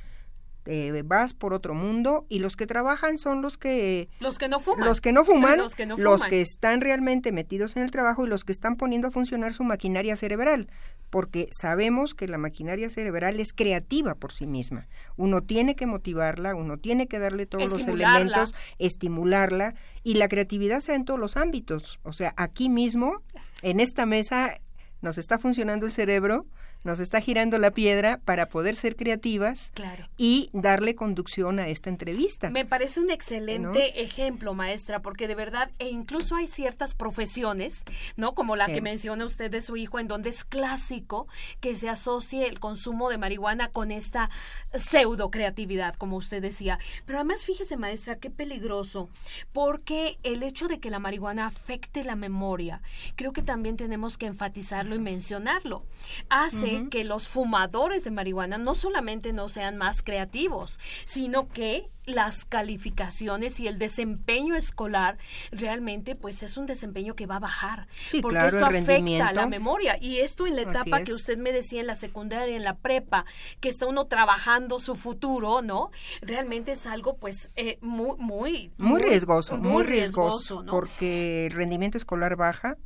te 0.63 1.03
vas 1.03 1.35
por 1.35 1.53
otro 1.55 1.75
mundo 1.75 2.25
y 2.29 2.39
los 2.39 2.57
que 2.57 2.67
trabajan 2.67 3.19
son 3.19 3.43
los 3.43 3.59
que 3.59 4.09
Los 4.21 4.39
que 4.39 4.49
no 4.49 4.61
fuman. 4.61 4.87
los 4.87 5.01
que 5.01 5.13
no 5.13 5.25
fuman, 5.25 5.59
Los 5.59 5.75
que 5.75 5.87
no 5.87 5.97
los 5.97 6.21
fuman. 6.21 6.31
que 6.31 6.41
están 6.41 6.81
realmente 6.81 7.33
metidos 7.33 7.77
en 7.77 7.83
el 7.83 7.91
trabajo 7.91 8.25
y 8.25 8.29
los 8.29 8.45
que 8.45 8.53
están 8.53 8.77
poniendo 8.77 9.09
a 9.09 9.11
funcionar 9.11 9.53
su 9.55 9.65
maquinaria 9.65 10.15
cerebral, 10.17 10.69
porque 11.11 11.49
sabemos 11.51 12.15
que 12.15 12.29
la 12.29 12.39
maquinaria 12.39 12.89
cerebral 12.91 13.41
es 13.41 13.53
creativa 13.53 14.15
por 14.15 14.33
sí 14.33 14.47
misma. 14.47 14.87
Uno 15.17 15.43
tiene 15.43 15.75
que 15.77 15.87
motivarla, 15.87 16.55
uno 16.55 16.79
tiene 16.79 17.07
que 17.09 17.19
darle 17.19 17.47
todos 17.47 17.71
los 17.71 17.87
elementos, 17.87 18.55
estimularla 18.79 19.75
y 20.05 20.15
la 20.15 20.29
creatividad 20.29 20.81
sea 20.81 20.95
en 20.95 21.05
todos 21.05 21.19
los 21.21 21.37
ámbitos. 21.37 21.99
O 22.05 22.13
sea, 22.13 22.33
aquí 22.37 22.69
mismo, 22.69 23.23
en 23.63 23.81
esta 23.81 24.07
mesa, 24.07 24.61
nos 25.03 25.19
está 25.19 25.39
funcionando 25.39 25.85
el 25.87 25.93
cerebro, 25.93 26.47
nos 26.85 26.99
está 26.99 27.21
girando 27.21 27.59
la 27.59 27.71
piedra 27.71 28.19
para 28.25 28.49
poder 28.49 28.75
ser 28.75 28.97
creativas 28.97 29.71
Claro. 29.75 30.09
y 30.17 30.51
darle 30.53 30.97
conducción 30.97 31.61
a 31.61 31.69
esta 31.69 31.91
entrevista. 31.91 32.51
Me 32.51 32.65
parece 32.65 32.99
un 32.99 33.11
excelente 33.11 34.03
ejemplo, 34.03 34.55
maestra, 34.55 35.01
porque 35.01 35.29
de 35.29 35.37
verdad, 35.37 35.71
e 35.79 35.91
incluso 35.91 36.35
hay 36.35 36.49
ciertas 36.49 36.95
profesiones, 36.95 37.85
¿no? 38.17 38.35
Como 38.35 38.57
la 38.57 38.67
Sí. 38.67 38.73
que 38.73 38.81
menciona 38.81 39.25
usted 39.25 39.49
de 39.51 39.63
su 39.63 39.77
hijo, 39.77 40.01
en 40.01 40.09
donde 40.09 40.31
es 40.31 40.45
clásico 40.45 41.29
que 41.61 41.77
se 41.77 41.89
asocie 41.89 42.49
el 42.49 42.59
consumo 42.59 43.11
de 43.11 43.19
marihuana 43.19 43.69
con 43.69 43.93
esta 43.93 44.29
pseudo 44.77 45.31
creatividad, 45.31 45.95
como 45.95 46.17
usted 46.17 46.43
decía. 46.43 46.79
Pero 47.07 47.19
además, 47.21 47.45
fíjese, 47.45 47.77
maestra, 47.77 48.17
qué 48.19 48.31
peligroso, 48.31 49.09
porque 49.53 50.19
el 50.23 50.43
hecho 50.43 50.67
de 50.69 50.81
que 50.81 50.91
la 50.91 50.99
marihuana 50.99 51.47
afecte 51.47 52.03
la 52.05 52.17
memoria, 52.17 52.81
creo 53.17 53.33
que 53.33 53.43
también 53.43 53.77
tenemos 53.77 54.19
que 54.19 54.27
enfatizarlo 54.27 54.92
y 54.95 54.99
mencionarlo. 54.99 55.85
Hace 56.29 56.89
que 56.91 57.05
los 57.05 57.29
fumadores 57.29 58.05
de 58.05 58.11
marihuana 58.11 58.59
no 58.59 58.75
solamente 58.75 59.33
no 59.33 59.49
sean 59.49 59.77
más 59.77 60.03
creativos, 60.03 60.81
sino 61.05 61.49
que 61.49 61.89
las 62.05 62.45
calificaciones 62.45 63.61
y 63.61 63.69
el 63.69 63.79
desempeño 63.79 64.57
escolar 64.57 65.19
realmente 65.53 66.17
pues 66.17 66.43
es 66.43 66.57
un 66.57 66.67
desempeño 66.67 67.15
que 67.15 67.27
va 67.27 67.37
a 67.37 67.41
bajar. 67.41 67.87
Sí, 68.07 68.21
porque 68.21 68.39
claro, 68.39 68.57
esto 68.57 68.67
afecta 68.67 69.29
a 69.29 69.33
la 69.33 69.47
memoria. 69.47 69.97
Y 70.01 70.19
esto 70.19 70.47
en 70.47 70.57
la 70.57 70.63
etapa 70.63 71.03
que 71.05 71.13
usted 71.13 71.39
me 71.39 71.53
decía 71.53 71.81
en 71.81 71.87
la 71.87 71.95
secundaria 71.95 72.57
en 72.57 72.65
la 72.65 72.77
prepa 72.77 73.25
que 73.61 73.69
está 73.69 73.87
uno 73.87 74.07
trabajando 74.07 74.81
su 74.81 74.97
futuro 74.97 75.63
no 75.63 75.91
realmente 76.21 76.73
es 76.73 76.87
algo 76.87 77.17
pues 77.17 77.51
eh, 77.57 77.79
muy 77.81 78.17
muy 78.19 78.73
muy 78.79 79.01
riesgoso, 79.01 79.57
muy, 79.57 79.83
riesgoso, 79.85 80.39
riesgoso, 80.39 80.63
¿no? 80.63 80.73
porque 80.73 81.47
el 81.47 81.53
rendimiento 81.53 81.99
escolar 81.99 82.37
baja 82.37 82.77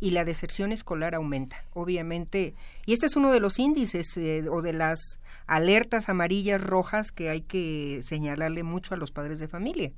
y 0.00 0.10
la 0.10 0.24
deserción 0.24 0.72
escolar 0.72 1.14
aumenta, 1.14 1.64
obviamente. 1.72 2.54
Y 2.84 2.92
este 2.92 3.06
es 3.06 3.16
uno 3.16 3.32
de 3.32 3.40
los 3.40 3.58
índices 3.58 4.16
eh, 4.16 4.44
o 4.50 4.60
de 4.62 4.72
las 4.72 5.20
alertas 5.46 6.08
amarillas 6.08 6.60
rojas 6.60 7.12
que 7.12 7.30
hay 7.30 7.40
que 7.40 8.00
señalarle 8.02 8.62
mucho 8.62 8.94
a 8.94 8.98
los 8.98 9.10
padres 9.10 9.38
de 9.38 9.48
familia. 9.48 9.92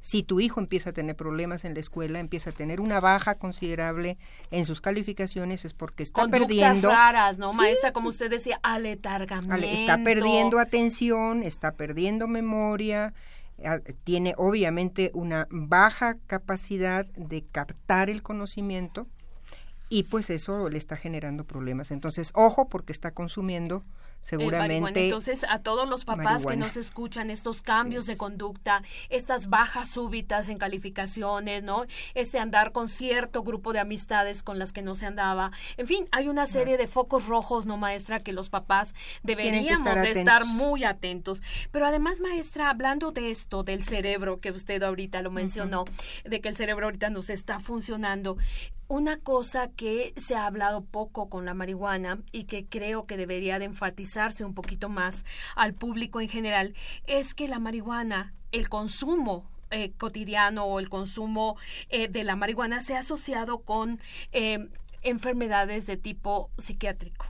si 0.00 0.22
tu 0.22 0.38
hijo 0.38 0.60
empieza 0.60 0.90
a 0.90 0.92
tener 0.92 1.16
problemas 1.16 1.64
en 1.64 1.72
la 1.72 1.80
escuela, 1.80 2.20
empieza 2.20 2.50
a 2.50 2.52
tener 2.52 2.78
una 2.78 3.00
baja 3.00 3.36
considerable 3.36 4.18
en 4.50 4.66
sus 4.66 4.82
calificaciones, 4.82 5.64
es 5.64 5.72
porque 5.72 6.02
está 6.02 6.20
Conductas 6.20 6.46
perdiendo. 6.46 6.90
raras, 6.90 7.38
¿no, 7.38 7.54
maestra? 7.54 7.94
Como 7.94 8.10
usted 8.10 8.28
decía, 8.28 8.60
aletargamiento. 8.62 9.66
Está 9.66 9.96
perdiendo 10.04 10.58
atención, 10.58 11.42
está 11.42 11.72
perdiendo 11.72 12.28
memoria, 12.28 13.14
tiene 14.04 14.34
obviamente 14.36 15.10
una 15.14 15.46
baja 15.50 16.16
capacidad 16.26 17.06
de 17.06 17.42
captar 17.50 18.10
el 18.10 18.22
conocimiento 18.22 19.06
y 19.88 20.04
pues 20.04 20.30
eso 20.30 20.68
le 20.68 20.78
está 20.78 20.96
generando 20.96 21.44
problemas. 21.44 21.90
Entonces, 21.90 22.30
ojo 22.34 22.68
porque 22.68 22.92
está 22.92 23.12
consumiendo 23.12 23.84
Eh, 24.24 24.36
seguramente 24.36 25.04
Entonces, 25.04 25.44
a 25.48 25.58
todos 25.58 25.88
los 25.88 26.04
papás 26.04 26.46
que 26.46 26.56
nos 26.56 26.76
escuchan, 26.76 27.30
estos 27.30 27.62
cambios 27.62 28.06
de 28.06 28.16
conducta, 28.16 28.82
estas 29.10 29.48
bajas 29.48 29.90
súbitas 29.90 30.48
en 30.48 30.58
calificaciones, 30.58 31.62
¿no? 31.62 31.84
Este 32.14 32.38
andar 32.38 32.72
con 32.72 32.88
cierto 32.88 33.42
grupo 33.42 33.72
de 33.72 33.80
amistades 33.80 34.42
con 34.42 34.58
las 34.58 34.72
que 34.72 34.82
no 34.82 34.94
se 34.94 35.06
andaba. 35.06 35.52
En 35.76 35.86
fin, 35.86 36.08
hay 36.10 36.28
una 36.28 36.46
serie 36.46 36.76
de 36.78 36.86
focos 36.86 37.26
rojos, 37.26 37.66
¿no, 37.66 37.76
maestra? 37.76 38.22
Que 38.22 38.32
los 38.32 38.48
papás 38.48 38.94
deberíamos 39.22 39.70
estar 39.70 40.00
de 40.00 40.08
estar 40.08 40.42
atentos. 40.42 40.48
muy 40.48 40.84
atentos. 40.84 41.42
Pero 41.70 41.86
además, 41.86 42.20
maestra, 42.20 42.70
hablando 42.70 43.12
de 43.12 43.30
esto, 43.30 43.62
del 43.62 43.82
cerebro, 43.82 44.40
que 44.40 44.50
usted 44.50 44.82
ahorita 44.82 45.22
lo 45.22 45.30
mencionó, 45.30 45.84
de 46.24 46.40
que 46.40 46.48
el 46.48 46.56
cerebro 46.56 46.86
ahorita 46.86 47.10
nos 47.10 47.30
está 47.30 47.60
funcionando, 47.60 48.36
una 48.88 49.18
cosa 49.18 49.68
que 49.68 50.12
se 50.16 50.34
ha 50.34 50.46
hablado 50.46 50.84
poco 50.84 51.28
con 51.28 51.44
la 51.44 51.54
marihuana 51.54 52.18
y 52.32 52.44
que 52.44 52.66
creo 52.66 53.06
que 53.06 53.16
debería 53.16 53.58
de 53.58 53.64
un 54.44 54.54
poquito 54.54 54.88
más 54.88 55.24
al 55.56 55.74
público 55.74 56.20
en 56.20 56.28
general 56.28 56.74
es 57.06 57.34
que 57.34 57.48
la 57.48 57.58
marihuana, 57.58 58.32
el 58.52 58.68
consumo 58.68 59.50
eh, 59.70 59.92
cotidiano 59.98 60.64
o 60.64 60.78
el 60.78 60.88
consumo 60.88 61.56
eh, 61.88 62.06
de 62.08 62.22
la 62.22 62.36
marihuana 62.36 62.80
se 62.80 62.94
ha 62.94 63.00
asociado 63.00 63.62
con 63.62 64.00
eh, 64.30 64.68
enfermedades 65.02 65.86
de 65.86 65.96
tipo 65.96 66.50
psiquiátrico. 66.58 67.26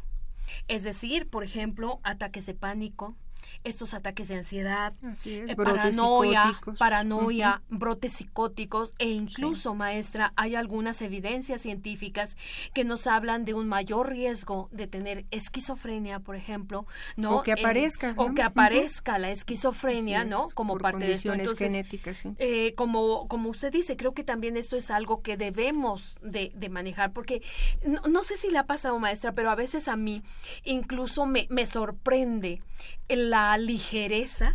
Es 0.69 0.83
decir, 0.83 1.29
por 1.31 1.43
ejemplo, 1.43 2.01
ataques 2.03 2.45
de 2.45 2.55
pánico, 2.55 3.17
estos 3.63 3.95
ataques 3.95 4.29
de 4.29 4.37
ansiedad, 4.37 4.93
es, 5.03 5.27
eh, 5.27 5.57
paranoia, 5.57 6.61
paranoia, 6.79 7.63
brotes 7.69 8.15
psicóticos 8.15 8.93
e 8.99 9.11
incluso, 9.11 9.75
maestra, 9.75 10.33
hay 10.37 10.55
algunas 10.55 11.01
evidencias 11.03 11.63
científicas 11.63 12.37
que 12.73 12.85
nos 12.85 13.07
hablan 13.07 13.45
de 13.45 13.55
un 13.55 13.69
mayor 13.69 14.11
riesgo 14.11 14.69
de 14.73 14.87
tener 14.87 15.25
esquizofrenia, 15.31 16.21
por 16.21 16.37
ejemplo, 16.37 16.87
¿no? 17.17 17.39
O 17.39 17.43
que 17.43 17.53
aparezca, 17.53 18.15
o 18.17 18.29
¿no? 18.29 18.35
que 18.35 18.43
aparezca 18.43 19.19
la 19.19 19.31
esquizofrenia, 19.31 20.25
¿no? 20.25 20.49
Como 20.55 20.75
por 20.75 20.83
parte 20.83 21.07
de 21.07 21.13
esto. 21.13 21.31
condiciones 21.31 21.61
Entonces, 21.61 21.73
genéticas, 21.73 22.17
sí. 22.19 22.35
eh, 22.39 22.75
como, 22.75 23.29
como 23.29 23.51
usted 23.51 23.73
dice, 23.73 23.97
creo 23.97 24.15
que 24.15 24.25
también 24.25 24.57
esto 24.57 24.77
es 24.77 24.91
algo 24.91 25.23
que 25.23 25.37
debemos 25.37 26.17
de, 26.23 26.53
de 26.55 26.69
manejar, 26.69 27.13
porque 27.13 27.43
no, 27.87 28.01
no 28.09 28.25
sé 28.25 28.37
si 28.37 28.51
le 28.51 28.59
ha 28.59 28.67
pasado, 28.67 28.99
maestra, 28.99 29.33
pero 29.33 29.51
a 29.51 29.55
veces 29.55 29.89
a 29.89 29.97
mí 29.97 30.23
incluso 30.65 31.27
me, 31.27 31.47
me 31.51 31.67
sorprende 31.67 32.63
la 33.09 33.44
ligereza 33.67 34.49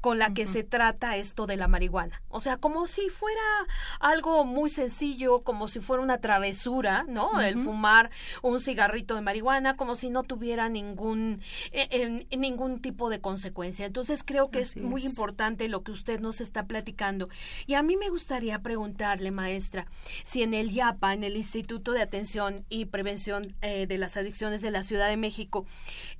con 0.00 0.18
la 0.18 0.34
que 0.34 0.46
se 0.46 0.62
trata 0.62 1.16
esto 1.16 1.46
de 1.46 1.56
la 1.56 1.68
marihuana. 1.68 2.22
O 2.28 2.40
sea, 2.40 2.58
como 2.58 2.86
si 2.86 3.08
fuera 3.08 3.40
algo 3.98 4.44
muy 4.44 4.70
sencillo, 4.70 5.40
como 5.40 5.68
si 5.68 5.80
fuera 5.80 6.02
una 6.02 6.18
travesura, 6.18 7.04
¿no? 7.08 7.40
El 7.40 7.58
fumar 7.58 8.10
un 8.42 8.60
cigarrito 8.60 9.14
de 9.14 9.22
marihuana, 9.22 9.76
como 9.76 9.96
si 9.96 10.10
no 10.10 10.22
tuviera 10.22 10.68
ningún, 10.68 11.40
eh, 11.72 11.88
eh, 11.90 12.36
ningún 12.36 12.80
tipo 12.80 13.10
de 13.10 13.20
consecuencia. 13.20 13.86
Entonces 13.86 14.22
creo 14.22 14.50
que 14.50 14.60
es 14.60 14.76
muy 14.76 15.02
es. 15.02 15.08
importante 15.08 15.68
lo 15.68 15.82
que 15.82 15.92
usted 15.92 16.20
nos 16.20 16.40
está 16.40 16.66
platicando. 16.66 17.28
Y 17.66 17.74
a 17.74 17.82
mí 17.82 17.96
me 17.96 18.10
gustaría 18.10 18.60
preguntarle, 18.60 19.30
maestra, 19.30 19.86
si 20.24 20.42
en 20.42 20.54
el 20.54 20.70
IAPA, 20.70 21.14
en 21.14 21.24
el 21.24 21.36
Instituto 21.36 21.92
de 21.92 22.02
Atención 22.02 22.64
y 22.68 22.86
Prevención 22.86 23.54
eh, 23.62 23.86
de 23.86 23.98
las 23.98 24.16
Adicciones 24.16 24.62
de 24.62 24.70
la 24.70 24.82
Ciudad 24.82 25.08
de 25.08 25.16
México, 25.16 25.66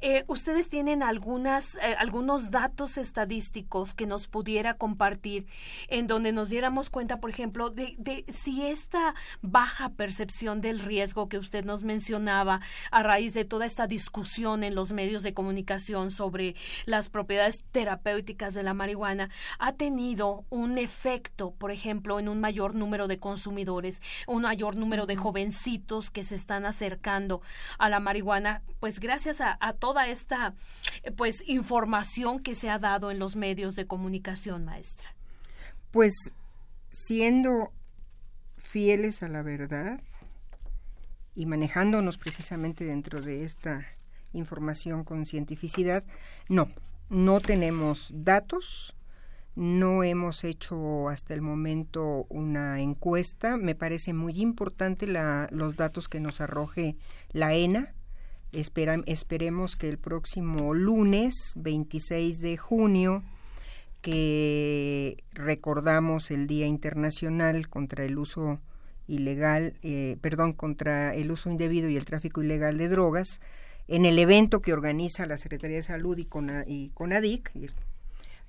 eh, 0.01 0.25
ustedes 0.27 0.69
tienen 0.69 1.03
algunas, 1.03 1.77
eh, 1.77 1.95
algunos 1.99 2.51
datos 2.51 2.99
estadísticos 2.99 3.66
que 3.95 4.07
nos 4.07 4.29
pudiera 4.29 4.75
compartir 4.75 5.47
en 5.89 6.07
donde 6.07 6.33
nos 6.33 6.49
diéramos 6.49 6.91
cuenta, 6.91 7.21
por 7.21 7.31
ejemplo, 7.31 7.71
de, 7.71 7.95
de 7.99 8.25
si 8.33 8.67
esta 8.67 9.15
baja 9.43 9.91
percepción 9.91 10.61
del 10.61 10.81
riesgo 10.81 11.29
que 11.29 11.39
usted 11.39 11.65
nos 11.65 11.83
mencionaba 11.83 12.61
a 12.91 13.03
raíz 13.03 13.35
de 13.35 13.45
toda 13.45 13.67
esta 13.67 13.87
discusión 13.87 14.63
en 14.63 14.75
los 14.75 14.93
medios 14.93 15.23
de 15.23 15.35
comunicación 15.35 16.11
sobre 16.11 16.55
las 16.85 17.09
propiedades 17.09 17.65
terapéuticas 17.73 18.55
de 18.55 18.63
la 18.63 18.75
marihuana 18.75 19.31
ha 19.59 19.73
tenido 19.73 20.45
un 20.51 20.79
efecto, 20.79 21.53
por 21.59 21.71
ejemplo, 21.71 22.19
en 22.19 22.29
un 22.29 22.41
mayor 22.41 22.75
número 22.75 23.09
de 23.09 23.19
consumidores, 23.19 24.03
un 24.27 24.43
mayor 24.43 24.77
número 24.77 25.07
de 25.07 25.17
jovencitos 25.17 26.11
que 26.11 26.25
se 26.25 26.35
están 26.35 26.65
acercando 26.65 27.43
a 27.79 27.89
la 27.89 28.01
marihuana, 28.01 28.63
pues 28.81 29.01
gracias 29.01 29.41
a, 29.41 29.57
a 29.61 29.73
toda 29.73 30.09
esta 30.09 30.55
pues 31.17 31.43
información 31.47 32.41
que 32.41 32.55
se 32.55 32.71
ha 32.71 32.79
dado 32.79 33.11
en 33.11 33.19
los 33.19 33.37
medios 33.37 33.56
de 33.57 33.87
comunicación, 33.87 34.65
maestra. 34.65 35.15
Pues 35.91 36.13
siendo 36.91 37.73
fieles 38.59 39.23
a 39.23 39.29
la 39.29 39.43
verdad 39.43 40.01
y 41.35 41.47
manejándonos 41.47 42.19
precisamente 42.19 42.85
dentro 42.85 43.21
de 43.21 43.45
esta 43.45 43.87
información 44.33 45.05
con 45.05 45.25
cientificidad, 45.27 46.05
no, 46.49 46.71
no 47.09 47.41
tenemos 47.41 48.11
datos, 48.13 48.95
no 49.55 50.03
hemos 50.03 50.45
hecho 50.45 51.09
hasta 51.09 51.33
el 51.35 51.41
momento 51.41 52.27
una 52.29 52.81
encuesta. 52.81 53.57
Me 53.57 53.75
parece 53.75 54.13
muy 54.13 54.41
importante 54.41 55.07
la- 55.07 55.49
los 55.51 55.77
datos 55.77 56.09
que 56.09 56.21
nos 56.21 56.41
arroje 56.43 56.97
la 57.33 57.55
ENA. 57.55 57.95
Espera- 58.53 59.03
esperemos 59.07 59.77
que 59.77 59.89
el 59.89 59.99
próximo 59.99 60.73
lunes, 60.75 61.35
26 61.57 62.41
de 62.41 62.57
junio, 62.57 63.23
que 64.07 65.17
recordamos 65.33 66.31
el 66.31 66.47
Día 66.47 66.67
Internacional 66.67 67.69
contra 67.69 68.05
el 68.05 68.19
uso 68.19 68.61
ilegal, 69.09 69.75
eh, 69.83 70.17
perdón, 70.21 70.53
contra 70.53 71.13
el 71.15 71.33
uso 71.33 71.51
indebido 71.51 71.89
y 71.89 71.97
el 71.97 72.05
tráfico 72.05 72.41
ilegal 72.43 72.79
de 72.79 72.89
drogas, 72.89 73.41
en 73.89 74.05
el 74.07 74.19
evento 74.21 74.63
que 74.63 74.73
organiza 74.73 75.27
la 75.27 75.39
Secretaría 75.39 75.77
de 75.79 75.83
Salud 75.83 76.17
y, 76.19 76.25
Cona- 76.25 76.65
y 76.67 76.91
CONADIC, 76.91 77.51
y- 77.55 77.67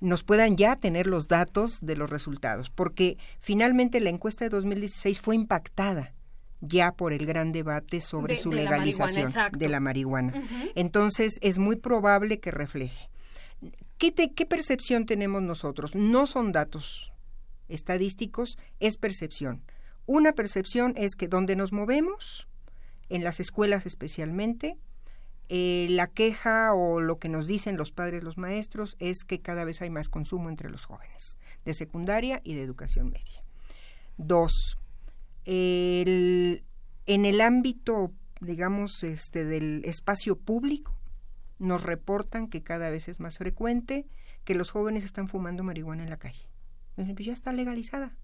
nos 0.00 0.22
puedan 0.22 0.56
ya 0.56 0.76
tener 0.76 1.08
los 1.08 1.26
datos 1.26 1.84
de 1.84 1.96
los 1.96 2.08
resultados, 2.08 2.70
porque 2.70 3.18
finalmente 3.40 3.98
la 3.98 4.10
encuesta 4.10 4.44
de 4.44 4.48
2016 4.50 5.20
fue 5.20 5.34
impactada 5.34 6.12
ya 6.60 6.92
por 6.92 7.12
el 7.12 7.26
gran 7.26 7.50
debate 7.50 8.00
sobre 8.00 8.34
De- 8.36 8.40
su 8.40 8.50
de 8.50 8.56
legalización 8.56 9.26
de 9.58 9.68
la 9.68 9.80
marihuana. 9.80 10.32
Entonces 10.76 11.38
es 11.42 11.58
muy 11.58 11.74
probable 11.76 12.38
que 12.38 12.52
refleje. 12.52 13.08
¿Qué, 13.98 14.12
¿Qué 14.12 14.46
percepción 14.46 15.06
tenemos 15.06 15.42
nosotros? 15.42 15.94
No 15.94 16.26
son 16.26 16.52
datos 16.52 17.12
estadísticos, 17.68 18.56
es 18.80 18.96
percepción. 18.96 19.62
Una 20.06 20.32
percepción 20.32 20.94
es 20.96 21.14
que 21.16 21.28
donde 21.28 21.56
nos 21.56 21.72
movemos, 21.72 22.48
en 23.08 23.24
las 23.24 23.40
escuelas 23.40 23.86
especialmente, 23.86 24.76
eh, 25.50 25.86
la 25.90 26.08
queja 26.08 26.74
o 26.74 27.00
lo 27.00 27.18
que 27.18 27.28
nos 27.28 27.46
dicen 27.46 27.76
los 27.76 27.90
padres, 27.90 28.22
los 28.22 28.36
maestros, 28.36 28.96
es 28.98 29.24
que 29.24 29.40
cada 29.40 29.64
vez 29.64 29.80
hay 29.80 29.90
más 29.90 30.08
consumo 30.08 30.48
entre 30.48 30.70
los 30.70 30.84
jóvenes, 30.84 31.38
de 31.64 31.74
secundaria 31.74 32.40
y 32.44 32.54
de 32.54 32.62
educación 32.62 33.10
media. 33.10 33.42
Dos, 34.18 34.78
en 35.44 36.60
el 37.06 37.40
ámbito, 37.40 38.12
digamos, 38.40 39.02
este, 39.02 39.44
del 39.44 39.82
espacio 39.84 40.36
público, 40.36 40.97
nos 41.58 41.82
reportan 41.82 42.48
que 42.48 42.62
cada 42.62 42.90
vez 42.90 43.08
es 43.08 43.20
más 43.20 43.38
frecuente 43.38 44.06
que 44.44 44.54
los 44.54 44.70
jóvenes 44.70 45.04
están 45.04 45.28
fumando 45.28 45.62
marihuana 45.62 46.02
en 46.02 46.10
la 46.10 46.18
calle. 46.18 46.48
Pues 46.96 47.08
ya 47.18 47.32
está 47.32 47.52
legalizada. 47.52 48.16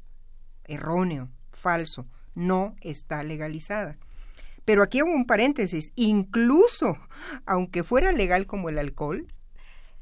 Erróneo, 0.64 1.30
falso, 1.53 2.07
no 2.35 2.74
está 2.80 3.22
legalizada. 3.22 3.99
Pero 4.64 4.82
aquí 4.82 5.03
hubo 5.03 5.12
un 5.12 5.26
paréntesis, 5.26 5.93
incluso 5.95 6.97
aunque 7.45 7.85
fuera 7.85 8.12
legal 8.12 8.47
como 8.47 8.68
el 8.68 8.78
alcohol, 8.78 9.26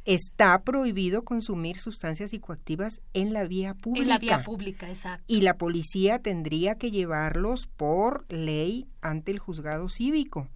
está 0.05 0.63
prohibido 0.63 1.25
consumir 1.25 1.77
sustancias 1.77 2.31
psicoactivas 2.31 3.03
en 3.13 3.33
la 3.33 3.45
vía 3.45 3.75
pública. 3.75 4.03
En 4.03 4.09
la 4.09 4.19
vía 4.19 4.45
pública, 4.45 4.89
exacto. 4.89 5.25
Y 5.27 5.43
la 5.43 5.59
policía 5.59 6.21
tendría 6.21 6.77
que 6.77 6.91
llevarlos 6.91 7.67
por 7.67 8.25
ley 8.33 8.89
ante 9.01 9.33
el 9.33 9.39
juzgado 9.39 9.89
cívico. 9.89 10.49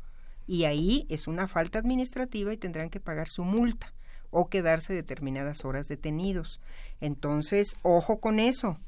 Y 0.47 0.65
ahí 0.65 1.07
es 1.09 1.27
una 1.27 1.49
falta 1.49 1.79
administrativa 1.79 2.53
y 2.53 2.57
tendrán 2.57 2.91
que 2.91 3.01
pagar 3.01 3.29
su 3.29 3.45
multa 3.45 3.93
o 4.31 4.49
quedarse 4.49 4.95
determinadas 4.95 5.65
horas 5.65 5.89
detenidos. 5.89 6.61
Entonces, 7.01 7.75
ojo 7.83 8.21
con 8.21 8.39
eso. 8.39 8.79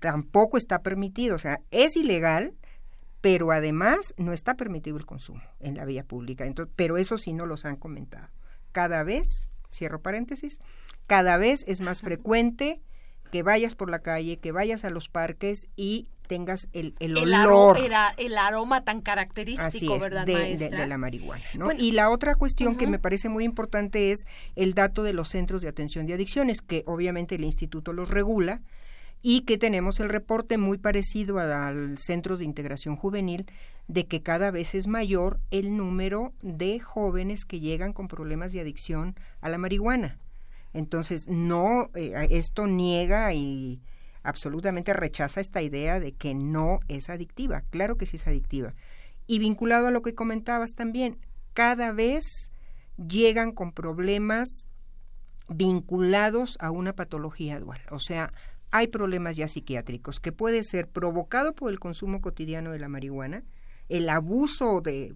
Tampoco 0.00 0.56
está 0.56 0.80
permitido. 0.80 1.34
O 1.34 1.38
sea, 1.38 1.60
es 1.70 1.96
ilegal, 1.96 2.54
pero 3.20 3.52
además 3.52 4.14
no 4.16 4.32
está 4.32 4.54
permitido 4.54 4.96
el 4.96 5.06
consumo 5.06 5.42
en 5.60 5.76
la 5.76 5.84
vía 5.84 6.04
pública. 6.04 6.44
Entonces, 6.44 6.72
pero 6.76 6.98
eso 6.98 7.18
sí 7.18 7.32
no 7.32 7.46
los 7.46 7.64
han 7.64 7.76
comentado. 7.76 8.28
Cada 8.72 9.02
vez, 9.02 9.48
cierro 9.72 10.00
paréntesis, 10.00 10.58
cada 11.06 11.36
vez 11.36 11.64
es 11.66 11.80
más 11.80 12.00
frecuente 12.02 12.80
que 13.30 13.42
vayas 13.42 13.74
por 13.74 13.90
la 13.90 14.00
calle, 14.00 14.38
que 14.38 14.52
vayas 14.52 14.84
a 14.84 14.90
los 14.90 15.08
parques 15.08 15.68
y 15.76 16.08
tengas 16.26 16.68
el, 16.72 16.94
el, 17.00 17.16
El, 17.18 17.34
olor. 17.34 17.76
aro- 17.76 17.84
era- 17.84 18.14
el 18.16 18.36
aroma 18.38 18.82
tan 18.84 19.00
característico, 19.00 19.66
Así 19.66 19.92
es, 19.92 20.00
¿verdad, 20.00 20.26
de, 20.26 20.32
de- 20.32 20.38
maestra? 20.38 20.80
de 20.80 20.86
la 20.86 20.98
marihuana. 20.98 21.44
¿no? 21.54 21.66
Bueno, 21.66 21.80
y 21.82 21.92
la 21.92 22.10
otra 22.10 22.34
cuestión 22.34 22.76
que 22.76 22.86
me 22.86 22.98
parece 22.98 23.28
muy 23.28 23.44
importante 23.44 24.10
es 24.10 24.26
el 24.56 24.74
dato 24.74 25.02
de 25.02 25.12
los 25.12 25.28
centros 25.28 25.62
de 25.62 25.68
atención 25.68 26.06
de 26.06 26.14
adicciones, 26.14 26.60
que 26.62 26.82
obviamente 26.86 27.34
el 27.34 27.44
instituto 27.44 27.92
los 27.92 28.10
regula 28.10 28.62
y 29.22 29.42
que 29.42 29.56
tenemos 29.56 30.00
el 30.00 30.08
reporte 30.10 30.58
muy 30.58 30.76
parecido 30.78 31.38
al 31.38 31.96
Centros 31.98 32.40
de 32.40 32.44
Integración 32.44 32.96
Juvenil 32.96 33.46
de 33.88 34.06
que 34.06 34.22
cada 34.22 34.50
vez 34.50 34.74
es 34.74 34.86
mayor 34.86 35.40
el 35.50 35.76
número 35.76 36.32
de 36.42 36.78
jóvenes 36.80 37.44
que 37.46 37.60
llegan 37.60 37.92
con 37.94 38.08
problemas 38.08 38.52
de 38.52 38.60
adicción 38.60 39.14
a 39.40 39.48
la 39.48 39.56
marihuana. 39.58 40.18
Entonces, 40.74 41.28
no, 41.28 41.90
eh, 41.94 42.12
esto 42.30 42.66
niega 42.66 43.32
y 43.32 43.80
absolutamente 44.24 44.92
rechaza 44.92 45.40
esta 45.40 45.62
idea 45.62 46.00
de 46.00 46.12
que 46.12 46.34
no 46.34 46.80
es 46.88 47.08
adictiva. 47.10 47.62
Claro 47.70 47.96
que 47.96 48.06
sí 48.06 48.16
es 48.16 48.26
adictiva. 48.26 48.74
Y 49.26 49.38
vinculado 49.38 49.86
a 49.86 49.90
lo 49.90 50.02
que 50.02 50.14
comentabas 50.14 50.74
también, 50.74 51.18
cada 51.52 51.92
vez 51.92 52.50
llegan 52.96 53.52
con 53.52 53.72
problemas 53.72 54.66
vinculados 55.48 56.56
a 56.58 56.70
una 56.70 56.94
patología 56.94 57.60
dual. 57.60 57.80
O 57.90 57.98
sea, 57.98 58.32
hay 58.70 58.88
problemas 58.88 59.36
ya 59.36 59.46
psiquiátricos 59.46 60.20
que 60.20 60.32
puede 60.32 60.62
ser 60.62 60.88
provocado 60.88 61.54
por 61.54 61.70
el 61.70 61.78
consumo 61.78 62.20
cotidiano 62.20 62.72
de 62.72 62.80
la 62.80 62.88
marihuana, 62.88 63.44
el 63.88 64.08
abuso 64.08 64.80
de 64.80 65.14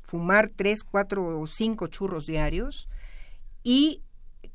fumar 0.00 0.50
tres, 0.54 0.82
cuatro 0.82 1.40
o 1.40 1.46
cinco 1.46 1.88
churros 1.88 2.26
diarios 2.26 2.88
y 3.62 4.02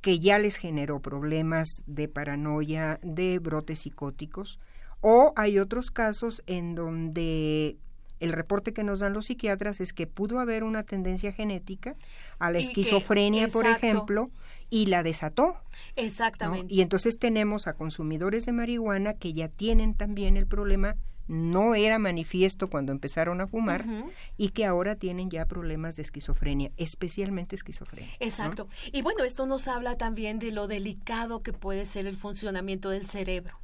que 0.02 0.20
ya 0.20 0.39
les 0.39 0.58
generó 0.58 0.99
problemas 0.99 1.84
de 1.86 2.08
paranoia, 2.08 2.99
de 3.04 3.39
brotes 3.39 3.80
psicóticos, 3.80 4.60
o 4.99 5.34
hay 5.36 5.60
otros 5.60 5.91
casos 5.91 6.43
en 6.47 6.76
donde 6.76 7.78
el 8.20 8.34
reporte 8.34 8.72
que 8.74 8.84
nos 8.84 8.99
dan 8.99 9.14
los 9.14 9.26
psiquiatras 9.26 9.82
es 9.82 9.93
que 9.93 10.06
pudo 10.06 10.39
haber 10.39 10.64
una 10.64 10.84
tendencia 10.84 11.32
genética 11.34 11.95
a 12.38 12.52
la 12.52 12.60
Y 12.60 12.62
que- 12.62 12.68
esquizofrenia, 12.68 13.47
por 13.47 13.66
ejemplo, 13.66 14.30
y 14.70 14.86
la 14.88 15.02
desató. 15.02 15.47
¿no? 15.47 15.56
Exactamente. 15.95 16.72
Y 16.74 16.82
entonces 16.82 17.18
tenemos 17.18 17.66
a 17.68 17.74
consumidores 17.74 18.45
de 18.45 18.52
marihuana 18.52 19.16
que 19.16 19.34
ya 19.34 19.47
tienen 19.47 19.95
también 19.95 20.38
el 20.38 20.45
problema, 20.45 20.95
no 21.34 21.75
era 21.75 21.97
manifiesto 21.97 22.69
cuando 22.69 22.91
empezaron 22.91 23.39
a 23.39 23.47
fumar, 23.47 23.86
y 24.38 24.49
que 24.49 24.65
ahora 24.65 24.95
tienen 24.95 25.29
ya 25.29 25.45
problemas 25.45 25.95
de 25.95 26.01
esquizofrenia, 26.01 26.71
especialmente 26.75 27.55
esquizofrenia. 27.55 28.11
¿no? 28.19 28.25
Exacto. 28.25 28.67
Y 28.91 29.01
bueno, 29.01 29.23
esto 29.23 29.45
nos 29.45 29.69
habla 29.69 29.95
también 29.95 30.39
de 30.39 30.51
lo 30.51 30.67
delicado 30.67 31.41
que 31.41 31.53
puede 31.53 31.86
ser 31.86 32.05
el 32.05 32.17
funcionamiento 32.17 32.89
del 32.89 33.05
cerebro. 33.05 33.57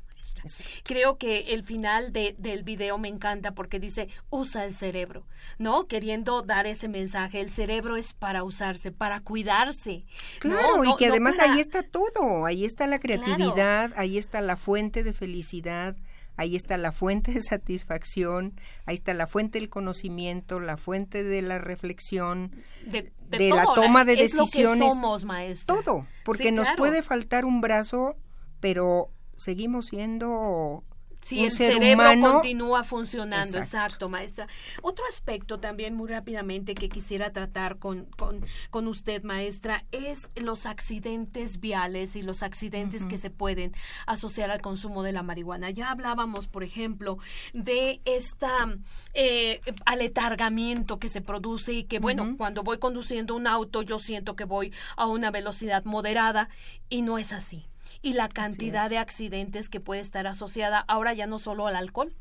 Creo 0.84 1.18
que 1.18 1.54
el 1.56 1.64
final 1.64 2.14
de, 2.14 2.36
del 2.38 2.64
video 2.64 2.98
me 2.98 3.10
encanta 3.10 3.52
porque 3.54 3.80
dice 3.82 4.08
usa 4.30 4.64
el 4.64 4.74
cerebro, 4.74 5.26
¿no? 5.58 5.88
Queriendo 5.88 6.42
dar 6.42 6.68
ese 6.68 6.88
mensaje, 6.88 7.42
el 7.42 7.50
cerebro 7.50 7.98
es 7.98 8.14
para 8.14 8.44
usarse, 8.46 8.92
para 8.94 9.20
cuidarse. 9.20 10.06
¿no? 10.44 10.56
Claro, 10.56 10.78
No- 10.78 10.94
y 10.94 10.96
que 10.96 11.08
no 11.08 11.14
además 11.14 11.36
para- 11.38 11.54
ahí 11.54 11.60
está 11.60 11.84
todo, 11.84 12.46
ahí 12.46 12.64
está 12.64 12.88
la 12.88 13.00
creatividad, 13.00 13.92
ahí 13.98 14.18
está 14.18 14.40
la 14.40 14.56
fuente 14.56 15.04
de 15.04 15.12
felicidad, 15.12 15.98
ahí 16.38 16.56
está 16.56 16.78
la 16.78 16.92
fuente 16.92 17.34
de 17.34 17.42
satisfacción, 17.42 18.54
ahí 18.86 18.96
está 18.96 19.14
la 19.14 19.28
fuente 19.28 19.60
del 19.60 19.70
conocimiento, 19.70 20.60
la 20.60 20.78
fuente 20.78 21.24
de 21.24 21.42
la 21.42 21.58
reflexión, 21.58 22.52
de, 22.86 23.12
de 23.30 23.50
la 23.50 23.64
todo, 23.64 23.76
toma 23.76 24.06
de 24.06 24.14
es 24.14 24.34
lo 24.36 24.46
que 24.46 24.60
decisiones. 24.64 24.94
somos, 24.94 25.26
maestra. 25.26 25.76
todo, 25.76 26.08
porque 26.24 26.46
Sí, 26.46 26.52
nos 26.52 26.68
puede 26.78 27.02
faltar 27.04 27.44
un 27.44 27.60
brazo, 27.60 28.16
pero 28.60 29.10
seguimos 29.36 29.88
siendo 29.88 30.84
Si 31.28 31.44
el 31.44 31.52
cerebro 31.52 31.94
humano 31.94 32.34
continúa 32.34 32.84
funcionando, 32.86 33.58
Exacto. 33.58 33.68
exacto. 33.68 34.10
maestra. 34.10 34.48
Otro 34.82 35.04
aspecto 35.10 35.60
también 35.60 35.94
muy 35.94 36.08
rápidamente 36.08 36.74
que 36.74 36.88
quisiera 36.88 37.34
tratar 37.34 37.80
con, 37.80 38.06
con, 38.06 38.46
con 38.70 38.88
usted, 38.88 39.24
maestra, 39.24 39.84
es 39.92 40.30
los 40.36 40.66
accidentes 40.66 41.60
viales 41.60 42.16
y 42.16 42.22
los 42.22 42.44
accidentes 42.44 43.06
que 43.06 43.18
se 43.18 43.30
pueden 43.30 43.74
asociar 44.06 44.52
al 44.52 44.62
consumo 44.62 45.04
de 45.04 45.12
la 45.12 45.22
marihuana. 45.22 45.70
Ya 45.70 45.92
hablábamos, 45.92 46.48
por 46.48 46.64
ejemplo, 46.64 47.18
de 47.54 48.00
esta 48.06 48.78
eh, 49.14 49.60
aletargamiento 49.86 50.98
que 50.98 51.10
se 51.10 51.20
produce 51.20 51.74
y 51.74 51.84
que, 51.84 52.00
bueno, 52.00 52.36
cuando 52.38 52.64
voy 52.64 52.78
conduciendo 52.78 53.36
un 53.36 53.48
auto 53.48 53.82
yo 53.82 54.00
siento 54.00 54.38
que 54.38 54.46
voy 54.46 54.72
a 54.96 55.08
una 55.08 55.30
velocidad 55.30 55.84
moderada 55.84 56.48
y 56.90 57.02
no 57.02 57.18
es 57.18 57.34
así 57.34 57.66
y 58.02 58.14
la 58.14 58.30
cantidad 58.30 58.90
de 58.90 58.98
accidentes 58.98 59.70
que 59.70 59.80
puede 59.80 60.02
estar 60.02 60.28
asociada 60.28 60.80
ahora 60.88 61.14
ya 61.14 61.28
no 61.28 61.40
solo 61.40 61.68
al 61.68 61.76
alcohol, 61.76 62.14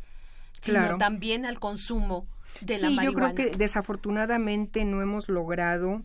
Claro. 0.61 0.87
sino 0.87 0.99
también 0.99 1.45
al 1.47 1.59
consumo 1.61 2.27
de 2.61 2.75
la 2.75 2.89
sí, 2.89 2.95
yo 2.95 2.97
marihuana. 2.97 3.35
creo 3.35 3.51
que 3.53 3.57
desafortunadamente 3.57 4.85
no 4.85 5.03
hemos 5.03 5.29
logrado, 5.29 6.03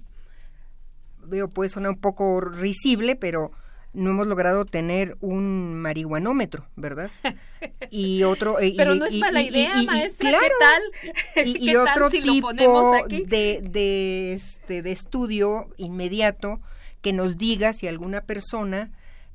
veo 1.24 1.48
puede 1.50 1.70
sonar 1.70 1.92
un 1.92 2.00
poco 2.00 2.42
risible, 2.42 3.16
pero 3.16 3.52
no 3.94 4.12
hemos 4.12 4.26
logrado 4.28 4.66
tener 4.66 5.18
un 5.22 5.76
marihuanómetro, 5.76 6.66
¿verdad? 6.76 7.10
Y 7.92 8.24
otro 8.24 8.62
y- 8.62 8.76
Pero 8.78 8.96
y- 8.96 9.00
no 9.00 9.06
es 9.06 9.18
mala 9.18 9.42
y- 9.42 9.48
idea, 9.50 9.82
y- 9.82 9.86
maestra, 9.86 10.30
claro, 10.30 10.46
¿qué 10.46 11.12
tal? 11.36 11.46
y, 11.46 11.50
y 11.50 11.66
¿Qué 11.68 11.74
tal 11.74 11.88
otro 11.88 12.10
si 12.10 12.22
lo 12.22 12.34
tipo 12.34 12.48
ponemos 12.48 13.02
aquí? 13.04 13.24
de 13.26 13.60
de 13.64 14.34
este 14.34 14.82
de 14.82 14.92
estudio 14.92 15.68
inmediato 15.78 16.60
que 17.02 17.14
nos 17.14 17.38
diga 17.38 17.74
si 17.74 17.88
alguna 17.88 18.22
persona 18.22 18.92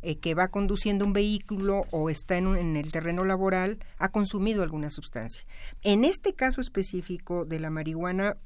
eh, 0.09 0.19
que 0.19 0.35
va 0.35 0.49
conduciendo 0.49 1.05
un 1.05 1.13
vehículo 1.13 1.85
o 1.91 2.11
está 2.11 2.37
en, 2.39 2.47
un- 2.47 2.57
en 2.59 2.77
el 2.77 2.93
terreno 2.93 3.25
laboral 3.25 3.79
ha 3.99 4.11
consumido 4.11 4.63
alguna 4.63 4.89
sustancia. 4.89 5.45
En 5.83 6.05
este 6.05 6.33
caso 6.35 6.61
específico 6.61 7.45
de 7.45 7.59
la 7.59 7.71
marihuana 7.71 8.37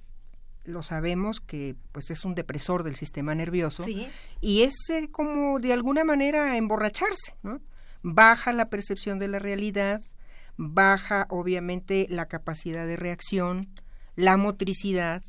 lo 0.64 0.82
sabemos 0.82 1.40
que 1.40 1.74
pues 1.92 2.10
es 2.10 2.24
un 2.24 2.34
depresor 2.34 2.82
del 2.82 2.94
sistema 2.96 3.34
nervioso 3.34 3.82
Sí. 3.84 4.08
y 4.40 4.62
es 4.62 4.74
eh, 4.90 5.08
como 5.10 5.58
de 5.58 5.72
alguna 5.72 6.04
manera 6.04 6.56
emborracharse, 6.56 7.34
¿no? 7.42 7.60
Baja 8.02 8.52
la 8.52 8.68
percepción 8.70 9.18
de 9.18 9.28
la 9.28 9.38
realidad, 9.38 10.00
baja 10.56 11.26
obviamente 11.30 12.06
la 12.08 12.26
capacidad 12.26 12.86
de 12.86 12.96
reacción, 12.96 13.68
la 14.16 14.36
motricidad 14.36 15.22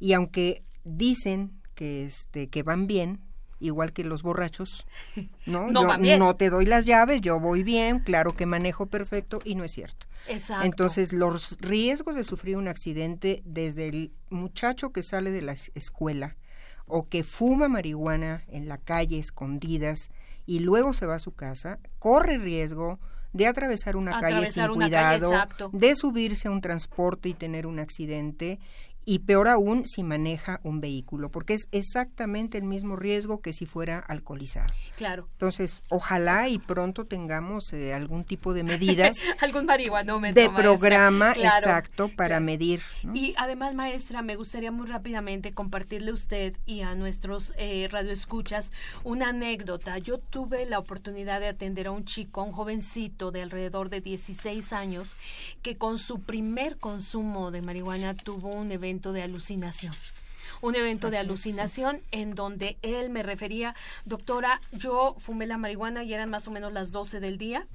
y 0.00 0.12
aunque 0.14 0.62
dicen 0.84 1.52
que 1.74 2.04
este 2.04 2.48
que 2.48 2.62
van 2.62 2.86
bien, 2.86 3.20
igual 3.62 3.92
que 3.92 4.04
los 4.04 4.22
borrachos, 4.22 4.84
¿no? 5.46 5.70
No 5.70 5.82
Yo 5.82 5.88
van 5.88 6.02
bien. 6.02 6.18
no 6.18 6.36
te 6.36 6.50
doy 6.50 6.66
las 6.66 6.84
llaves, 6.84 7.20
yo 7.20 7.40
voy 7.40 7.62
bien, 7.62 8.00
claro 8.00 8.34
que 8.34 8.44
manejo 8.46 8.86
perfecto 8.86 9.40
y 9.44 9.54
no 9.54 9.64
es 9.64 9.72
cierto. 9.72 10.06
Exacto. 10.28 10.64
Entonces, 10.66 11.12
los 11.12 11.58
riesgos 11.60 12.14
de 12.14 12.24
sufrir 12.24 12.56
un 12.56 12.68
accidente 12.68 13.42
desde 13.44 13.88
el 13.88 14.12
muchacho 14.30 14.90
que 14.92 15.02
sale 15.02 15.30
de 15.30 15.42
la 15.42 15.52
es- 15.52 15.72
escuela 15.74 16.36
o 16.86 17.08
que 17.08 17.22
fuma 17.24 17.68
marihuana 17.68 18.44
en 18.48 18.68
la 18.68 18.78
calle 18.78 19.18
escondidas 19.18 20.10
y 20.46 20.58
luego 20.58 20.92
se 20.92 21.06
va 21.06 21.14
a 21.14 21.18
su 21.20 21.32
casa, 21.34 21.78
corre 21.98 22.38
riesgo 22.38 22.98
de 23.32 23.46
atravesar 23.46 23.96
una 23.96 24.20
calle 24.20 24.46
sin 24.46 24.64
una 24.70 24.90
calle, 24.90 25.18
cuidado, 25.18 25.32
exacto. 25.32 25.70
de 25.72 25.94
subirse 25.94 26.48
a 26.48 26.50
un 26.50 26.60
transporte 26.60 27.30
y 27.30 27.34
tener 27.34 27.66
un 27.66 27.78
accidente 27.78 28.58
y 29.04 29.20
peor 29.20 29.48
aún 29.48 29.86
si 29.86 30.02
maneja 30.02 30.60
un 30.62 30.80
vehículo, 30.80 31.30
porque 31.30 31.54
es 31.54 31.68
exactamente 31.72 32.58
el 32.58 32.64
mismo 32.64 32.96
riesgo 32.96 33.40
que 33.40 33.52
si 33.52 33.66
fuera 33.66 33.98
alcoholizado. 33.98 34.72
Claro. 34.96 35.28
Entonces, 35.32 35.82
ojalá 35.90 36.48
y 36.48 36.58
pronto 36.58 37.04
tengamos 37.04 37.72
eh, 37.72 37.92
algún 37.94 38.24
tipo 38.24 38.54
de 38.54 38.62
medidas 38.62 39.16
Algún 39.40 39.66
marihuanómetro. 39.66 40.40
de 40.42 40.50
programa 40.50 41.32
Claro. 41.34 41.56
exacto 41.56 42.08
para 42.08 42.40
medir. 42.40 42.82
¿no? 43.02 43.14
Y 43.14 43.34
además, 43.36 43.74
maestra, 43.74 44.22
me 44.22 44.36
gustaría 44.36 44.70
muy 44.70 44.86
rápidamente 44.86 45.52
compartirle 45.52 46.10
a 46.10 46.14
usted 46.14 46.56
y 46.66 46.82
a 46.82 46.94
nuestros 46.94 47.52
eh, 47.58 47.88
radioescuchas 47.90 48.72
una 49.04 49.30
anécdota. 49.30 49.98
Yo 49.98 50.18
tuve 50.18 50.64
la 50.66 50.78
oportunidad 50.78 51.40
de 51.40 51.48
atender 51.48 51.88
a 51.88 51.90
un 51.90 52.04
chico, 52.04 52.42
un 52.42 52.52
jovencito 52.52 53.30
de 53.30 53.42
alrededor 53.42 53.88
de 53.90 54.00
16 54.00 54.72
años, 54.72 55.16
que 55.62 55.76
con 55.76 55.98
su 55.98 56.20
primer 56.20 56.78
consumo 56.78 57.50
de 57.50 57.62
marihuana 57.62 58.14
tuvo 58.14 58.48
un 58.48 58.70
evento 58.72 58.91
de 59.00 59.22
alucinación. 59.22 59.94
Un 60.60 60.76
evento 60.76 61.10
de 61.10 61.16
es, 61.16 61.20
alucinación 61.22 62.02
en 62.12 62.34
donde 62.34 62.76
él 62.82 63.10
me 63.10 63.22
refería, 63.24 63.74
doctora, 64.04 64.60
yo 64.70 65.16
fumé 65.18 65.46
la 65.46 65.58
marihuana 65.58 66.04
y 66.04 66.14
eran 66.14 66.30
más 66.30 66.46
o 66.46 66.50
menos 66.52 66.72
las 66.72 66.92
12 66.92 67.18
del 67.20 67.36
día. 67.38 67.66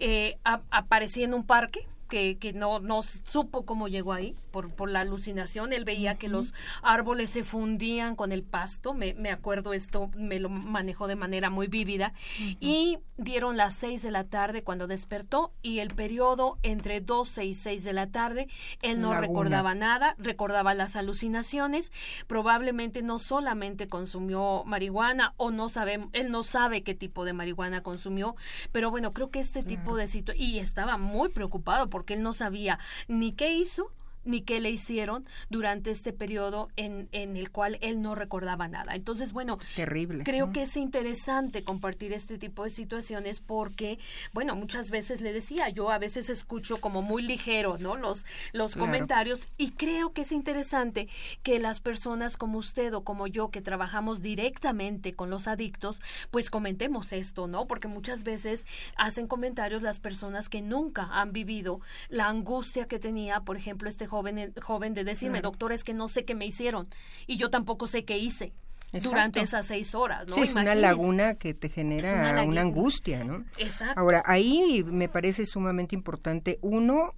Eh, 0.00 0.36
a- 0.44 0.62
aparecí 0.70 1.22
en 1.22 1.34
un 1.34 1.44
parque 1.46 1.86
que, 2.14 2.38
que 2.38 2.52
no, 2.52 2.78
no 2.78 3.02
supo 3.02 3.66
cómo 3.66 3.88
llegó 3.88 4.12
ahí 4.12 4.36
por, 4.52 4.70
por 4.70 4.88
la 4.88 5.00
alucinación. 5.00 5.72
Él 5.72 5.84
veía 5.84 6.14
que 6.14 6.28
los 6.28 6.54
árboles 6.80 7.32
se 7.32 7.42
fundían 7.42 8.14
con 8.14 8.30
el 8.30 8.44
pasto. 8.44 8.94
Me, 8.94 9.14
me 9.14 9.32
acuerdo 9.32 9.72
esto, 9.72 10.12
me 10.16 10.38
lo 10.38 10.48
manejó 10.48 11.08
de 11.08 11.16
manera 11.16 11.50
muy 11.50 11.66
vívida. 11.66 12.12
Y 12.60 12.98
dieron 13.16 13.56
las 13.56 13.74
seis 13.74 14.04
de 14.04 14.12
la 14.12 14.22
tarde 14.22 14.62
cuando 14.62 14.86
despertó 14.86 15.52
y 15.60 15.80
el 15.80 15.92
periodo 15.92 16.58
entre 16.62 17.00
12 17.00 17.46
y 17.46 17.54
6 17.54 17.82
de 17.82 17.92
la 17.92 18.06
tarde, 18.06 18.46
él 18.82 19.00
no 19.00 19.10
Laguna. 19.10 19.26
recordaba 19.26 19.74
nada, 19.74 20.14
recordaba 20.18 20.72
las 20.74 20.94
alucinaciones. 20.94 21.90
Probablemente 22.28 23.02
no 23.02 23.18
solamente 23.18 23.88
consumió 23.88 24.62
marihuana 24.66 25.34
o 25.36 25.50
no 25.50 25.68
sabe, 25.68 25.98
él 26.12 26.30
no 26.30 26.44
sabe 26.44 26.84
qué 26.84 26.94
tipo 26.94 27.24
de 27.24 27.32
marihuana 27.32 27.82
consumió, 27.82 28.36
pero 28.70 28.92
bueno, 28.92 29.12
creo 29.12 29.30
que 29.30 29.40
este 29.40 29.64
tipo 29.64 29.96
de 29.96 30.06
situación 30.06 30.48
y 30.48 30.58
estaba 30.60 30.96
muy 30.96 31.28
preocupado 31.28 31.90
porque 32.04 32.14
él 32.14 32.22
no 32.22 32.34
sabía 32.34 32.78
ni 33.08 33.32
qué 33.32 33.54
hizo 33.54 33.90
ni 34.24 34.42
qué 34.42 34.60
le 34.60 34.70
hicieron 34.70 35.26
durante 35.50 35.90
este 35.90 36.12
periodo 36.12 36.68
en, 36.76 37.08
en 37.12 37.36
el 37.36 37.50
cual 37.50 37.78
él 37.80 38.00
no 38.02 38.14
recordaba 38.14 38.68
nada. 38.68 38.94
Entonces, 38.94 39.32
bueno, 39.32 39.58
Terrible. 39.76 40.24
creo 40.24 40.46
¿no? 40.46 40.52
que 40.52 40.62
es 40.62 40.76
interesante 40.76 41.62
compartir 41.62 42.12
este 42.12 42.38
tipo 42.38 42.64
de 42.64 42.70
situaciones 42.70 43.40
porque, 43.40 43.98
bueno, 44.32 44.56
muchas 44.56 44.90
veces 44.90 45.20
le 45.20 45.32
decía, 45.32 45.68
yo 45.68 45.90
a 45.90 45.98
veces 45.98 46.28
escucho 46.30 46.78
como 46.80 47.02
muy 47.02 47.22
ligero, 47.22 47.78
¿no? 47.78 47.96
Los, 47.96 48.24
los 48.52 48.74
Claro. 48.74 48.86
comentarios 48.86 49.48
y 49.56 49.70
creo 49.72 50.12
que 50.12 50.22
es 50.22 50.32
interesante 50.32 51.08
que 51.42 51.58
las 51.58 51.80
personas 51.80 52.36
como 52.36 52.58
usted 52.58 52.94
o 52.94 53.04
como 53.04 53.26
yo 53.26 53.50
que 53.50 53.60
trabajamos 53.60 54.22
directamente 54.22 55.14
con 55.14 55.30
los 55.30 55.48
adictos, 55.48 56.00
pues 56.30 56.50
comentemos 56.50 57.12
esto, 57.12 57.46
¿no? 57.46 57.66
Porque 57.66 57.88
muchas 57.88 58.24
veces 58.24 58.66
hacen 58.96 59.26
comentarios 59.26 59.82
las 59.82 60.00
personas 60.00 60.48
que 60.48 60.62
nunca 60.62 61.08
han 61.12 61.32
vivido 61.32 61.80
la 62.08 62.28
angustia 62.28 62.86
que 62.86 62.98
tenía, 62.98 63.40
por 63.40 63.56
ejemplo, 63.56 63.88
este 63.88 64.06
joven, 64.14 64.54
joven 64.62 64.94
de 64.94 65.02
decirme, 65.02 65.38
Claro. 65.40 65.50
doctor, 65.50 65.72
es 65.72 65.82
que 65.82 65.92
no 65.92 66.06
sé 66.06 66.24
qué 66.24 66.34
me 66.36 66.46
hicieron 66.46 66.86
y 67.26 67.36
yo 67.36 67.50
tampoco 67.50 67.88
sé 67.88 68.04
qué 68.04 68.16
hice 68.18 68.52
Exacto. 68.92 69.08
durante 69.10 69.40
esas 69.40 69.66
seis 69.66 69.92
horas, 69.96 70.26
¿no? 70.28 70.34
Sí, 70.36 70.42
es 70.42 70.54
una 70.54 70.76
laguna 70.76 71.34
que 71.34 71.52
te 71.52 71.68
genera 71.68 72.44
una 72.44 72.60
angustia, 72.60 73.24
¿no? 73.24 73.44
Exacto. 73.58 73.98
Ahora, 74.00 74.22
ahí 74.24 74.84
me 74.86 75.08
parece 75.08 75.44
sumamente 75.46 75.96
importante, 75.96 76.58
uno, 76.62 77.14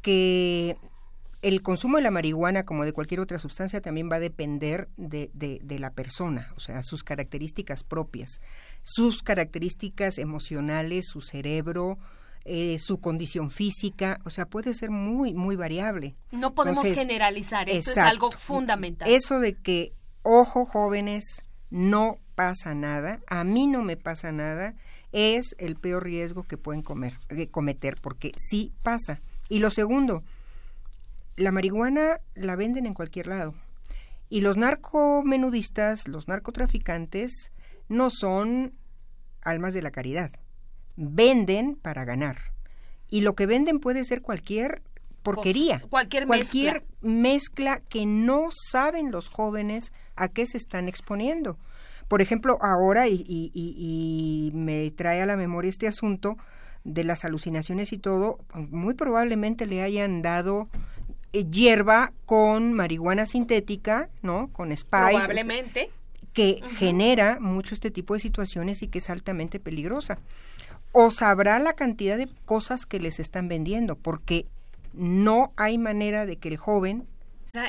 que 0.00 0.76
el 1.42 1.60
consumo 1.60 1.96
de 1.98 2.02
la 2.04 2.10
marihuana, 2.10 2.64
como 2.64 2.84
de 2.86 2.92
cualquier 2.94 3.20
otra 3.20 3.38
sustancia, 3.38 3.80
también 3.82 4.08
va 4.10 4.16
a 4.16 4.20
depender 4.20 4.88
de, 4.96 5.28
de- 5.34 5.60
de 5.62 5.78
la 5.78 5.90
persona, 5.90 6.50
o 6.56 6.60
sea, 6.60 6.82
sus 6.82 7.04
características 7.04 7.82
propias, 7.84 8.40
sus 8.82 9.22
características 9.22 10.16
emocionales, 10.18 11.08
su 11.08 11.20
cerebro, 11.20 11.98
eh, 12.44 12.78
su 12.78 12.98
condición 12.98 13.50
física, 13.50 14.20
o 14.24 14.30
sea, 14.30 14.46
puede 14.46 14.74
ser 14.74 14.90
muy, 14.90 15.34
muy 15.34 15.56
variable. 15.56 16.14
No 16.30 16.54
podemos 16.54 16.84
Entonces, 16.84 17.06
generalizar, 17.06 17.70
esto 17.70 17.92
es 17.92 17.98
algo 17.98 18.32
fundamental. 18.32 19.08
Eso 19.08 19.38
de 19.38 19.54
que, 19.54 19.92
ojo 20.22 20.66
jóvenes, 20.66 21.44
no 21.70 22.18
pasa 22.34 22.74
nada, 22.74 23.20
a 23.26 23.44
mí 23.44 23.66
no 23.66 23.82
me 23.82 23.96
pasa 23.96 24.32
nada, 24.32 24.74
es 25.12 25.54
el 25.58 25.76
peor 25.76 26.04
riesgo 26.04 26.42
que 26.42 26.56
pueden 26.56 26.82
comer, 26.82 27.14
eh, 27.28 27.48
cometer, 27.48 27.98
porque 28.00 28.32
sí 28.36 28.72
pasa. 28.82 29.20
Y 29.48 29.58
lo 29.58 29.70
segundo, 29.70 30.24
la 31.36 31.52
marihuana 31.52 32.20
la 32.34 32.56
venden 32.56 32.86
en 32.86 32.94
cualquier 32.94 33.28
lado. 33.28 33.54
Y 34.28 34.40
los 34.40 34.56
narcomenudistas, 34.56 36.08
los 36.08 36.26
narcotraficantes, 36.26 37.52
no 37.88 38.10
son 38.10 38.74
almas 39.42 39.74
de 39.74 39.82
la 39.82 39.90
caridad. 39.90 40.30
Venden 40.96 41.76
para 41.76 42.04
ganar. 42.04 42.38
Y 43.08 43.20
lo 43.20 43.34
que 43.34 43.46
venden 43.46 43.78
puede 43.78 44.04
ser 44.04 44.22
cualquier 44.22 44.82
porquería. 45.22 45.76
Cosa, 45.80 45.88
cualquier 45.90 46.26
cualquier 46.26 46.84
mezcla 47.00 47.80
que 47.88 48.06
no 48.06 48.48
saben 48.52 49.10
los 49.10 49.28
jóvenes 49.28 49.92
a 50.16 50.28
qué 50.28 50.46
se 50.46 50.56
están 50.56 50.88
exponiendo. 50.88 51.58
Por 52.08 52.20
ejemplo, 52.22 52.58
ahora, 52.60 53.08
y, 53.08 53.24
y- 53.26 53.50
y- 53.54 54.50
y 54.52 54.56
me 54.56 54.90
trae 54.90 55.22
a 55.22 55.26
la 55.26 55.36
memoria 55.36 55.68
este 55.68 55.86
asunto 55.86 56.36
de 56.84 57.04
las 57.04 57.24
alucinaciones 57.24 57.92
y 57.92 57.98
todo, 57.98 58.38
muy 58.70 58.94
probablemente 58.94 59.66
le 59.66 59.82
hayan 59.82 60.20
dado 60.20 60.68
eh, 61.32 61.44
hierba 61.50 62.12
con 62.26 62.74
marihuana 62.74 63.24
sintética, 63.24 64.10
¿no? 64.20 64.48
Con 64.52 64.76
spice. 64.76 64.88
Probablemente. 64.90 65.90
Que 66.34 66.60
genera 66.76 67.38
mucho 67.40 67.74
este 67.74 67.90
tipo 67.90 68.12
de 68.14 68.20
situaciones 68.20 68.82
y 68.82 68.88
que 68.88 68.98
es 68.98 69.08
altamente 69.08 69.60
peligrosa. 69.60 70.18
O 70.92 71.10
sabrá 71.10 71.58
la 71.58 71.72
cantidad 71.72 72.18
de 72.18 72.28
cosas 72.44 72.86
que 72.86 73.00
les 73.00 73.18
están 73.18 73.48
vendiendo, 73.48 73.96
porque 73.96 74.46
no 74.92 75.52
hay 75.56 75.78
manera 75.78 76.26
de 76.26 76.36
que 76.36 76.48
el 76.48 76.58
joven 76.58 77.06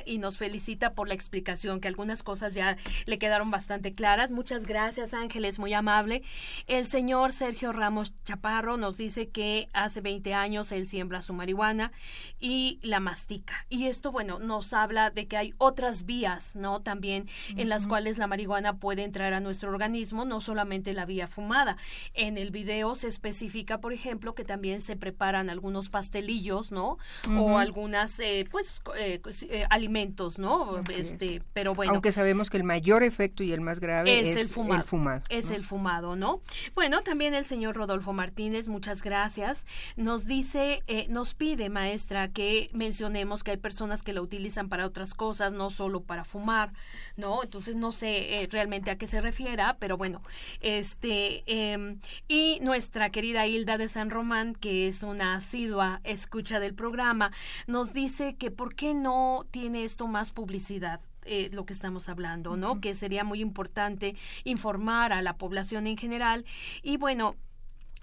y 0.06 0.18
nos 0.18 0.38
felicita 0.38 0.94
por 0.94 1.10
la 1.10 1.14
explicación, 1.14 1.82
que 1.82 1.90
algunas 1.90 2.24
cosas 2.24 2.54
ya 2.54 2.78
le 3.06 3.18
quedaron 3.18 3.52
bastante 3.52 3.94
claras. 3.94 4.32
Muchas 4.32 4.66
gracias, 4.66 5.14
Ángeles, 5.14 5.60
muy 5.60 5.74
amable. 5.74 6.24
El 6.68 6.88
señor 6.88 7.34
Sergio 7.34 7.74
Ramos 7.74 8.14
Chaparro 8.24 8.78
nos 8.78 8.96
dice 8.96 9.28
que 9.28 9.68
hace 9.74 10.00
20 10.00 10.34
años 10.34 10.72
él 10.72 10.88
siembra 10.88 11.22
su 11.22 11.34
marihuana 11.34 11.92
y 12.40 12.80
la 12.82 13.02
mastica. 13.02 13.66
Y 13.68 13.88
esto, 13.88 14.14
bueno, 14.14 14.40
nos 14.40 14.72
habla 14.72 15.10
de 15.10 15.28
que 15.28 15.36
hay 15.36 15.54
otras 15.58 16.06
vías, 16.06 16.56
¿no? 16.56 16.82
También 16.82 17.28
en 17.58 17.68
las 17.68 17.86
cuales 17.86 18.18
la 18.18 18.28
marihuana 18.28 18.78
puede 18.78 19.04
entrar 19.04 19.34
a 19.34 19.42
nuestro 19.42 19.70
organismo, 19.70 20.24
no 20.24 20.40
solamente 20.40 20.94
la 20.94 21.06
vía 21.06 21.28
fumada. 21.28 21.76
En 22.14 22.38
el 22.38 22.52
video 22.52 22.96
se 22.96 23.10
especifica, 23.10 23.82
por 23.82 23.92
ejemplo, 23.92 24.34
que 24.34 24.46
también 24.46 24.80
se 24.80 24.96
preparan 24.96 25.50
algunos 25.50 25.90
pastelillos, 25.90 26.72
¿no? 26.72 27.00
O 27.38 27.58
algunas, 27.58 28.18
eh, 28.22 28.46
pues, 28.50 28.82
eh, 28.96 29.20
eh, 29.50 29.66
alimentos, 29.74 30.38
¿no? 30.38 30.78
Así 30.78 31.02
este, 31.02 31.36
es. 31.36 31.42
pero 31.52 31.74
bueno. 31.74 31.94
Aunque 31.94 32.12
sabemos 32.12 32.50
que 32.50 32.58
el 32.58 32.64
mayor 32.64 33.02
efecto 33.02 33.44
y 33.44 33.52
el 33.54 33.62
más 33.62 33.80
grave 33.80 34.20
es, 34.20 34.30
es, 34.30 34.42
el 34.42 34.48
fumado. 34.48 34.84
fumado, 34.84 35.24
es 35.30 35.50
¿no? 35.50 35.56
el 35.56 35.64
fumado, 35.64 36.16
¿no? 36.16 36.42
Bueno, 36.76 37.02
también 37.02 37.34
el 37.34 37.44
señor 37.44 37.76
Rodolfo 37.76 38.14
Martínez, 38.14 38.68
muchas 38.68 39.02
gracias. 39.02 39.66
Nos 39.96 40.26
dice, 40.26 40.84
eh, 40.86 41.08
nos 41.10 41.34
pide, 41.34 41.70
maestra, 41.70 42.28
que 42.28 42.70
mencionemos 42.74 43.44
que 43.44 43.52
hay 43.52 43.58
personas 43.58 44.04
que 44.04 44.14
la 44.14 44.22
utilizan 44.22 44.70
para 44.70 44.86
otras 44.86 45.16
cosas, 45.16 45.54
no 45.54 45.72
solo 45.72 46.04
para 46.04 46.24
fumar, 46.24 46.74
¿no? 47.18 47.44
Entonces 47.44 47.76
no 47.76 47.92
sé 47.92 48.44
eh, 48.44 48.48
realmente 48.52 48.92
a 48.92 48.98
qué 48.98 49.08
se 49.08 49.22
refiera, 49.22 49.78
pero 49.80 49.98
bueno, 49.98 50.22
este, 50.62 51.44
em, 51.48 52.00
y 52.28 52.60
nuestra 52.62 53.10
querida 53.10 53.48
Hilda 53.48 53.80
de 53.80 53.90
San 53.90 54.12
Román, 54.12 54.54
que 54.54 54.88
es 54.88 55.02
una 55.02 55.36
asidua 55.36 56.00
escucha 56.04 56.60
del 56.60 56.76
programa, 56.76 57.32
nos 57.66 57.92
dice 57.94 58.36
que 58.36 58.52
por 58.52 58.76
qué 58.76 58.94
no 58.94 59.48
tiene 59.50 59.63
esto 59.76 60.08
más 60.08 60.32
publicidad 60.32 61.00
eh, 61.26 61.50
lo 61.54 61.66
que 61.66 61.74
estamos 61.74 62.10
hablando, 62.10 62.58
¿no? 62.58 62.82
Que 62.82 62.96
sería 62.96 63.24
muy 63.24 63.42
importante 63.42 64.16
informar 64.44 65.14
a 65.14 65.22
la 65.22 65.38
población 65.38 65.88
en 65.88 65.98
general. 65.98 66.46
Y 66.82 66.98
bueno, 66.98 67.36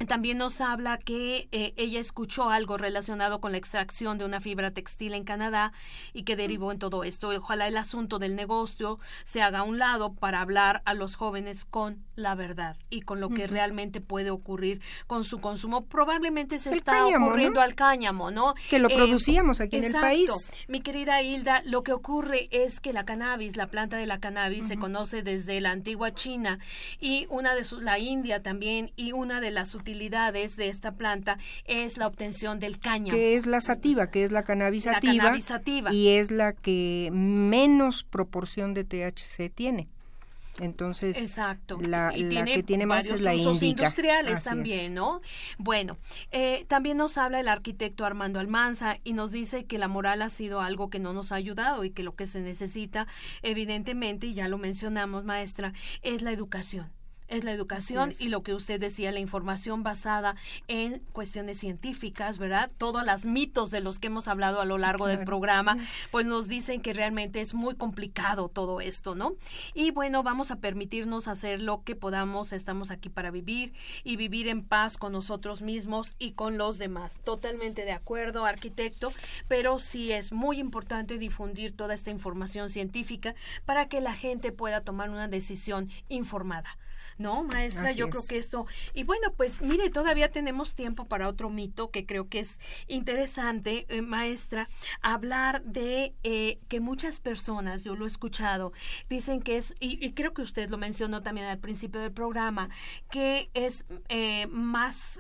también 0.07 0.39
nos 0.39 0.61
habla 0.61 0.99
que 0.99 1.49
eh, 1.53 1.75
ella 1.77 2.01
escuchó 2.01 2.51
algo 2.51 2.77
relacionado 2.77 3.41
con 3.41 3.53
la 3.53 3.59
extracción 3.59 4.17
de 4.19 4.25
una 4.25 4.41
fibra 4.41 4.71
textil 4.71 5.15
en 5.15 5.25
Canadá 5.25 5.73
y 6.13 6.23
que 6.23 6.37
derivó 6.37 6.73
en 6.73 6.79
todo 6.79 7.05
esto. 7.05 7.29
Ojalá 7.29 7.69
el 7.69 7.77
asunto 7.77 8.19
del 8.19 8.35
negocio 8.35 8.99
se 9.25 9.43
haga 9.43 9.61
a 9.61 9.63
un 9.63 9.79
lado 9.79 10.15
para 10.15 10.41
hablar 10.41 10.83
a 10.85 10.95
los 10.95 11.17
jóvenes 11.17 11.65
con 11.65 12.03
la 12.17 12.35
verdad 12.35 12.77
y 12.89 13.03
con 13.03 13.21
lo 13.21 13.29
que 13.31 13.47
realmente 13.47 14.01
puede 14.01 14.31
ocurrir 14.31 14.81
con 15.07 15.25
su 15.25 15.41
consumo. 15.41 15.85
Probablemente 15.87 16.59
se 16.59 16.71
El 16.71 16.79
está 16.79 16.93
cáñamo, 16.93 17.27
ocurriendo 17.27 17.61
¿no? 17.61 17.65
al 17.65 17.75
cáñamo, 17.75 18.31
¿no? 18.31 18.55
Que 18.69 18.79
lo 18.79 18.89
Eh, 18.89 18.95
producíamos 18.95 19.61
aquí 19.61 19.77
en 19.77 19.85
el 19.85 19.93
país. 19.93 20.31
Mi 20.67 20.81
querida 20.81 21.23
Hilda, 21.23 21.63
lo 21.65 21.83
que 21.83 21.93
ocurre 21.93 22.49
es 22.51 22.81
que 22.81 22.93
la 22.93 23.05
cannabis, 23.05 23.57
la 23.57 23.67
planta 23.69 23.97
de 23.97 24.07
la 24.07 24.19
cannabis, 24.19 24.67
se 24.69 24.79
conoce 24.79 25.23
desde 25.23 25.61
la 25.61 25.71
antigua 25.71 26.13
China 26.15 26.59
y 27.01 27.27
una 27.31 27.55
de 27.55 27.65
sus, 27.65 27.83
la 27.83 27.99
India 27.99 28.43
también, 28.43 28.93
y 28.97 29.13
una 29.13 29.41
de 29.41 29.51
las 29.51 29.75
utilidades 29.91 30.57
de 30.57 30.69
esta 30.69 30.93
planta 30.93 31.39
es 31.65 31.97
la 31.99 32.07
obtención 32.07 32.61
del 32.61 32.79
cáñamo. 32.79 33.11
que 33.11 33.37
es 33.37 33.47
la 33.47 33.61
sativa, 33.61 34.11
que 34.11 34.23
es 34.25 34.31
la 34.31 34.45
cannabis 34.45 34.87
La 34.87 34.95
sativa, 34.95 35.15
cannabis 35.25 35.45
sativa. 35.45 35.93
y 35.93 36.09
es 36.09 36.31
la 36.31 36.53
que 36.53 37.11
menos 37.13 38.05
proporción 38.05 38.73
de 38.75 38.85
THC 38.85 39.51
tiene. 39.53 39.89
Entonces, 40.59 41.17
Exacto. 41.19 41.79
la, 41.81 42.13
y 42.15 42.23
la 42.25 42.29
tiene 42.29 42.55
que 42.55 42.63
tiene 42.63 42.85
más 42.87 43.09
es 43.09 43.21
la 43.21 43.33
usos 43.35 43.63
índica. 43.63 43.83
industriales 43.85 44.35
Así 44.35 44.45
también, 44.49 44.81
es. 44.87 44.91
¿no? 44.91 45.23
Bueno, 45.59 45.97
eh, 46.33 46.65
también 46.69 46.99
nos 46.99 47.17
habla 47.19 47.41
el 47.41 47.49
arquitecto 47.49 48.05
Armando 48.05 48.39
Almanza 48.41 48.99
y 49.03 49.15
nos 49.15 49.33
dice 49.33 49.65
que 49.65 49.79
la 49.79 49.89
moral 49.89 50.21
ha 50.23 50.29
sido 50.31 50.61
algo 50.61 50.91
que 50.91 50.99
no 50.99 51.13
nos 51.15 51.33
ha 51.33 51.37
ayudado 51.37 51.85
y 51.85 51.91
que 51.91 52.03
lo 52.03 52.15
que 52.15 52.27
se 52.27 52.41
necesita, 52.43 53.07
evidentemente, 53.43 54.27
y 54.27 54.35
ya 54.35 54.49
lo 54.49 54.59
mencionamos, 54.59 55.25
maestra, 55.25 55.73
es 56.03 56.21
la 56.23 56.31
educación 56.33 56.91
es 57.31 57.45
la 57.45 57.53
educación 57.53 58.13
y 58.19 58.29
lo 58.29 58.43
que 58.43 58.55
usted 58.55 58.79
decía, 58.79 59.13
la 59.13 59.21
información 59.21 59.83
basada 59.83 60.37
en 60.69 60.99
cuestiones 61.13 61.59
científicas, 61.59 62.39
¿verdad? 62.39 62.71
Todos 62.77 63.07
los 63.07 63.25
mitos 63.25 63.71
de 63.71 63.81
los 63.81 63.99
que 63.99 64.09
hemos 64.09 64.29
hablado 64.29 64.61
a 64.61 64.65
lo 64.65 64.77
largo 64.77 65.07
del 65.07 65.25
programa, 65.25 65.79
pues 66.11 66.27
nos 66.27 66.49
dicen 66.49 66.83
que 66.83 66.93
realmente 66.93 67.41
es 67.41 67.55
muy 67.55 67.77
complicado 67.77 68.49
todo 68.49 68.81
esto, 68.81 69.15
¿no? 69.15 69.35
Y 69.75 69.93
bueno, 69.93 70.23
vamos 70.23 70.51
a 70.51 70.57
permitirnos 70.57 71.29
hacer 71.29 71.63
lo 71.63 71.83
que 71.85 71.95
podamos, 71.95 72.53
estamos 72.53 72.91
aquí 72.91 73.09
para 73.09 73.31
vivir 73.31 73.73
y 74.03 74.17
vivir 74.17 74.49
en 74.49 74.65
paz 74.65 74.99
con 74.99 75.13
nosotros 75.13 75.63
mismos 75.63 76.15
y 76.19 76.33
con 76.33 76.59
los 76.59 76.79
demás. 76.79 77.19
Totalmente 77.25 77.85
de 77.85 77.93
acuerdo, 77.93 78.45
arquitecto, 78.45 79.13
pero 79.47 79.79
sí 79.79 80.13
es 80.13 80.33
muy 80.33 80.59
importante 80.59 81.17
difundir 81.17 81.77
toda 81.77 81.95
esta 81.95 82.11
información 82.11 82.71
científica 82.71 83.35
para 83.65 83.89
que 83.89 84.01
la 84.01 84.15
gente 84.15 84.51
pueda 84.51 84.81
tomar 84.81 85.11
una 85.11 85.29
decisión 85.29 85.91
informada. 86.09 86.77
¿No, 87.21 87.45
maestra? 87.45 87.93
Yo 87.93 88.09
creo 88.09 88.27
que 88.27 88.39
esto... 88.39 88.67
Y 88.95 89.05
bueno, 89.05 89.33
pues 89.37 89.61
mire, 89.61 89.91
todavía 89.91 90.31
tenemos 90.31 90.75
tiempo 90.75 91.07
para 91.07 91.29
otro 91.29 91.51
mito 91.51 91.91
que 91.91 92.07
creo 92.07 92.29
que 92.29 92.41
es 92.41 92.59
interesante, 92.89 93.87
eh, 93.89 94.03
maestra, 94.03 94.69
hablar 95.03 95.63
de 95.63 96.15
eh, 96.23 96.59
que 96.69 96.81
muchas 96.81 97.21
personas, 97.21 97.85
yo 97.85 97.95
lo 97.95 98.07
he 98.07 98.09
escuchado, 98.09 98.73
dicen 99.09 99.43
que 99.43 99.59
es, 99.59 99.75
y, 99.79 100.13
creo 100.13 100.33
que 100.33 100.43
usted 100.43 100.71
lo 100.71 100.79
mencionó 100.79 101.23
también 101.23 101.47
al 101.47 101.59
principio 101.59 102.01
del 102.01 102.13
programa, 102.13 102.71
que 103.11 103.51
es 103.55 103.85
eh, 104.09 104.47
más 104.49 105.19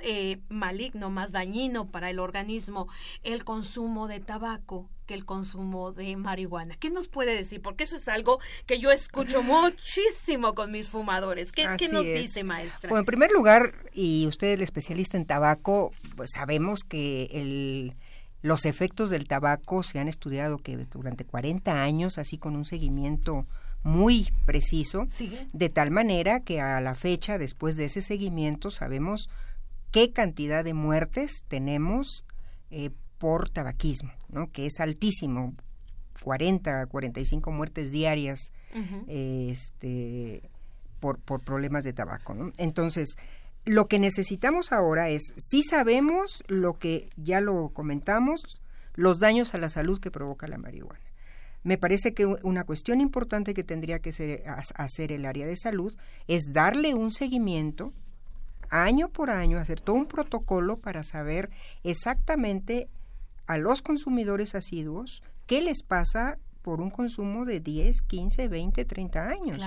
maligno, 0.48 1.10
más 1.10 1.32
dañino 1.32 1.90
para 1.90 2.10
el 2.10 2.18
organismo 2.18 2.88
el 3.22 3.44
consumo 3.44 4.08
de 4.08 4.20
tabaco 4.20 4.88
el 5.14 5.24
consumo 5.24 5.92
de 5.92 6.16
marihuana. 6.16 6.76
¿Qué 6.76 6.90
nos 6.90 7.08
puede 7.08 7.34
decir? 7.34 7.62
Porque 7.62 7.84
eso 7.84 7.96
es 7.96 8.08
algo 8.08 8.40
que 8.66 8.78
yo 8.78 8.90
escucho 8.90 9.42
muchísimo 9.42 10.54
con 10.54 10.70
mis 10.70 10.88
fumadores. 10.88 11.52
¿Qué, 11.52 11.66
nos 11.92 12.04
dice, 12.04 12.44
maestra? 12.44 12.88
Bueno, 12.88 13.00
en 13.00 13.06
primer 13.06 13.30
lugar, 13.30 13.74
y 13.92 14.26
usted 14.26 14.48
es 14.48 14.54
el 14.54 14.62
especialista 14.62 15.16
en 15.16 15.26
tabaco, 15.26 15.92
pues 16.16 16.30
sabemos 16.34 16.84
que 16.84 17.28
el, 17.32 17.94
los 18.42 18.64
efectos 18.64 19.10
del 19.10 19.26
tabaco 19.26 19.82
se 19.82 19.98
han 19.98 20.08
estudiado 20.08 20.58
que 20.58 20.76
durante 20.76 21.24
40 21.24 21.82
años, 21.82 22.18
así 22.18 22.38
con 22.38 22.56
un 22.56 22.64
seguimiento 22.64 23.46
muy 23.82 24.30
preciso, 24.44 25.06
de 25.52 25.68
tal 25.68 25.90
manera 25.90 26.40
que 26.40 26.60
a 26.60 26.80
la 26.80 26.94
fecha, 26.94 27.38
después 27.38 27.76
de 27.76 27.86
ese 27.86 28.02
seguimiento, 28.02 28.70
sabemos 28.70 29.28
qué 29.90 30.12
cantidad 30.12 30.64
de 30.64 30.74
muertes 30.74 31.44
tenemos 31.48 32.24
eh, 32.70 32.90
por 33.20 33.50
tabaquismo, 33.50 34.12
¿no? 34.30 34.50
que 34.50 34.64
es 34.64 34.80
altísimo, 34.80 35.54
40, 36.22 36.86
45 36.86 37.52
muertes 37.52 37.92
diarias 37.92 38.50
este, 39.06 40.48
por, 41.00 41.22
por 41.22 41.44
problemas 41.44 41.84
de 41.84 41.92
tabaco. 41.92 42.34
¿no? 42.34 42.50
Entonces, 42.56 43.16
lo 43.66 43.88
que 43.88 43.98
necesitamos 43.98 44.72
ahora 44.72 45.10
es, 45.10 45.34
si 45.36 45.62
sabemos 45.62 46.42
lo 46.48 46.78
que 46.78 47.10
ya 47.16 47.42
lo 47.42 47.68
comentamos, 47.68 48.62
los 48.94 49.20
daños 49.20 49.54
a 49.54 49.58
la 49.58 49.68
salud 49.68 50.00
que 50.00 50.10
provoca 50.10 50.48
la 50.48 50.56
marihuana. 50.58 51.04
Me 51.62 51.76
parece 51.76 52.14
que 52.14 52.24
una 52.24 52.64
cuestión 52.64 53.02
importante 53.02 53.52
que 53.52 53.64
tendría 53.64 53.98
que 53.98 54.12
ser, 54.12 54.44
hacer 54.76 55.12
el 55.12 55.26
área 55.26 55.46
de 55.46 55.56
salud 55.56 55.94
es 56.26 56.54
darle 56.54 56.94
un 56.94 57.10
seguimiento 57.10 57.92
año 58.70 59.10
por 59.10 59.28
año, 59.28 59.58
hacer 59.58 59.82
todo 59.82 59.96
un 59.96 60.06
protocolo 60.06 60.78
para 60.78 61.02
saber 61.04 61.50
exactamente 61.84 62.88
a 63.50 63.58
los 63.58 63.82
consumidores 63.82 64.54
asiduos 64.54 65.24
qué 65.46 65.60
les 65.60 65.82
pasa 65.82 66.38
por 66.62 66.80
un 66.80 66.88
consumo 66.88 67.44
de 67.44 67.58
10, 67.58 68.02
15, 68.02 68.46
20, 68.46 68.84
30 68.84 69.28
años. 69.28 69.60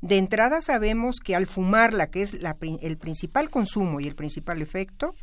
De 0.00 0.18
entrada 0.18 0.60
sabemos 0.60 1.20
que 1.20 1.36
al 1.36 1.46
fumarla, 1.46 2.08
que 2.08 2.22
es 2.22 2.36
el 2.80 2.98
principal 2.98 3.48
consumo 3.48 4.00
y 4.00 4.08
el 4.08 4.16
principal 4.16 4.60
efecto, 4.60 5.14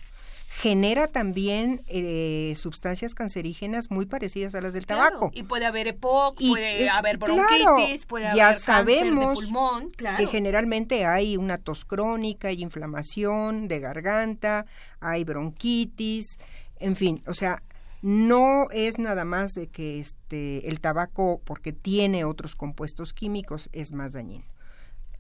genera 0.48 1.08
también 1.08 1.82
eh, 1.88 2.54
sustancias 2.56 3.14
cancerígenas 3.14 3.92
muy 3.92 4.06
parecidas 4.06 4.56
a 4.56 4.62
las 4.62 4.74
del 4.74 4.86
tabaco. 4.86 5.32
Y 5.34 5.44
puede 5.44 5.66
haber 5.66 5.88
EPOC, 5.88 6.38
puede 6.38 6.88
haber 6.88 7.18
bronquitis, 7.18 8.06
puede 8.06 8.34
ya 8.34 8.50
haber 8.50 8.60
sabemos 8.62 9.04
cáncer 9.04 9.10
de 9.10 9.52
pulmón. 9.52 9.92
Que 10.16 10.28
generalmente 10.28 11.06
hay 11.06 11.36
una 11.36 11.58
tos 11.58 11.84
crónica, 11.84 12.48
hay 12.48 12.64
inflamación 12.64 13.68
de 13.68 13.82
garganta, 13.82 14.68
hay 15.02 15.26
bronquitis, 15.26 16.38
en 16.80 16.96
fin, 16.96 17.22
o 17.28 17.34
sea, 17.34 17.62
no 18.06 18.68
es 18.70 19.00
nada 19.00 19.26
más 19.26 19.56
de 19.56 19.66
que 19.66 20.00
este 20.00 20.70
el 20.70 20.80
tabaco 20.80 21.42
porque 21.44 21.74
tiene 21.74 22.24
otros 22.24 22.54
compuestos 22.54 23.14
químicos 23.14 23.68
es 23.74 23.94
más 23.94 24.14
dañino. 24.14 24.46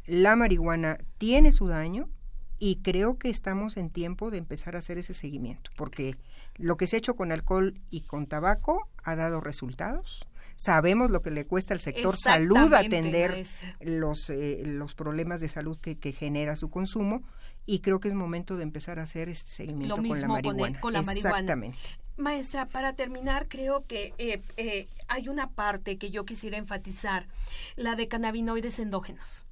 La 0.05 0.35
marihuana 0.35 0.99
tiene 1.17 1.51
su 1.51 1.67
daño 1.67 2.11
y 2.59 2.83
creo 2.83 3.17
que 3.17 3.31
estamos 3.31 3.77
en 3.77 3.89
tiempo 3.89 4.29
de 4.29 4.37
empezar 4.37 4.75
a 4.75 4.79
hacer 4.79 4.99
ese 4.99 5.15
seguimiento, 5.15 5.71
porque 5.75 6.15
lo 6.57 6.77
que 6.77 6.85
se 6.85 6.97
ha 6.97 6.99
hecho 6.99 7.15
con 7.15 7.31
alcohol 7.31 7.73
y 7.89 8.01
con 8.01 8.27
tabaco 8.27 8.87
ha 9.03 9.15
dado 9.15 9.41
resultados. 9.41 10.27
Sabemos 10.55 11.09
lo 11.09 11.23
que 11.23 11.31
le 11.31 11.45
cuesta 11.45 11.73
al 11.73 11.79
sector 11.79 12.15
salud 12.15 12.71
atender 12.71 13.47
los, 13.81 14.29
eh, 14.29 14.61
los 14.63 14.93
problemas 14.93 15.41
de 15.41 15.47
salud 15.47 15.79
que, 15.79 15.97
que 15.97 16.11
genera 16.11 16.55
su 16.55 16.69
consumo 16.69 17.23
y 17.65 17.79
creo 17.79 17.99
que 17.99 18.09
es 18.09 18.13
momento 18.13 18.57
de 18.57 18.63
empezar 18.63 18.99
a 18.99 19.03
hacer 19.03 19.27
este 19.27 19.49
seguimiento 19.49 19.95
con 19.95 20.21
la 20.21 20.27
marihuana. 20.27 20.79
con 20.79 20.93
la 20.93 20.99
Exactamente. 20.99 21.79
Maestra, 22.17 22.67
para 22.67 22.93
terminar, 22.93 23.47
creo 23.47 23.83
que 23.85 24.13
eh, 24.17 24.41
eh, 24.57 24.87
hay 25.07 25.27
una 25.27 25.49
parte 25.49 25.97
que 25.97 26.11
yo 26.11 26.25
quisiera 26.25 26.57
enfatizar, 26.57 27.27
la 27.75 27.95
de 27.95 28.07
cannabinoides 28.07 28.79
endógenos. 28.79 29.45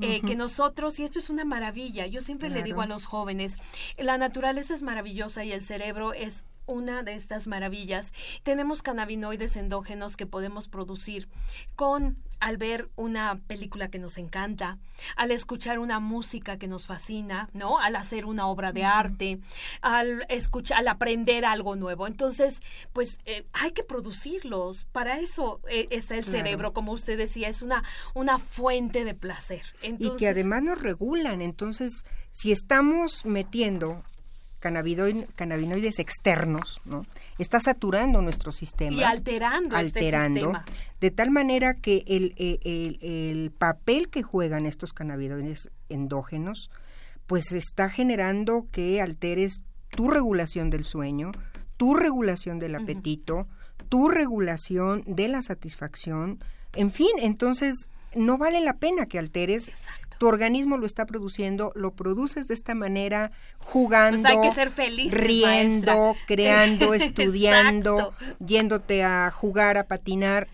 Eh, 0.00 0.20
que 0.20 0.36
nosotros, 0.36 0.98
y 1.00 1.04
esto 1.04 1.18
es 1.18 1.28
una 1.28 1.44
maravilla, 1.44 2.06
yo 2.06 2.22
siempre 2.22 2.50
le 2.50 2.62
digo 2.62 2.82
a 2.82 2.86
los 2.86 3.04
jóvenes, 3.04 3.58
la 3.96 4.16
naturaleza 4.16 4.74
es 4.74 4.82
maravillosa 4.82 5.44
y 5.44 5.50
el 5.50 5.62
cerebro 5.62 6.12
es 6.12 6.44
una 6.68 7.02
de 7.02 7.14
estas 7.14 7.48
maravillas. 7.48 8.12
Tenemos 8.44 8.82
cannabinoides 8.82 9.56
endógenos 9.56 10.16
que 10.16 10.26
podemos 10.26 10.68
producir 10.68 11.28
con 11.74 12.16
al 12.40 12.56
ver 12.56 12.88
una 12.94 13.40
película 13.48 13.90
que 13.90 13.98
nos 13.98 14.16
encanta, 14.16 14.78
al 15.16 15.32
escuchar 15.32 15.80
una 15.80 15.98
música 15.98 16.56
que 16.56 16.68
nos 16.68 16.86
fascina, 16.86 17.50
¿no? 17.52 17.80
Al 17.80 17.96
hacer 17.96 18.26
una 18.26 18.46
obra 18.46 18.70
de 18.70 18.84
arte, 18.84 19.40
al 19.80 20.24
escuchar, 20.28 20.78
al 20.78 20.86
aprender 20.86 21.44
algo 21.44 21.74
nuevo. 21.74 22.06
Entonces, 22.06 22.62
pues 22.92 23.18
eh, 23.24 23.44
hay 23.52 23.72
que 23.72 23.82
producirlos. 23.82 24.84
Para 24.92 25.18
eso 25.18 25.60
eh, 25.68 25.88
está 25.90 26.16
el 26.16 26.26
cerebro, 26.26 26.72
como 26.72 26.92
usted 26.92 27.18
decía, 27.18 27.48
es 27.48 27.60
una 27.60 27.82
una 28.14 28.38
fuente 28.38 29.04
de 29.04 29.14
placer. 29.14 29.62
y 29.82 30.16
que 30.16 30.28
además 30.28 30.62
nos 30.62 30.80
regulan. 30.80 31.40
Entonces, 31.40 32.04
si 32.30 32.52
estamos 32.52 33.24
metiendo 33.24 34.04
cannabinoides 34.60 35.98
externos, 35.98 36.80
¿no? 36.84 37.06
Está 37.38 37.60
saturando 37.60 38.22
nuestro 38.22 38.52
sistema. 38.52 38.96
Y 38.96 39.02
alterando, 39.02 39.76
este 39.76 40.00
alterando 40.00 40.52
De 41.00 41.10
tal 41.10 41.30
manera 41.30 41.74
que 41.74 42.04
el, 42.06 42.34
el, 42.38 42.98
el, 43.00 43.50
papel 43.50 44.08
que 44.08 44.22
juegan 44.22 44.66
estos 44.66 44.92
cannabinoides 44.92 45.70
endógenos, 45.88 46.70
pues 47.26 47.52
está 47.52 47.88
generando 47.88 48.66
que 48.72 49.00
alteres 49.00 49.60
tu 49.90 50.10
regulación 50.10 50.70
del 50.70 50.84
sueño, 50.84 51.32
tu 51.76 51.94
regulación 51.94 52.58
del 52.58 52.74
apetito, 52.74 53.46
tu 53.88 54.08
regulación 54.08 55.04
de 55.06 55.28
la 55.28 55.42
satisfacción, 55.42 56.40
en 56.74 56.90
fin, 56.90 57.10
entonces 57.20 57.90
no 58.14 58.38
vale 58.38 58.60
la 58.60 58.74
pena 58.74 59.06
que 59.06 59.18
alteres 59.18 59.70
tu 60.18 60.26
organismo 60.26 60.76
lo 60.76 60.86
está 60.86 61.06
produciendo, 61.06 61.72
lo 61.74 61.92
produces 61.92 62.48
de 62.48 62.54
esta 62.54 62.74
manera, 62.74 63.30
jugando, 63.58 64.22
pues 64.22 64.36
hay 64.36 64.40
que 64.40 64.54
ser 64.54 64.72
riendo, 65.12 66.16
creando, 66.26 66.94
estudiando, 66.94 68.14
yéndote 68.44 69.04
a 69.04 69.30
jugar, 69.30 69.78
a 69.78 69.84
patinar. 69.84 70.48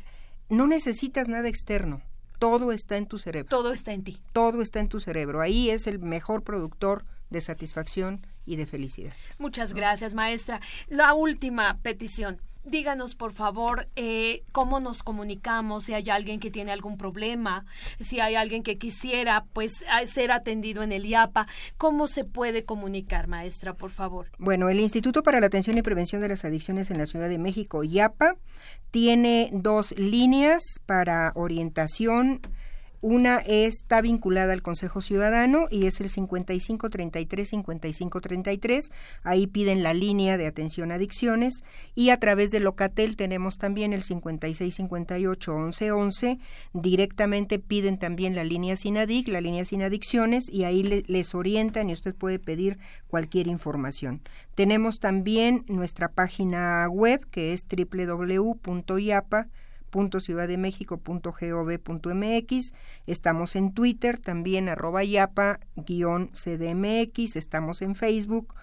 No 0.51 0.67
necesitas 0.67 1.29
nada 1.29 1.49
externo. 1.49 2.03
Todo 2.39 2.73
está 2.73 2.99
en 2.99 3.07
tu 3.07 3.19
cerebro. 3.19 3.49
Todo 3.49 3.73
está 3.73 3.93
en 3.93 4.05
ti. 4.05 4.21
Todo 4.33 4.61
está 4.61 4.81
en 4.81 4.89
tu 4.89 5.01
cerebro. 5.01 5.41
Ahí 5.41 5.71
es 5.71 5.87
el 5.87 5.99
mejor 5.99 6.43
productor 6.43 7.05
de 7.31 7.41
satisfacción 7.41 8.27
y 8.45 8.57
de 8.57 8.67
felicidad. 8.67 9.15
Muchas 9.39 9.73
gracias, 9.73 10.15
maestra. 10.15 10.61
La 10.89 11.15
última 11.15 11.79
petición 11.83 12.41
díganos 12.65 13.15
por 13.15 13.33
favor 13.33 13.89
eh, 13.97 14.43
cómo 14.53 14.81
nos 14.81 15.03
comunicamos, 15.03 15.85
si 15.85 15.95
hay 15.95 16.11
alguien 16.11 16.41
que 16.41 16.51
tiene 16.51 16.73
algún 16.73 16.97
problema, 16.97 17.65
si 18.01 18.21
hay 18.21 18.35
alguien 18.35 18.63
que 18.63 18.79
quisiera 18.79 19.45
pues 19.53 19.85
ser 20.07 20.33
atendido 20.33 20.83
en 20.83 20.93
el 20.93 21.07
IAPA, 21.07 21.47
¿cómo 21.77 22.07
se 22.07 22.25
puede 22.25 22.65
comunicar, 22.65 23.29
maestra, 23.29 23.75
por 23.75 23.91
favor? 23.91 24.31
Bueno, 24.39 24.69
el 24.69 24.81
Instituto 24.81 25.23
para 25.23 25.41
la 25.41 25.47
Atención 25.47 25.79
y 25.79 25.83
Prevención 25.83 26.21
de 26.21 26.29
las 26.29 26.45
Adicciones 26.45 26.91
en 26.91 26.99
la 26.99 27.07
Ciudad 27.07 27.29
de 27.29 27.39
México, 27.39 27.85
IAPA, 27.85 28.37
tiene 28.91 29.51
dos 29.53 29.93
líneas 29.99 30.63
para 30.87 31.33
orientación 31.35 32.41
Una 33.07 33.37
está 33.37 34.01
vinculada 34.01 34.55
al 34.55 34.63
Consejo 34.63 35.03
Ciudadano 35.03 35.67
y 35.71 35.85
es 35.85 36.01
el 36.01 36.09
5533-5533. 36.09 38.91
Ahí 39.23 39.47
piden 39.47 39.83
la 39.83 39.93
línea 39.93 40.39
de 40.39 40.47
atención 40.47 40.91
a 40.91 40.95
adicciones 40.95 41.65
y 41.95 42.09
a 42.09 42.19
través 42.19 42.51
de 42.51 42.61
Locatel 42.61 43.17
tenemos 43.17 43.59
también 43.59 43.93
el 43.93 44.05
5658-1111. 44.05 46.39
Directamente 46.73 47.59
piden 47.59 47.99
también 47.99 48.35
la 48.35 48.43
línea 48.43 48.75
sin 48.75 48.97
adic, 48.97 49.29
la 49.29 49.43
línea 49.43 49.67
sin 49.67 49.83
adicciones 49.83 50.49
y 50.49 50.65
ahí 50.65 50.83
les 50.83 51.35
orientan 51.35 51.91
y 51.91 51.93
usted 51.93 52.15
puede 52.15 52.39
pedir 52.39 52.79
cualquier 53.09 53.49
información. 53.49 54.23
Tenemos 54.55 54.99
también 54.99 55.67
nuestra 55.69 56.09
página 56.09 56.89
web 56.89 57.21
que 57.31 57.53
es 57.53 57.67
www.iapa 57.69 59.49
www.ciudaddemexico.gov.mx. 59.95 62.75
Estamos 63.07 63.57
en 63.57 63.73
Twitter, 63.73 64.19
también 64.19 64.69
arroba 64.69 65.03
yapa-cdmx. 65.05 67.37
Estamos 67.37 67.81
en 67.83 67.95
Facebook, 67.95 68.55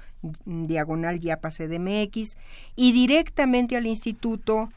diagonal 0.45 1.19
yapa 1.19 1.49
cdmx. 1.49 2.35
Y 2.75 2.91
directamente 2.91 3.77
al 3.77 3.87
instituto 3.87 4.69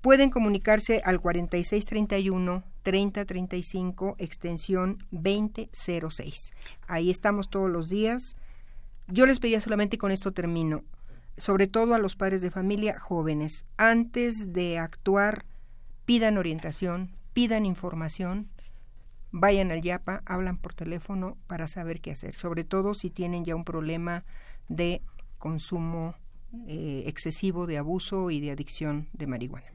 pueden 0.00 0.30
comunicarse 0.30 1.02
al 1.04 1.20
4631 1.20 2.62
3035 2.82 4.16
extensión 4.18 4.98
2006. 5.10 6.52
Ahí 6.86 7.08
estamos 7.08 7.48
todos 7.48 7.70
los 7.70 7.88
días. 7.88 8.36
Yo 9.08 9.24
les 9.24 9.40
pedía 9.40 9.60
solamente 9.60 9.96
con 9.96 10.10
esto 10.10 10.32
termino 10.32 10.82
sobre 11.36 11.66
todo 11.66 11.94
a 11.94 11.98
los 11.98 12.16
padres 12.16 12.42
de 12.42 12.50
familia 12.50 12.98
jóvenes, 12.98 13.66
antes 13.76 14.52
de 14.52 14.78
actuar, 14.78 15.44
pidan 16.04 16.38
orientación, 16.38 17.16
pidan 17.32 17.66
información, 17.66 18.48
vayan 19.30 19.72
al 19.72 19.82
YAPA, 19.82 20.22
hablan 20.26 20.58
por 20.58 20.74
teléfono 20.74 21.36
para 21.46 21.66
saber 21.66 22.00
qué 22.00 22.12
hacer, 22.12 22.34
sobre 22.34 22.64
todo 22.64 22.94
si 22.94 23.10
tienen 23.10 23.44
ya 23.44 23.56
un 23.56 23.64
problema 23.64 24.24
de 24.68 25.02
consumo 25.38 26.14
eh, 26.68 27.02
excesivo, 27.06 27.66
de 27.66 27.78
abuso 27.78 28.30
y 28.30 28.40
de 28.40 28.52
adicción 28.52 29.08
de 29.12 29.26
marihuana. 29.26 29.66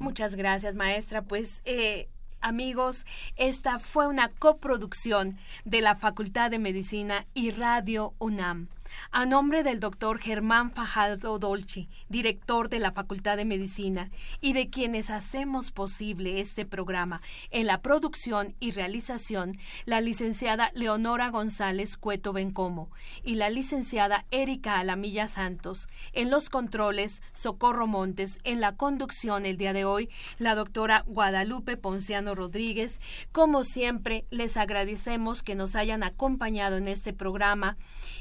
Muchas 0.00 0.34
gracias, 0.34 0.74
maestra. 0.74 1.22
Pues 1.22 1.62
eh, 1.64 2.08
amigos, 2.40 3.06
esta 3.36 3.78
fue 3.78 4.06
una 4.08 4.30
coproducción 4.30 5.38
de 5.64 5.82
la 5.82 5.94
Facultad 5.94 6.50
de 6.50 6.58
Medicina 6.58 7.26
y 7.32 7.50
Radio 7.50 8.14
UNAM. 8.18 8.68
A 9.10 9.26
nombre 9.26 9.62
del 9.62 9.80
doctor 9.80 10.18
Germán 10.18 10.70
Fajardo 10.70 11.38
Dolci, 11.38 11.88
director 12.08 12.68
de 12.68 12.78
la 12.78 12.92
Facultad 12.92 13.36
de 13.36 13.44
Medicina, 13.44 14.10
y 14.40 14.52
de 14.52 14.68
quienes 14.68 15.10
hacemos 15.10 15.72
posible 15.72 16.40
este 16.40 16.64
programa 16.64 17.22
en 17.50 17.66
la 17.66 17.82
producción 17.82 18.54
y 18.60 18.72
realización, 18.72 19.58
la 19.84 20.00
licenciada 20.00 20.70
Leonora 20.74 21.30
González 21.30 21.96
Cueto 21.96 22.32
Bencomo 22.32 22.90
y 23.22 23.36
la 23.36 23.50
licenciada 23.50 24.26
Erika 24.30 24.78
Alamilla 24.78 25.28
Santos, 25.28 25.88
en 26.12 26.30
los 26.30 26.50
controles 26.50 27.22
Socorro 27.32 27.86
Montes, 27.86 28.38
en 28.44 28.60
la 28.60 28.76
conducción 28.76 29.46
el 29.46 29.56
día 29.56 29.72
de 29.72 29.84
hoy, 29.84 30.10
la 30.38 30.54
doctora 30.54 31.04
Guadalupe 31.06 31.76
Ponciano 31.76 32.34
Rodríguez. 32.34 33.00
Como 33.32 33.64
siempre, 33.64 34.26
les 34.30 34.56
agradecemos 34.56 35.42
que 35.42 35.54
nos 35.54 35.74
hayan 35.76 36.02
acompañado 36.02 36.76
en 36.76 36.88
este 36.88 37.12
programa 37.12 37.76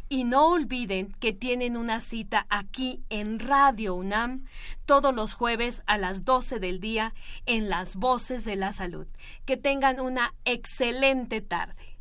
y 0.10 0.24
no 0.24 0.50
olviden 0.56 1.12
que 1.20 1.34
tienen 1.34 1.78
una 1.78 2.00
cita 2.00 2.48
aquí 2.50 3.04
en 3.10 3.40
Radio 3.40 3.94
UNAM 3.94 4.46
todos 4.86 5.14
los 5.14 5.34
jueves 5.34 5.84
a 5.86 5.98
las 5.98 6.26
12 6.26 6.60
del 6.60 6.80
día 6.80 7.14
en 7.46 7.70
Las 7.70 7.96
Voces 7.96 8.46
de 8.46 8.56
la 8.56 8.74
Salud. 8.74 9.06
Que 9.46 9.58
tengan 9.58 10.00
una 10.00 10.34
excelente 10.46 11.42
tarde. 11.42 11.98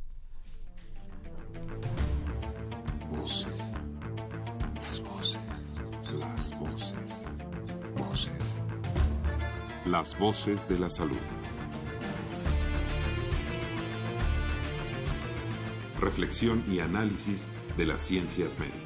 Voces. 3.11 3.75
Las 4.87 5.01
voces. 5.01 5.41
Las 6.19 6.59
voces. 6.59 7.29
Voces. 7.97 8.61
Las 9.85 10.19
voces 10.19 10.69
de 10.69 10.79
la 10.79 10.91
salud. 10.91 11.19
Reflexión 15.99 16.65
y 16.69 16.81
análisis 16.81 17.49
de 17.77 17.87
las 17.87 18.01
ciencias 18.01 18.59
médicas. 18.59 18.84